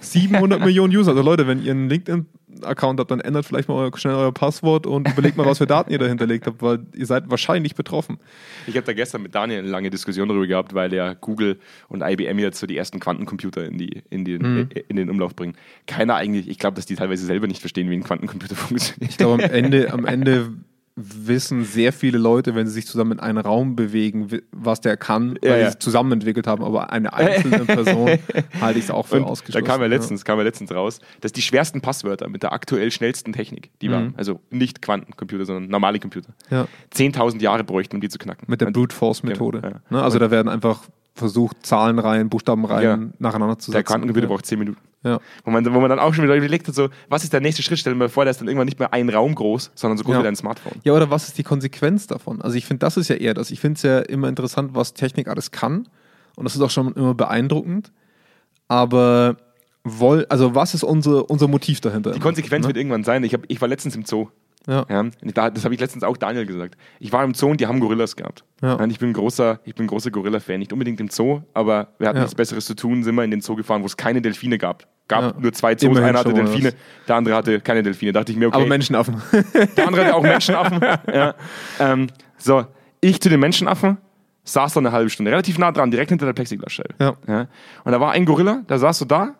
700 0.00 0.60
Millionen 0.60 0.94
User. 0.96 1.10
Also 1.10 1.22
Leute, 1.22 1.46
wenn 1.46 1.62
ihr 1.62 1.72
einen 1.72 1.88
LinkedIn-Account 1.88 3.00
habt, 3.00 3.10
dann 3.10 3.20
ändert 3.20 3.46
vielleicht 3.46 3.68
mal 3.68 3.74
euer, 3.74 3.96
schnell 3.98 4.14
euer 4.14 4.32
Passwort 4.32 4.86
und 4.86 5.08
überlegt 5.08 5.36
mal, 5.36 5.44
was 5.46 5.58
für 5.58 5.66
Daten 5.66 5.90
ihr 5.90 5.98
da 5.98 6.06
hinterlegt 6.06 6.46
habt, 6.46 6.62
weil 6.62 6.80
ihr 6.94 7.06
seid 7.06 7.30
wahrscheinlich 7.30 7.74
betroffen. 7.74 8.18
Ich 8.66 8.76
habe 8.76 8.86
da 8.86 8.92
gestern 8.92 9.22
mit 9.22 9.34
Daniel 9.34 9.58
eine 9.60 9.68
lange 9.68 9.90
Diskussion 9.90 10.28
darüber 10.28 10.46
gehabt, 10.46 10.74
weil 10.74 10.92
ja 10.94 11.14
Google 11.14 11.58
und 11.88 12.02
IBM 12.02 12.38
jetzt 12.38 12.60
so 12.60 12.66
die 12.66 12.76
ersten 12.76 13.00
Quantencomputer 13.00 13.64
in, 13.66 13.78
die, 13.78 14.02
in, 14.10 14.24
den, 14.24 14.42
Mhm. 14.42 14.68
in 14.88 14.96
den 14.96 15.10
Umlauf 15.10 15.34
bringen. 15.34 15.54
Keiner 15.86 16.14
eigentlich, 16.14 16.48
ich 16.48 16.58
glaube, 16.58 16.76
dass 16.76 16.86
die 16.86 16.94
teilweise 16.94 17.26
selber 17.26 17.46
nicht 17.48 17.60
verstehen, 17.60 17.90
wie 17.90 17.94
ein 17.94 18.04
Quantencomputer 18.04 18.54
funktioniert. 18.56 19.10
Ich 19.10 19.18
glaube, 19.18 19.42
am 19.44 19.50
Ende, 19.50 19.92
am 19.92 20.04
Ende 20.04 20.52
wissen 21.00 21.64
sehr 21.64 21.92
viele 21.92 22.18
Leute, 22.18 22.54
wenn 22.54 22.66
sie 22.66 22.72
sich 22.72 22.86
zusammen 22.86 23.12
in 23.12 23.20
einen 23.20 23.38
Raum 23.38 23.76
bewegen, 23.76 24.28
was 24.52 24.80
der 24.80 24.96
kann, 24.96 25.38
weil 25.42 25.50
Ja, 25.50 25.54
sie 25.56 25.62
ja. 25.62 25.68
es 25.68 25.78
zusammen 25.78 26.12
entwickelt 26.12 26.46
haben, 26.46 26.64
aber 26.64 26.90
eine 26.92 27.12
einzelne 27.12 27.64
Person 27.64 28.08
halte 28.60 28.78
ich 28.78 28.84
es 28.86 28.90
auch 28.90 29.06
für 29.06 29.16
Und 29.16 29.22
da 29.22 29.28
ausgeschlossen. 29.28 29.66
kam 29.66 29.80
ja 29.80 29.86
letztens, 29.86 30.24
kam 30.24 30.38
ja 30.38 30.44
letztens 30.44 30.72
raus, 30.72 30.98
dass 31.20 31.32
die 31.32 31.42
schwersten 31.42 31.80
Passwörter 31.80 32.28
mit 32.28 32.42
der 32.42 32.52
aktuell 32.52 32.90
schnellsten 32.90 33.32
Technik, 33.32 33.70
die 33.80 33.90
waren, 33.90 34.14
also 34.16 34.40
nicht 34.50 34.82
Quantencomputer, 34.82 35.44
sondern 35.44 35.68
normale 35.70 35.98
Computer, 35.98 36.30
Ja. 36.50 36.66
10.000 36.94 37.40
Jahre 37.40 37.64
bräuchten, 37.64 37.96
um 37.96 38.00
die 38.00 38.08
zu 38.08 38.18
knacken. 38.18 38.44
Mit 38.50 38.60
der 38.60 38.68
Und- 38.68 38.72
Brute 38.74 38.94
Force 38.94 39.22
Methode. 39.22 39.60
Ja, 39.62 39.68
ja. 39.70 39.80
Ne? 39.90 40.02
Also 40.02 40.18
da 40.18 40.30
werden 40.30 40.48
einfach 40.48 40.82
versucht, 41.18 41.64
Zahlenreihen, 41.66 42.28
Buchstabenreihen 42.28 43.02
Ja. 43.02 43.10
nacheinander 43.18 43.58
zu 43.58 43.66
setzen. 43.66 43.72
Der 43.72 43.82
Quantencomputer 43.84 44.26
ja. 44.26 44.32
braucht 44.32 44.46
10 44.46 44.58
Minuten. 44.58 44.78
Ja. 45.04 45.20
Wo 45.44 45.50
man, 45.50 45.64
wo 45.72 45.78
man 45.80 45.88
dann 45.90 45.98
auch 46.00 46.12
schon 46.14 46.24
wieder 46.24 46.34
überlegt 46.34 46.66
hat, 46.68 46.74
so, 46.74 46.88
was 47.08 47.22
ist 47.24 47.32
der 47.32 47.40
nächste 47.40 47.62
Schritt? 47.62 47.78
Stell 47.78 47.92
dir 47.92 47.98
mal 47.98 48.08
vor, 48.08 48.24
der 48.24 48.32
ist 48.32 48.40
dann 48.40 48.48
irgendwann 48.48 48.66
nicht 48.66 48.78
mehr 48.78 48.92
ein 48.92 49.08
Raum 49.08 49.34
groß, 49.34 49.70
sondern 49.74 49.96
so 49.96 50.04
groß 50.04 50.14
Ja. 50.14 50.20
wie 50.20 50.24
dein 50.24 50.36
Smartphone. 50.36 50.74
Ja, 50.82 50.92
oder 50.92 51.10
was 51.10 51.28
ist 51.28 51.38
die 51.38 51.44
Konsequenz 51.44 52.06
davon? 52.08 52.42
Also 52.42 52.56
ich 52.56 52.66
finde, 52.66 52.80
das 52.80 52.96
ist 52.96 53.08
ja 53.08 53.16
eher 53.16 53.34
das. 53.34 53.50
Ich 53.50 53.60
finde 53.60 53.76
es 53.76 53.82
ja 53.82 53.98
immer 54.00 54.28
interessant, 54.28 54.70
was 54.74 54.94
Technik 54.94 55.28
alles 55.28 55.50
kann. 55.50 55.88
Und 56.36 56.44
das 56.44 56.54
ist 56.56 56.62
auch 56.62 56.70
schon 56.70 56.92
immer 56.94 57.14
beeindruckend. 57.14 57.92
Aber 58.68 59.36
woll, 59.84 60.26
also 60.28 60.54
was 60.54 60.74
ist 60.74 60.84
unsere, 60.84 61.24
unser 61.24 61.48
Motiv 61.48 61.80
dahinter? 61.80 62.12
Die 62.12 62.20
Konsequenz 62.20 62.66
wird 62.66 62.76
irgendwann 62.76 63.04
sein, 63.04 63.24
ich, 63.24 63.34
hab, 63.34 63.42
ich 63.48 63.60
war 63.60 63.68
letztens 63.68 63.96
im 63.96 64.04
Zoo. 64.04 64.28
Ja. 64.66 64.84
Ja, 64.90 65.50
das 65.50 65.64
habe 65.64 65.74
ich 65.74 65.80
letztens 65.80 66.04
auch 66.04 66.16
Daniel 66.16 66.44
gesagt. 66.44 66.76
Ich 67.00 67.10
war 67.12 67.24
im 67.24 67.32
Zoo 67.34 67.48
und 67.50 67.60
die 67.60 67.66
haben 67.66 67.80
Gorillas 67.80 68.16
gehabt. 68.16 68.44
Ja. 68.60 68.74
Und 68.74 68.90
ich 68.90 68.98
bin 68.98 69.10
ein 69.10 69.12
großer, 69.14 69.60
ich 69.64 69.74
bin 69.74 69.84
ein 69.84 69.88
großer 69.88 70.10
Gorilla-Fan. 70.10 70.58
Nicht 70.58 70.72
unbedingt 70.72 71.00
im 71.00 71.08
Zoo, 71.08 71.40
aber 71.54 71.88
wir 71.98 72.08
hatten 72.08 72.18
Ja. 72.18 72.22
nichts 72.24 72.34
Besseres 72.34 72.66
zu 72.66 72.74
tun, 72.74 73.02
sind 73.02 73.14
wir 73.14 73.24
in 73.24 73.30
den 73.30 73.40
Zoo 73.40 73.54
gefahren, 73.56 73.82
wo 73.82 73.86
es 73.86 73.96
keine 73.96 74.20
Delfine 74.20 74.58
gab. 74.58 74.86
gab 75.08 75.22
Ja. 75.22 75.40
nur 75.40 75.52
zwei 75.54 75.74
Zoos, 75.74 75.88
Immerhin 75.88 76.10
einer 76.10 76.18
hatte 76.18 76.34
Delfine, 76.34 76.74
der 77.06 77.16
andere 77.16 77.34
hatte 77.34 77.60
keine 77.60 77.82
Delfine. 77.82 78.12
Da 78.12 78.20
dachte 78.20 78.32
ich 78.32 78.36
mir, 78.38 78.48
okay, 78.48 78.56
Aber 78.58 78.66
Menschenaffen. 78.66 79.22
der 79.76 79.86
andere 79.86 80.04
hatte 80.04 80.14
auch 80.16 80.22
Menschenaffen. 80.22 80.80
ja. 81.14 81.34
ähm, 81.80 82.08
so, 82.36 82.66
ich 83.00 83.18
zu 83.22 83.30
den 83.30 83.40
Menschenaffen 83.40 83.96
saß 84.44 84.74
da 84.74 84.80
eine 84.80 84.92
halbe 84.92 85.08
Stunde, 85.08 85.30
relativ 85.30 85.56
nah 85.58 85.72
dran, 85.72 85.90
direkt 85.90 86.10
hinter 86.10 86.26
der 86.26 86.34
Plexiglasscheibe. 86.34 86.94
Ja. 87.00 87.46
Und 87.84 87.92
da 87.92 88.00
war 88.00 88.12
ein 88.12 88.26
Gorilla, 88.26 88.62
der 88.68 88.78
saß 88.78 88.98
so 88.98 89.04
da, 89.06 89.34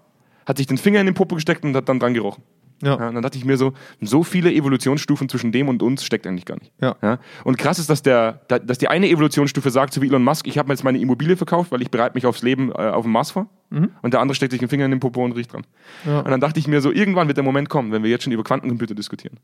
hat 0.47 0.57
sich 0.57 0.67
den 0.67 0.79
Finger 0.79 1.01
in 1.01 1.07
den 1.07 1.15
Popo 1.15 1.35
gesteckt 1.35 1.63
und 1.65 1.77
hat 1.77 1.87
dann 1.89 1.99
dran 1.99 2.15
gerochen. 2.15 2.43
Ja. 2.83 2.97
Ja, 2.99 3.09
und 3.09 3.15
dann 3.15 3.23
dachte 3.23 3.37
ich 3.39 3.45
mir 3.45 3.57
so, 3.57 3.73
so 4.01 4.23
viele 4.23 4.53
Evolutionsstufen 4.53 5.29
zwischen 5.29 5.51
dem 5.51 5.69
und 5.69 5.83
uns 5.83 6.05
steckt 6.05 6.27
eigentlich 6.27 6.45
gar 6.45 6.59
nicht. 6.59 6.73
Ja. 6.81 7.19
Und 7.45 7.59
krass 7.59 7.79
ist, 7.79 7.91
dass, 7.91 8.03
der, 8.03 8.43
da- 8.49 8.59
dass 8.61 8.79
die 8.79 8.89
eine 8.89 9.09
Evolutionsstufe 9.09 9.71
sagt, 9.71 9.93
so 9.93 10.01
wie 10.03 10.07
Elon 10.07 10.23
Musk, 10.23 10.47
ich 10.47 10.59
habe 10.59 10.69
mir 10.69 10.75
jetzt 10.75 10.85
meine 10.85 10.99
Immobilie 10.99 11.37
verkauft, 11.37 11.73
weil 11.73 11.83
ich 11.83 11.91
bereite 11.91 12.15
mich 12.15 12.25
aufs 12.27 12.43
Leben 12.43 12.71
äh, 12.71 12.75
auf 12.75 13.03
dem 13.05 13.13
Mars 13.13 13.33
vor. 13.33 13.49
Und 13.71 14.15
der 14.15 14.21
andere 14.21 14.35
steckt 14.35 14.53
sich 14.53 14.61
den 14.61 14.69
Finger 14.69 14.85
in 14.87 14.93
den 14.93 15.01
Popo 15.01 15.23
und 15.25 15.33
riecht 15.33 15.53
dran. 15.53 15.65
Mhm. 16.05 16.11
Ja. 16.11 16.19
Und 16.21 16.31
dann 16.31 16.41
dachte 16.41 16.59
ich 16.61 16.69
mir 16.69 16.81
so, 16.81 16.91
irgendwann 16.93 17.27
wird 17.27 17.37
der 17.37 17.45
Moment 17.45 17.69
kommen, 17.69 17.93
wenn 17.93 18.03
wir 18.03 18.11
jetzt 18.11 18.25
schon 18.25 18.33
über 18.33 18.45
Quantencomputer 18.45 18.95
diskutieren, 18.95 19.39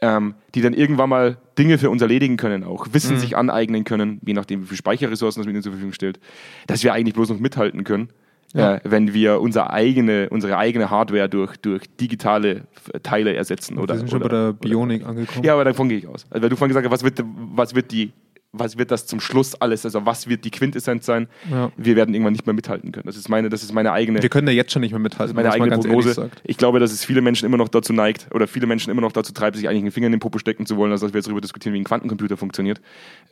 ähm, 0.00 0.34
die 0.54 0.62
dann 0.62 0.72
irgendwann 0.72 1.08
mal 1.10 1.36
Dinge 1.58 1.78
für 1.78 1.90
uns 1.90 2.00
erledigen 2.00 2.36
können, 2.36 2.64
auch 2.64 2.86
Mhm. 2.86 2.94
Wissen 2.94 3.18
sich 3.18 3.36
aneignen 3.36 3.84
können, 3.84 4.20
je 4.24 4.32
nachdem, 4.34 4.62
wie 4.62 4.66
viel 4.66 4.76
Speicherressourcen 4.76 5.40
das 5.40 5.46
mit 5.46 5.54
ihnen 5.54 5.62
zur 5.62 5.72
Verfügung 5.72 5.92
stellt, 5.92 6.18
dass 6.66 6.82
wir 6.82 6.92
eigentlich 6.92 7.14
bloß 7.14 7.28
noch 7.30 7.38
mithalten 7.38 7.84
können. 7.84 8.08
Ja. 8.52 8.76
Äh, 8.76 8.80
wenn 8.84 9.14
wir 9.14 9.40
unsere 9.40 9.70
eigene, 9.70 10.28
unsere 10.30 10.58
eigene 10.58 10.90
Hardware 10.90 11.28
durch, 11.28 11.56
durch 11.56 11.84
digitale 12.00 12.62
Teile 13.02 13.34
ersetzen. 13.34 13.78
Oder, 13.78 13.94
Wir 13.94 13.98
sind 14.00 14.10
schon 14.10 14.22
oder, 14.22 14.28
bei 14.28 14.36
der 14.36 14.52
Bionik 14.52 15.06
angekommen. 15.06 15.44
Ja, 15.44 15.54
aber 15.54 15.64
davon 15.64 15.88
gehe 15.88 15.98
ich 15.98 16.06
aus. 16.06 16.26
Also, 16.30 16.42
weil 16.42 16.50
du 16.50 16.56
vorhin 16.56 16.74
gesagt 16.74 16.86
hast, 16.86 16.92
was 16.92 17.04
wird, 17.04 17.24
was 17.54 17.74
wird 17.74 17.90
die, 17.92 18.12
was 18.52 18.76
wird 18.76 18.90
das 18.90 19.06
zum 19.06 19.18
Schluss 19.18 19.54
alles, 19.54 19.84
also 19.86 20.04
was 20.04 20.28
wird 20.28 20.44
die 20.44 20.50
Quintessenz 20.50 21.06
sein? 21.06 21.28
Ja. 21.50 21.72
Wir 21.76 21.96
werden 21.96 22.14
irgendwann 22.14 22.34
nicht 22.34 22.46
mehr 22.46 22.52
mithalten 22.52 22.92
können. 22.92 23.06
Das 23.06 23.16
ist 23.16 23.30
meine, 23.30 23.48
das 23.48 23.62
ist 23.62 23.72
meine 23.72 23.92
eigene, 23.92 24.22
Wir 24.22 24.28
können 24.28 24.46
da 24.46 24.52
jetzt 24.52 24.72
schon 24.72 24.82
nicht 24.82 24.92
mehr 24.92 25.00
mithalten, 25.00 25.34
meine 25.34 25.50
eigene 25.50 25.70
Prognose. 25.70 26.30
Ich 26.44 26.58
glaube, 26.58 26.78
dass 26.78 26.92
es 26.92 27.02
viele 27.02 27.22
Menschen 27.22 27.46
immer 27.46 27.56
noch 27.56 27.68
dazu 27.68 27.94
neigt, 27.94 28.28
oder 28.32 28.46
viele 28.46 28.66
Menschen 28.66 28.90
immer 28.90 29.00
noch 29.00 29.12
dazu 29.12 29.32
treibt, 29.32 29.56
sich 29.56 29.68
eigentlich 29.68 29.82
einen 29.82 29.90
Finger 29.90 30.06
in 30.06 30.12
den 30.12 30.20
Popo 30.20 30.38
stecken 30.38 30.66
zu 30.66 30.76
wollen, 30.76 30.92
als 30.92 31.00
dass 31.00 31.14
wir 31.14 31.18
jetzt 31.18 31.26
darüber 31.26 31.40
diskutieren, 31.40 31.74
wie 31.74 31.80
ein 31.80 31.84
Quantencomputer 31.84 32.36
funktioniert. 32.36 32.82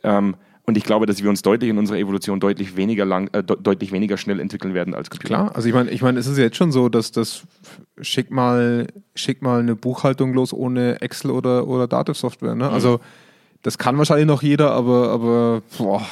Ähm, 0.03 0.35
und 0.63 0.77
ich 0.77 0.83
glaube, 0.83 1.05
dass 1.05 1.21
wir 1.21 1.29
uns 1.29 1.41
deutlich 1.41 1.69
in 1.69 1.77
unserer 1.77 1.97
Evolution 1.97 2.39
deutlich 2.39 2.75
weniger 2.75 3.05
lang, 3.05 3.29
äh, 3.33 3.43
de 3.43 3.57
deutlich 3.61 3.91
weniger 3.91 4.17
schnell 4.17 4.39
entwickeln 4.39 4.73
werden 4.73 4.93
als 4.95 5.09
Computer. 5.09 5.35
Klar, 5.35 5.55
also 5.55 5.67
ich 5.67 5.73
meine, 5.73 5.89
ich 5.91 6.01
meine, 6.01 6.19
es 6.19 6.27
ist 6.27 6.37
ja 6.37 6.45
jetzt 6.45 6.57
schon 6.57 6.71
so, 6.71 6.89
dass 6.89 7.11
das 7.11 7.43
schick 7.99 8.31
mal, 8.31 8.87
schick 9.15 9.41
mal 9.41 9.59
eine 9.59 9.75
Buchhaltung 9.75 10.33
los 10.33 10.53
ohne 10.53 11.01
Excel 11.01 11.31
oder, 11.31 11.67
oder 11.67 11.87
Dativ-Software. 11.87 12.55
Ne? 12.55 12.69
Also 12.69 12.99
das 13.61 13.77
kann 13.77 13.97
wahrscheinlich 13.97 14.27
noch 14.27 14.41
jeder, 14.43 14.71
aber, 14.71 15.09
aber 15.09 15.61
boah, 15.77 16.05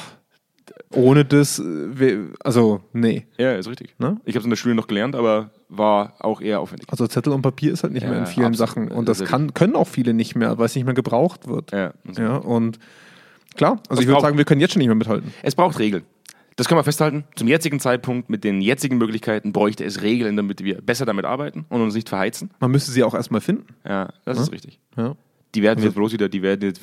ohne 0.92 1.24
das, 1.24 1.58
äh, 1.58 2.18
also 2.42 2.80
nee. 2.92 3.26
Ja, 3.38 3.52
ist 3.54 3.68
richtig. 3.68 3.94
Ne? 3.98 4.20
Ich 4.24 4.34
habe 4.34 4.40
es 4.40 4.44
in 4.44 4.50
der 4.50 4.56
Schule 4.56 4.74
noch 4.74 4.86
gelernt, 4.88 5.14
aber 5.14 5.50
war 5.68 6.14
auch 6.18 6.40
eher 6.40 6.60
aufwendig. 6.60 6.88
Also 6.90 7.06
Zettel 7.06 7.32
und 7.32 7.42
Papier 7.42 7.72
ist 7.72 7.82
halt 7.84 7.92
nicht 7.92 8.02
Ja, 8.02 8.10
mehr 8.10 8.18
in 8.20 8.26
vielen. 8.26 8.54
Sachen. 8.54 8.88
Und 8.90 9.08
das 9.08 9.20
Also- 9.20 9.30
kann, 9.30 9.54
können 9.54 9.76
auch 9.76 9.86
viele 9.86 10.14
nicht 10.14 10.34
mehr, 10.34 10.58
weil 10.58 10.66
es 10.66 10.74
nicht 10.74 10.84
mehr 10.84 10.94
gebraucht 10.94 11.46
wird. 11.46 11.70
Ja, 11.72 11.92
das- 12.04 12.18
Ja, 12.18 12.36
und 12.36 12.78
klar, 13.56 13.72
also 13.72 13.82
Das 13.90 14.00
ich 14.00 14.06
würde 14.08 14.20
sagen, 14.20 14.36
wir 14.38 14.44
können 14.44 14.60
jetzt 14.60 14.72
schon 14.72 14.80
nicht 14.80 14.88
mehr 14.88 14.96
mithalten. 14.96 15.32
Es 15.42 15.54
braucht 15.54 15.78
Regeln. 15.78 16.02
Das 16.56 16.66
können 16.68 16.78
wir 16.80 16.84
festhalten. 16.84 17.24
Zum 17.36 17.46
jetzigen 17.48 17.78
Zeitpunkt 17.80 18.28
mit 18.28 18.42
den 18.44 18.60
jetzigen 18.60 18.98
Möglichkeiten 18.98 19.52
bräuchte 19.52 19.84
es 19.84 20.02
Regeln, 20.02 20.36
damit 20.36 20.62
wir 20.62 20.82
besser 20.82 21.06
damit 21.06 21.24
arbeiten 21.24 21.64
und 21.70 21.80
uns 21.80 21.94
nicht 21.94 22.08
verheizen. 22.08 22.50
Man 22.60 22.70
müsste 22.72 22.90
sie 22.90 23.02
auch 23.04 23.14
erstmal 23.14 23.40
finden. 23.40 23.66
Ja, 23.86 24.10
das 24.24 24.38
ist 24.40 24.52
richtig. 24.52 24.78
Ja. 24.96 25.14
Die 25.54 25.62
werden 25.62 25.80
wir 25.80 25.86
jetzt 25.86 25.96
bloß 25.96 26.12
wieder, 26.12 26.28
die 26.28 26.42
werden 26.42 26.62
jetzt, 26.62 26.80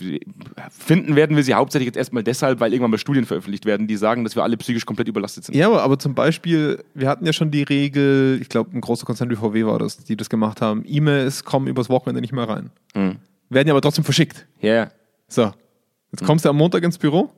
finden 0.70 1.16
werden 1.16 1.36
wir 1.38 1.44
sie 1.44 1.54
hauptsächlich 1.54 1.86
jetzt 1.86 1.96
erstmal 1.98 2.24
deshalb, 2.24 2.60
weil 2.60 2.74
irgendwann 2.74 2.92
mal 2.92 2.98
Studien 2.98 3.26
veröffentlicht 3.26 3.66
werden, 3.66 3.88
die 3.88 3.96
sagen, 3.96 4.24
dass 4.26 4.36
wir 4.36 4.44
alle 4.44 4.58
psychisch 4.58 4.86
komplett 4.86 5.08
überlastet 5.08 5.46
sind. 5.46 5.56
Ja, 5.56 5.68
aber, 5.68 5.84
aber 5.84 5.98
zum 6.00 6.14
Beispiel, 6.16 6.84
wir 6.94 7.08
hatten 7.08 7.26
ja 7.26 7.32
schon 7.32 7.50
die 7.50 7.64
Regel, 7.64 8.38
ich 8.42 8.50
glaube, 8.50 8.78
ein 8.78 8.82
großer 8.82 9.06
Konzern 9.06 9.30
wie 9.30 9.36
VW 9.38 9.66
war 9.66 9.80
das, 9.80 9.98
die 10.04 10.18
das 10.18 10.30
gemacht 10.30 10.60
haben. 10.62 10.84
E-Mails 10.86 11.46
kommen 11.46 11.68
übers 11.68 11.90
Wochenende 11.90 12.20
nicht 12.20 12.34
mehr 12.34 12.50
rein. 12.50 12.70
Mhm. 12.94 13.18
Werden 13.50 13.68
ja 13.70 13.74
aber 13.74 13.82
trotzdem 13.82 14.04
verschickt. 14.04 14.46
Ja, 14.60 14.74
ja. 14.74 14.92
So, 15.30 15.54
jetzt 16.12 16.26
kommst 16.26 16.44
du 16.44 16.50
am 16.50 16.58
Montag 16.58 16.84
ins 16.84 16.98
Büro 16.98 17.32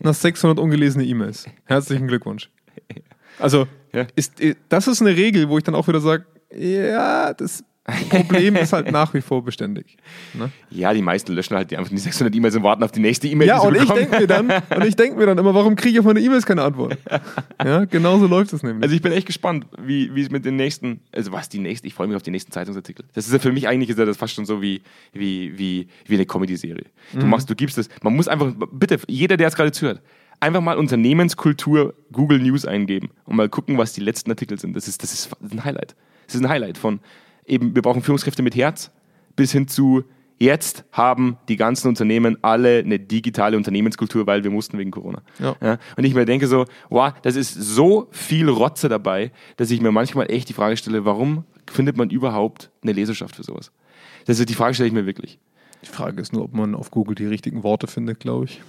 und 0.00 0.06
hast 0.06 0.22
600 0.22 0.58
ungelesene 0.58 1.04
E-Mails. 1.04 1.46
Herzlichen 1.64 2.08
Glückwunsch. 2.08 2.50
Also, 3.38 3.66
Ja. 3.94 4.06
ist, 4.14 4.40
äh, 4.40 4.54
das 4.68 4.86
ist 4.86 5.00
eine 5.00 5.16
Regel, 5.16 5.48
wo 5.48 5.56
ich 5.56 5.64
dann 5.64 5.74
auch 5.74 5.88
wieder 5.88 6.00
sage, 6.00 6.26
ja, 6.54 7.32
das 7.32 7.64
Problem 8.08 8.56
ist 8.56 8.72
halt 8.72 8.90
nach 8.90 9.12
wie 9.14 9.20
vor 9.20 9.44
beständig. 9.44 9.96
Ne? 10.34 10.50
ja, 10.70 10.92
die 10.92 11.02
meisten 11.02 11.32
löschen 11.32 11.56
halt 11.56 11.70
die 11.70 11.76
einfach 11.76 11.90
die 11.90 11.98
600 11.98 12.34
E-Mails 12.34 12.56
und 12.56 12.62
warten 12.62 12.82
auf 12.82 12.92
die 12.92 13.00
nächste 13.00 13.28
E-Mail, 13.28 13.48
Ja, 13.48 13.56
die 13.56 13.62
sie 13.62 13.68
und 13.68 13.76
ich 13.76 13.90
denke 13.90 14.20
mir 14.20 14.26
dann, 14.26 14.50
und 14.76 14.84
ich 14.84 14.96
denke 14.96 15.18
mir 15.18 15.26
dann 15.26 15.38
immer, 15.38 15.54
warum 15.54 15.76
kriege 15.76 15.94
ich 15.94 15.98
auf 16.00 16.06
meine 16.06 16.20
E-Mails 16.20 16.46
keine 16.46 16.62
Antwort? 16.62 16.98
Ja, 17.64 17.84
genauso 17.84 18.26
läuft 18.26 18.52
es 18.52 18.62
nämlich. 18.62 18.82
Also 18.82 18.94
ich 18.94 19.02
bin 19.02 19.12
echt 19.12 19.26
gespannt, 19.26 19.66
wie, 19.82 20.14
wie 20.14 20.22
es 20.22 20.30
mit 20.30 20.44
den 20.44 20.56
nächsten, 20.56 21.00
also 21.12 21.32
was 21.32 21.48
die 21.48 21.58
nächsten, 21.58 21.86
ich 21.86 21.94
freue 21.94 22.06
mich 22.06 22.16
auf 22.16 22.22
die 22.22 22.30
nächsten 22.30 22.52
Zeitungsartikel. 22.52 23.04
Das 23.14 23.26
ist 23.26 23.32
ja 23.32 23.38
für 23.38 23.52
mich 23.52 23.68
eigentlich 23.68 23.90
ist 23.90 23.98
ja 23.98 24.04
das 24.04 24.16
fast 24.16 24.34
schon 24.34 24.44
so 24.44 24.62
wie, 24.62 24.82
wie, 25.12 25.56
wie, 25.58 25.88
wie 26.06 26.14
eine 26.14 26.26
Comedy-Serie. 26.26 26.86
Du 27.12 27.26
machst, 27.26 27.48
du 27.48 27.54
gibst 27.54 27.78
es, 27.78 27.88
man 28.02 28.14
muss 28.14 28.28
einfach, 28.28 28.52
bitte, 28.72 28.98
jeder, 29.06 29.36
der 29.36 29.48
jetzt 29.48 29.56
gerade 29.56 29.72
zuhört, 29.72 30.00
einfach 30.42 30.60
mal 30.60 30.76
Unternehmenskultur 30.76 31.94
Google 32.10 32.40
News 32.40 32.64
eingeben 32.66 33.10
und 33.24 33.36
mal 33.36 33.48
gucken, 33.48 33.78
was 33.78 33.92
die 33.92 34.00
letzten 34.00 34.30
Artikel 34.30 34.58
sind. 34.58 34.74
Das 34.74 34.88
ist, 34.88 35.02
das 35.02 35.12
ist 35.12 35.30
ein 35.40 35.64
Highlight. 35.64 35.94
Das 36.26 36.34
ist 36.34 36.40
ein 36.40 36.48
Highlight 36.48 36.78
von 36.78 37.00
eben, 37.46 37.74
wir 37.74 37.82
brauchen 37.82 38.02
Führungskräfte 38.02 38.42
mit 38.42 38.54
Herz 38.54 38.90
bis 39.36 39.52
hin 39.52 39.68
zu 39.68 40.04
Jetzt 40.42 40.84
haben 40.90 41.36
die 41.48 41.54
ganzen 41.54 41.86
Unternehmen 41.86 42.36
alle 42.42 42.80
eine 42.80 42.98
digitale 42.98 43.56
Unternehmenskultur, 43.56 44.26
weil 44.26 44.42
wir 44.42 44.50
mussten 44.50 44.76
wegen 44.76 44.90
Corona. 44.90 45.22
Ja. 45.38 45.78
Und 45.96 46.02
ich 46.02 46.14
mir 46.14 46.24
denke 46.24 46.48
so, 46.48 46.64
wow, 46.90 47.12
das 47.22 47.36
ist 47.36 47.54
so 47.54 48.08
viel 48.10 48.48
Rotze 48.48 48.88
dabei, 48.88 49.30
dass 49.56 49.70
ich 49.70 49.80
mir 49.80 49.92
manchmal 49.92 50.32
echt 50.32 50.48
die 50.48 50.52
Frage 50.52 50.76
stelle, 50.76 51.04
warum 51.04 51.44
findet 51.70 51.96
man 51.96 52.10
überhaupt 52.10 52.72
eine 52.82 52.90
Leserschaft 52.90 53.36
für 53.36 53.44
sowas? 53.44 53.70
Das 54.26 54.40
ist 54.40 54.48
die 54.48 54.54
Frage 54.54 54.74
stelle 54.74 54.88
ich 54.88 54.92
mir 54.92 55.06
wirklich. 55.06 55.38
Die 55.84 55.88
Frage 55.88 56.20
ist 56.20 56.32
nur, 56.32 56.42
ob 56.42 56.54
man 56.54 56.74
auf 56.74 56.90
Google 56.90 57.14
die 57.14 57.26
richtigen 57.26 57.62
Worte 57.62 57.86
findet, 57.86 58.18
glaube 58.18 58.46
ich. 58.46 58.60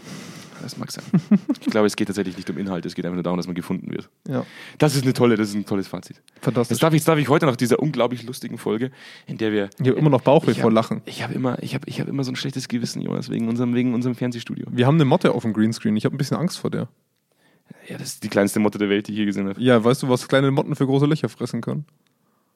Das 0.64 0.78
mag 0.78 0.90
sein. 0.92 1.04
Ich 1.62 1.68
glaube, 1.68 1.88
es 1.88 1.96
geht 1.96 2.08
tatsächlich 2.08 2.38
nicht 2.38 2.50
um 2.50 2.58
Inhalt, 2.58 2.86
es 2.86 2.96
geht 2.96 3.04
einfach 3.06 3.16
nur 3.16 3.24
darum, 3.24 3.38
dass 3.38 3.48
man 3.48 3.56
gefunden 3.56 3.92
wird. 3.92 4.10
Ja, 4.28 4.46
Das 4.78 4.96
ist 4.96 5.04
eine 5.04 5.14
tolle, 5.14 5.36
das 5.36 5.50
ist 5.50 5.56
ein 5.56 5.66
tolles 5.66 5.88
Fazit. 5.88 6.22
fantastisch. 6.42 6.76
Das 6.76 6.80
darf 6.82 6.94
ich, 6.94 7.02
das 7.02 7.06
darf 7.06 7.20
ich 7.20 7.28
heute 7.30 7.46
nach 7.46 7.56
dieser 7.56 7.80
unglaublich 7.80 8.24
lustigen 8.24 8.58
Folge, 8.58 8.92
in 9.28 9.38
der 9.38 9.52
wir. 9.52 9.70
Ich 9.82 9.88
habe 9.90 10.00
immer 10.00 10.10
noch 10.10 10.22
Bauchweh 10.22 10.54
vor 10.54 10.66
hab- 10.66 10.72
Lachen. 10.74 11.02
Ich 11.06 11.22
habe 11.24 11.34
immer, 11.34 11.62
ich 11.62 11.76
habe, 11.76 11.88
ich 11.90 12.00
habe 12.00 12.10
immer 12.10 12.24
so 12.24 12.32
ein 12.32 12.36
schlechtes 12.36 12.68
Gewissen, 12.68 13.02
Jonas, 13.02 13.30
wegen 13.30 13.48
unserem, 13.50 13.76
wegen 13.76 13.94
unserem 13.94 14.16
Fernsehstudio. 14.16 14.66
Wir 14.72 14.88
haben 14.88 14.96
eine 14.96 15.06
Motte 15.06 15.34
auf 15.34 15.44
dem 15.44 15.54
Greenscreen. 15.54 15.96
Ich 15.98 16.06
habe 16.06 16.16
ein 16.16 16.18
bisschen 16.18 16.38
Angst 16.38 16.58
vor 16.60 16.70
der. 16.72 16.88
Ja, 17.90 17.98
das 17.98 18.10
ist 18.10 18.24
die 18.24 18.30
kleinste 18.30 18.60
Motte 18.60 18.78
der 18.78 18.90
Welt, 18.90 19.08
die 19.08 19.12
ich 19.14 19.18
je 19.18 19.26
gesehen 19.26 19.48
habe. 19.50 19.60
Ja, 19.62 19.84
weißt 19.84 20.04
du, 20.04 20.10
was 20.10 20.28
kleine 20.28 20.52
Motten 20.52 20.76
für 20.76 20.86
große 20.86 21.06
Löcher 21.06 21.28
fressen 21.30 21.62
können? 21.62 21.86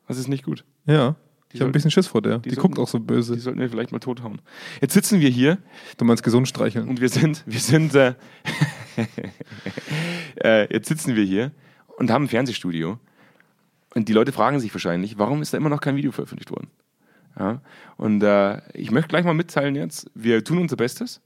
Das 0.07 0.17
ist 0.17 0.27
nicht 0.29 0.43
gut. 0.45 0.63
Ja. 0.85 1.15
Ich 1.53 1.62
habe 1.62 1.69
ein 1.69 1.71
bisschen 1.71 1.91
Schiss 1.91 2.07
vor 2.07 2.21
der. 2.21 2.39
Die, 2.39 2.49
die 2.49 2.55
guckt 2.55 2.75
sollten- 2.75 2.81
auch 2.81 2.88
so 2.88 2.99
böse. 2.99 3.33
Die 3.33 3.39
sollten 3.39 3.60
wir 3.60 3.69
vielleicht 3.69 3.91
mal 3.91 3.99
tothauen. 3.99 4.41
Jetzt 4.81 4.93
sitzen 4.93 5.19
wir 5.21 5.29
hier 5.29 5.57
Du 5.97 6.05
meinst 6.05 6.23
gesund 6.23 6.47
streicheln. 6.47 6.88
und 6.89 6.99
wir 7.01 7.10
sind, 7.10 7.43
wir 7.45 7.60
sind, 7.60 7.95
äh, 7.95 8.13
äh, 10.43 10.71
jetzt 10.73 10.88
sitzen 10.88 11.15
wir 11.15 11.23
hier 11.23 11.51
und 11.97 12.12
haben 12.12 12.25
ein 12.25 12.27
Fernsehstudio 12.27 12.99
und 13.95 14.10
die 14.10 14.13
Leute 14.13 14.31
fragen 14.31 14.60
sich 14.60 14.73
wahrscheinlich, 14.73 15.17
warum 15.17 15.41
ist 15.41 15.53
da 15.53 15.57
immer 15.57 15.69
noch 15.69 15.81
kein 15.81 15.95
Video 15.95 16.12
veröffentlicht 16.12 16.51
worden? 16.51 16.67
Ja? 17.39 17.62
Und 17.97 18.21
äh, 18.23 18.62
ich 18.73 18.91
möchte 18.91 19.10
gleich 19.10 19.25
mal 19.25 19.33
mitteilen 19.33 19.75
jetzt, 19.75 20.10
wir 20.13 20.43
tun 20.43 20.57
unser 20.60 20.75
Bestes. 20.75 21.21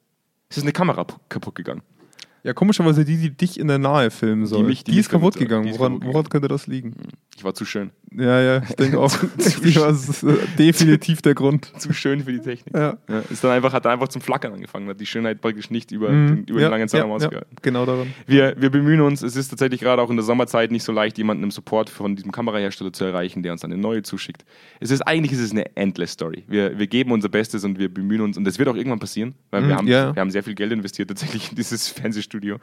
Es 0.49 0.57
ist 0.57 0.63
eine 0.63 0.73
Kamera 0.73 1.05
kaputt 1.29 1.55
gegangen. 1.55 1.81
Ja, 2.43 2.53
komischerweise 2.53 3.05
die, 3.05 3.17
die 3.17 3.29
dich 3.31 3.59
in 3.59 3.67
der 3.67 3.77
Nahe 3.77 4.09
filmen 4.11 4.45
soll. 4.47 4.63
Die, 4.63 4.67
mich- 4.67 4.83
die 4.83 4.91
ist 4.91 4.97
mich 4.97 5.09
kaputt 5.09 5.35
gegangen. 5.37 5.63
die 5.65 5.71
ist 5.71 5.79
Woran, 5.79 5.99
kaputt 5.99 6.13
woran 6.13 6.29
könnte 6.29 6.47
das 6.47 6.67
liegen? 6.67 6.95
Ich 7.37 7.43
war 7.43 7.53
zu 7.53 7.65
schön. 7.65 7.91
Ja, 8.13 8.41
ja, 8.41 8.61
ich 8.67 8.75
denke 8.75 8.99
auch. 8.99 9.13
es 9.37 9.57
ist, 9.57 10.23
äh, 10.23 10.33
definitiv 10.57 11.21
der 11.21 11.33
Grund. 11.33 11.71
Zu 11.79 11.93
schön 11.93 12.23
für 12.25 12.33
die 12.33 12.39
Technik. 12.39 12.75
Ja. 12.75 12.97
Ja, 13.07 13.19
ist 13.29 13.41
dann 13.43 13.51
einfach, 13.51 13.71
hat 13.71 13.85
dann 13.85 13.93
einfach 13.93 14.09
zum 14.09 14.21
Flackern 14.21 14.51
angefangen, 14.53 14.89
hat 14.89 14.99
die 14.99 15.05
Schönheit 15.05 15.39
praktisch 15.39 15.69
nicht 15.69 15.91
über, 15.91 16.09
Mhm. 16.09 16.27
den, 16.27 16.43
über 16.45 16.59
ja, 16.59 16.67
den 16.67 16.71
langen 16.71 16.87
Zeitraum 16.89 17.11
ja, 17.11 17.15
ausgehalten. 17.15 17.55
genau 17.61 17.85
daran. 17.85 18.13
Wir, 18.27 18.55
wir 18.59 18.69
bemühen 18.69 18.99
uns, 18.99 19.21
es 19.21 19.35
ist 19.37 19.47
tatsächlich 19.47 19.79
gerade 19.79 20.01
auch 20.01 20.09
in 20.09 20.17
der 20.17 20.25
Sommerzeit 20.25 20.71
nicht 20.71 20.83
so 20.83 20.91
leicht, 20.91 21.17
jemanden 21.17 21.43
im 21.43 21.51
Support 21.51 21.89
von 21.89 22.15
diesem 22.17 22.31
Kamerahersteller 22.33 22.91
zu 22.91 23.05
erreichen, 23.05 23.43
der 23.43 23.53
uns 23.53 23.61
dann 23.61 23.71
eine 23.71 23.81
neue 23.81 24.03
zuschickt. 24.03 24.43
Es 24.81 24.91
ist 24.91 25.01
eigentlich 25.03 25.31
ist 25.31 25.39
es 25.39 25.51
eine 25.51 25.73
endless 25.77 26.11
Story. 26.11 26.43
Wir, 26.47 26.77
wir 26.77 26.87
geben 26.87 27.11
unser 27.13 27.29
Bestes 27.29 27.63
und 27.63 27.79
wir 27.79 27.87
bemühen 27.93 28.21
uns 28.21 28.37
und 28.37 28.43
das 28.43 28.59
wird 28.59 28.67
auch 28.67 28.75
irgendwann 28.75 28.99
passieren, 28.99 29.35
weil 29.51 29.61
wir, 29.61 29.69
Mhm, 29.69 29.77
haben, 29.77 29.87
wir 29.87 30.13
haben 30.17 30.31
sehr 30.31 30.43
viel 30.43 30.55
Geld 30.55 30.73
investiert 30.73 31.07
tatsächlich 31.07 31.49
in 31.51 31.55
dieses 31.55 31.87
Fernsehstudio. 31.87 32.57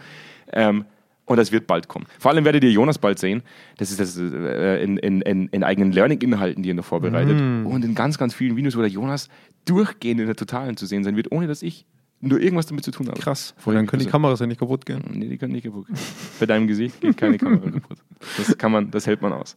Ähm, 0.53 0.85
und 1.29 1.37
das 1.37 1.53
wird 1.53 1.67
bald 1.67 1.89
kommen. 1.89 2.07
Vor 2.19 2.31
allem 2.31 2.45
werdet 2.45 2.65
ihr 2.65 2.71
Jonas 2.71 2.99
bald 2.99 3.19
sehen. 3.19 3.43
Das 3.77 3.91
ist 3.91 4.01
das 4.01 4.17
äh, 4.17 4.83
in, 4.83 4.97
in, 4.97 5.21
in, 5.49 5.63
eigenen 5.63 5.93
Learning-Inhalten, 5.93 6.63
die 6.63 6.71
er 6.71 6.75
noch 6.75 6.87
vorbereitet. 6.87 7.39
Mhm. 7.39 7.67
Und 7.67 7.85
in 7.85 7.95
ganz, 7.95 8.17
ganz 8.17 8.35
vielen 8.35 8.57
Videos, 8.57 8.77
wo 8.77 8.81
der 8.81 8.89
Jonas 8.91 9.29
durchgehend 9.67 10.21
in 10.21 10.27
der 10.27 10.37
Totalen 10.37 10.79
zu 10.79 10.87
sehen 10.87 11.05
sein 11.05 11.17
wird, 11.17 11.31
ohne 11.31 11.47
dass 11.47 11.63
ich 11.63 11.85
nur 12.21 12.41
irgendwas 12.41 12.67
damit 12.67 12.83
zu 12.83 12.91
tun 12.91 13.09
habe. 13.09 13.21
Krass. 13.21 13.55
Freue 13.59 13.75
dann 13.75 13.87
können 13.87 14.01
die 14.01 14.05
sehr. 14.05 14.13
Kameras 14.13 14.41
ja 14.41 14.47
nicht 14.47 14.59
kaputt 14.59 14.87
gehen. 14.87 15.05
Nee, 15.13 15.29
die 15.29 15.37
können 15.37 15.53
nicht 15.53 15.65
kaputt. 15.65 15.87
gehen. 15.87 15.97
Bei 16.41 16.47
deinem 16.47 16.67
Gesicht 16.67 17.01
geht 17.01 17.17
keine 17.17 17.37
Kamera 17.37 17.71
kaputt. 17.71 17.99
Das 18.39 18.57
kann 18.57 18.73
man, 18.73 18.91
das 18.91 19.07
hält 19.07 19.21
man 19.21 19.35
aus. 19.35 19.57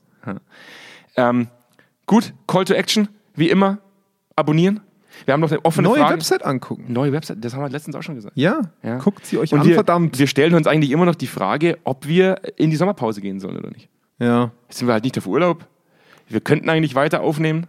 Ähm, 1.16 1.48
gut, 2.06 2.34
Call 2.48 2.66
to 2.66 2.74
Action, 2.74 3.08
wie 3.34 3.50
immer, 3.50 3.80
abonnieren. 4.36 4.82
Wir 5.26 5.34
haben 5.34 5.42
noch 5.42 5.52
eine 5.52 5.64
offene 5.66 5.88
Neue 5.88 6.00
Frage. 6.00 6.16
Website 6.16 6.44
angucken. 6.46 6.86
Neue 6.88 7.12
Website, 7.12 7.38
das 7.44 7.54
haben 7.54 7.62
wir 7.62 7.70
letztens 7.70 7.96
auch 7.96 8.04
schon 8.04 8.16
gesagt. 8.16 8.36
Ja, 8.38 8.62
Ja. 8.84 8.98
guckt 8.98 9.26
sie 9.26 9.38
euch 9.38 9.54
Und 9.54 9.62
an, 9.62 9.68
wir, 9.68 9.76
verdammt. 9.76 10.18
wir 10.20 10.28
stellen 10.28 10.54
uns 10.56 10.68
eigentlich 10.68 10.92
immer 10.92 11.06
noch 11.06 11.16
die 11.16 11.28
Frage, 11.28 11.78
ob 11.84 12.08
wir 12.08 12.42
in 12.58 12.70
die 12.70 12.76
Sommerpause 12.78 13.22
gehen 13.22 13.40
sollen 13.40 13.58
oder 13.58 13.70
nicht. 13.70 13.90
ja. 14.20 14.52
Jetzt 14.68 14.78
sind 14.80 14.88
wir 14.88 14.94
halt 14.94 15.04
nicht 15.04 15.18
auf 15.18 15.28
Urlaub. 15.28 15.66
Wir 16.28 16.40
könnten 16.42 16.70
eigentlich 16.70 16.96
weiter 16.96 17.22
aufnehmen. 17.22 17.68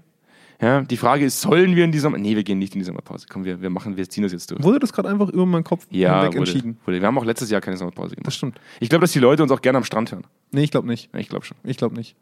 Ja, 0.61 0.83
die 0.83 0.97
Frage 0.97 1.25
ist, 1.25 1.41
sollen 1.41 1.75
wir 1.75 1.83
in 1.85 1.91
die 1.91 1.99
Sommer... 1.99 2.19
Nee, 2.19 2.37
wir 2.37 2.45
gehen 2.45 2.61
nicht 2.61 2.73
in 2.75 2.79
die 2.79 2.85
Sommerpause. 2.85 3.27
Komm, 3.29 3.45
wir, 3.45 3.61
wir 3.61 3.69
machen, 3.71 3.97
wir 3.97 4.09
ziehen 4.09 4.23
das 4.23 4.31
jetzt 4.31 4.49
durch. 4.49 4.63
Wurde 4.63 4.79
das 4.79 4.93
gerade 4.93 5.09
einfach 5.09 5.29
über 5.29 5.45
meinen 5.45 5.65
Kopf 5.65 5.89
Ja, 5.91 6.21
hinweg 6.21 6.29
wurde, 6.39 6.39
entschieden? 6.39 6.79
wurde. 6.87 7.01
Wir 7.01 7.07
haben 7.09 7.19
auch 7.19 7.25
letztes 7.25 7.51
Jahr 7.51 7.61
keine 7.61 7.77
Sommerpause 7.77 8.15
gemacht. 8.15 8.29
Das 8.29 8.37
stimmt. 8.37 8.61
Ich 8.79 8.89
glaube, 8.89 9.01
dass 9.01 9.11
die 9.11 9.19
Leute 9.19 9.43
uns 9.43 9.51
auch 9.51 9.61
gerne 9.61 9.79
am 9.79 9.85
Strand 9.85 10.13
hören. 10.13 10.25
Nee, 10.53 10.63
ich 10.63 10.71
glaube 10.71 10.87
nicht. 10.87 11.11
Ich 11.17 11.29
glaube 11.29 11.45
schon. 11.45 11.57
Ich 11.65 11.77
glaube 11.79 11.97
nicht. 11.97 12.15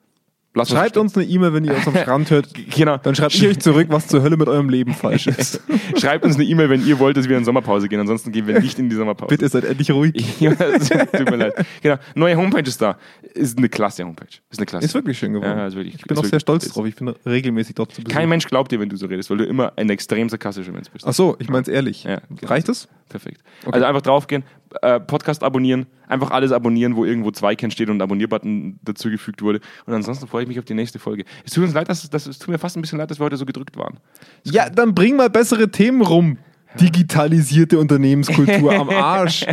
Lass 0.52 0.70
Schreibt 0.70 0.96
uns 0.96 1.16
eine 1.16 1.26
E-Mail, 1.26 1.52
wenn 1.52 1.64
ihr 1.64 1.74
uns 1.76 1.86
am 1.86 1.94
Strand 2.02 2.30
hört. 2.30 2.48
Genau. 2.74 2.96
Dann 2.96 3.14
schreibt 3.14 3.34
ich 3.34 3.46
euch 3.46 3.60
zurück, 3.60 3.86
was 3.90 4.08
zur 4.08 4.22
Hölle 4.22 4.36
mit 4.36 4.48
eurem 4.48 4.68
Leben 4.68 4.94
falsch 4.94 5.26
ist. 5.28 5.60
Schreibt 5.96 6.24
uns 6.24 6.34
eine 6.34 6.44
E-Mail, 6.44 6.68
wenn 6.70 6.84
ihr 6.84 6.98
wollt, 6.98 7.16
dass 7.16 7.28
wir 7.28 7.38
in 7.38 7.44
Sommerpause 7.44 7.88
gehen. 7.88 8.00
Ansonsten 8.00 8.32
gehen 8.32 8.48
wir 8.48 8.58
nicht 8.60 8.76
in 8.80 8.88
die 8.88 8.96
Sommerpause. 8.96 9.28
Bitte 9.28 9.48
seid 9.48 9.64
endlich 9.64 9.90
ruhig. 9.92 10.12
Ja, 10.40 10.54
tut 10.54 11.30
mir 11.30 11.36
leid. 11.36 11.66
Genau. 11.82 11.96
Neue 12.14 12.36
Homepage 12.36 12.62
ist 12.62 12.80
da. 12.80 12.96
Ist 13.34 13.58
eine 13.58 13.68
klasse 13.68 14.04
Homepage. 14.04 14.26
Ist 14.50 14.58
eine 14.58 14.66
klasse. 14.66 14.86
Ist 14.86 14.94
wirklich 14.94 15.18
schön 15.18 15.32
geworden. 15.34 15.58
Ja, 15.58 15.66
ist 15.66 15.76
wirklich, 15.76 15.94
ich 15.96 16.02
bin 16.02 16.16
auch 16.18 16.24
sehr 16.24 16.40
stolz 16.40 16.68
drauf. 16.68 16.86
Ich 16.86 16.96
bin 16.96 17.08
regelmäßig 17.26 17.74
dort 17.74 17.92
zu 17.92 18.02
Besuch. 18.02 18.16
Kein 18.16 18.28
Mensch 18.28 18.46
glaubt 18.46 18.72
dir, 18.72 18.80
wenn 18.80 18.88
du 18.88 18.96
so 18.96 19.06
redest, 19.06 19.30
weil 19.30 19.36
du 19.36 19.44
immer 19.44 19.72
ein 19.76 19.90
extrem 19.90 20.28
sarkastischer 20.28 20.72
Mensch 20.72 20.88
bist. 20.90 21.06
Ach 21.06 21.12
so, 21.12 21.36
ich 21.38 21.48
meine 21.48 21.62
es 21.62 21.68
ehrlich. 21.68 22.04
Ja, 22.04 22.20
genau. 22.28 22.50
Reicht 22.50 22.68
es? 22.68 22.88
Perfekt. 23.08 23.40
Also 23.70 23.84
einfach 23.84 24.02
draufgehen, 24.02 24.44
äh, 24.82 25.00
Podcast 25.00 25.42
abonnieren, 25.42 25.86
einfach 26.08 26.30
alles 26.30 26.52
abonnieren, 26.52 26.96
wo 26.96 27.04
irgendwo 27.04 27.30
Zweikern 27.30 27.70
steht 27.70 27.90
und 27.90 28.00
Abonnierbutton 28.00 28.78
dazugefügt 28.82 29.42
wurde. 29.42 29.60
Und 29.86 29.94
ansonsten 29.94 30.26
freue 30.26 30.42
ich 30.42 30.48
mich 30.48 30.58
auf 30.58 30.64
die 30.64 30.74
nächste 30.74 30.98
Folge. 30.98 31.24
Es 31.44 31.52
tut 31.52 31.64
uns 31.64 31.74
leid, 31.74 31.88
dass, 31.88 32.08
dass 32.08 32.26
es 32.26 32.38
tut 32.38 32.48
mir 32.48 32.58
fast 32.58 32.76
ein 32.76 32.80
bisschen 32.82 32.98
leid, 32.98 33.10
dass 33.10 33.18
wir 33.20 33.24
heute 33.24 33.36
so 33.36 33.46
gedrückt 33.46 33.76
waren. 33.76 33.98
Ja, 34.44 34.70
dann 34.70 34.94
bring 34.94 35.16
mal 35.16 35.30
bessere 35.30 35.70
Themen 35.70 36.02
rum. 36.02 36.38
Digitalisierte 36.80 37.78
Unternehmenskultur 37.80 38.72
am 38.72 38.88
Arsch. 38.90 39.44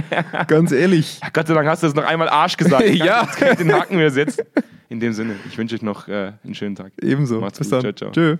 Ganz 0.47 0.71
ehrlich. 0.71 1.19
Ja, 1.21 1.29
Gott 1.33 1.47
sei 1.47 1.55
Dank 1.55 1.67
hast 1.67 1.81
du 1.81 1.87
das 1.87 1.95
noch 1.95 2.05
einmal 2.05 2.29
Arsch 2.29 2.57
gesagt. 2.57 2.83
Ich 2.83 2.99
kann- 2.99 3.07
Ja. 3.07 3.23
Jetzt 3.23 3.37
kann 3.37 3.51
ich 3.53 3.57
den 3.57 3.73
Haken 3.73 3.97
wieder 3.97 4.11
setzen. 4.11 4.43
In 4.89 4.99
dem 4.99 5.13
Sinne, 5.13 5.35
ich 5.47 5.57
wünsche 5.57 5.75
euch 5.75 5.81
noch 5.81 6.07
äh, 6.07 6.33
einen 6.43 6.53
schönen 6.53 6.75
Tag. 6.75 6.91
Ebenso. 7.01 7.41
Macht's 7.41 7.57
Bis 7.57 7.69
gut. 7.71 7.83
dann. 7.83 7.95
Ciao, 7.95 8.11
ciao. 8.11 8.11
Tschö. 8.11 8.37